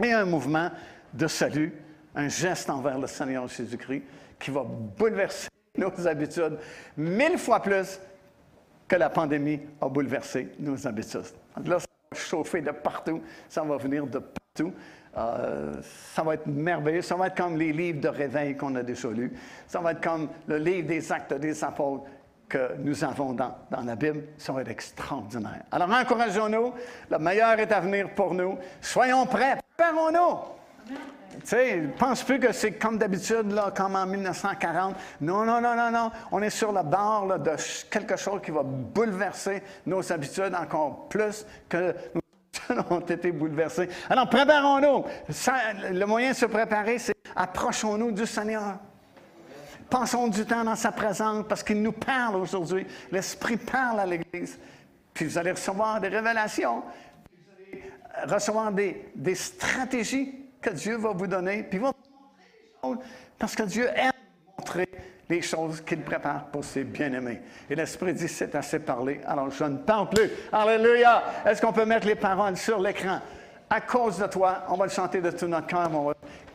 [0.00, 0.70] et un mouvement
[1.12, 1.72] de salut,
[2.14, 4.04] un geste envers le Seigneur Jésus-Christ
[4.38, 6.58] qui va bouleverser nos habitudes
[6.96, 7.98] mille fois plus
[8.86, 11.32] que la pandémie a bouleversé nos habitudes.
[12.14, 14.72] Chauffer de partout, ça va venir de partout.
[15.16, 15.74] Euh,
[16.12, 17.02] ça va être merveilleux.
[17.02, 19.32] Ça va être comme les livres de réveil qu'on a déjà lus.
[19.66, 22.04] Ça va être comme le livre des actes des apôtres
[22.48, 24.24] que nous avons dans, dans la Bible.
[24.38, 25.62] Ça va être extraordinaire.
[25.70, 26.72] Alors encourageons-nous.
[27.10, 28.58] Le meilleur est à venir pour nous.
[28.80, 29.58] Soyons prêts.
[29.76, 30.53] Préparons-nous.
[30.86, 34.94] Tu sais, pense plus que c'est comme d'habitude, là, comme en 1940.
[35.20, 36.10] Non, non, non, non, non.
[36.30, 37.56] On est sur la barre de
[37.90, 42.20] quelque chose qui va bouleverser nos habitudes encore plus que nous
[42.90, 43.88] ont été bouleversés.
[44.08, 45.04] Alors, préparons-nous.
[45.92, 48.78] Le moyen de se préparer, c'est approchons-nous du Seigneur.
[49.90, 52.86] Passons du temps dans sa présence parce qu'il nous parle aujourd'hui.
[53.10, 54.58] L'Esprit parle à l'Église.
[55.12, 56.82] Puis vous allez recevoir des révélations.
[57.24, 61.62] Puis vous allez recevoir des, des stratégies que Dieu va vous donner.
[61.62, 61.92] Puis va
[63.38, 64.12] parce que Dieu aime
[64.58, 64.88] montrer
[65.28, 67.40] les choses qu'il prépare pour ses bien-aimés.
[67.68, 70.30] Et l'Esprit dit, c'est assez parlé, alors je ne parle plus.
[70.52, 71.22] Alléluia!
[71.46, 73.20] Est-ce qu'on peut mettre les paroles sur l'écran?
[73.70, 75.90] À cause de toi, on va le chanter de tout notre cœur,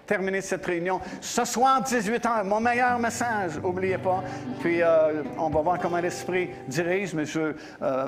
[0.09, 0.99] terminer cette réunion.
[1.21, 4.23] Ce soir, 18h, mon meilleur message, n'oubliez pas.
[4.59, 8.05] Puis euh, on va voir comment l'Esprit dirige, mais je veux euh,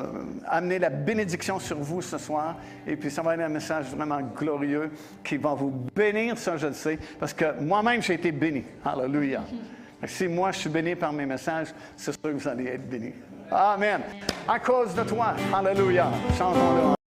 [0.47, 2.57] amener la bénédiction sur vous ce soir.
[2.87, 4.89] Et puis ça va être un message vraiment glorieux
[5.23, 8.63] qui va vous bénir, ça je le sais, parce que moi-même j'ai été béni.
[8.83, 9.43] Alléluia.
[10.07, 13.13] Si moi je suis béni par mes messages, c'est sûr que vous allez être béni.
[13.51, 14.01] Amen.
[14.47, 15.35] À cause de toi.
[15.53, 16.07] Alléluia.
[16.35, 17.00] Chantons-le.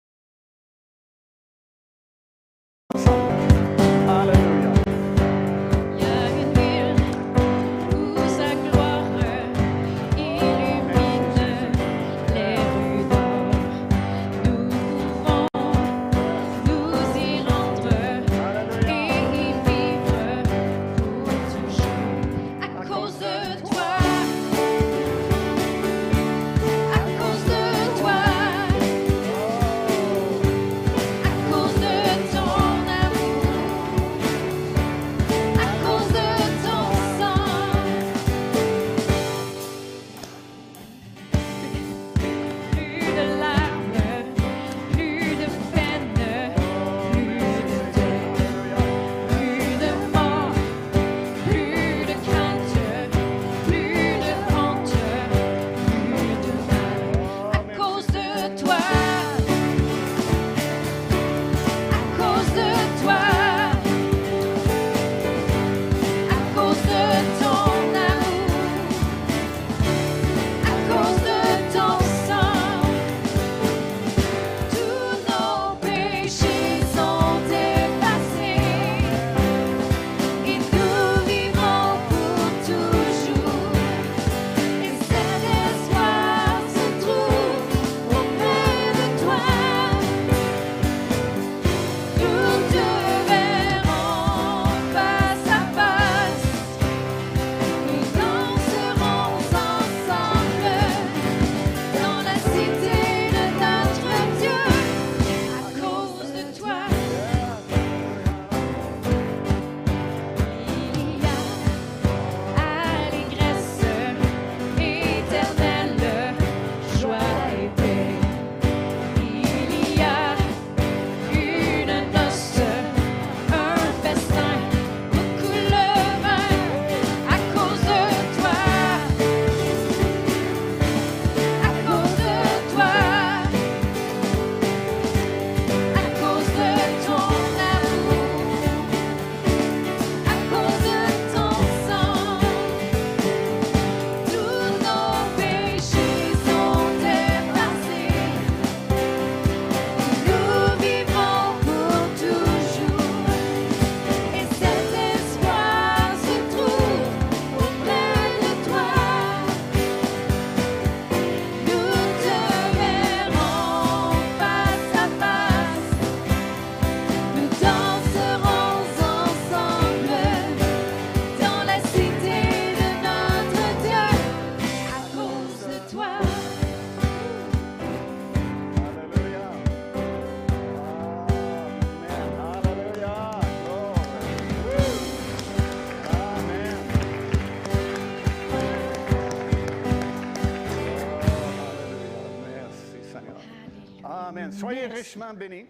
[195.15, 195.67] Richement bénis.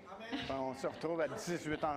[0.50, 1.93] On se retrouve à 18 h.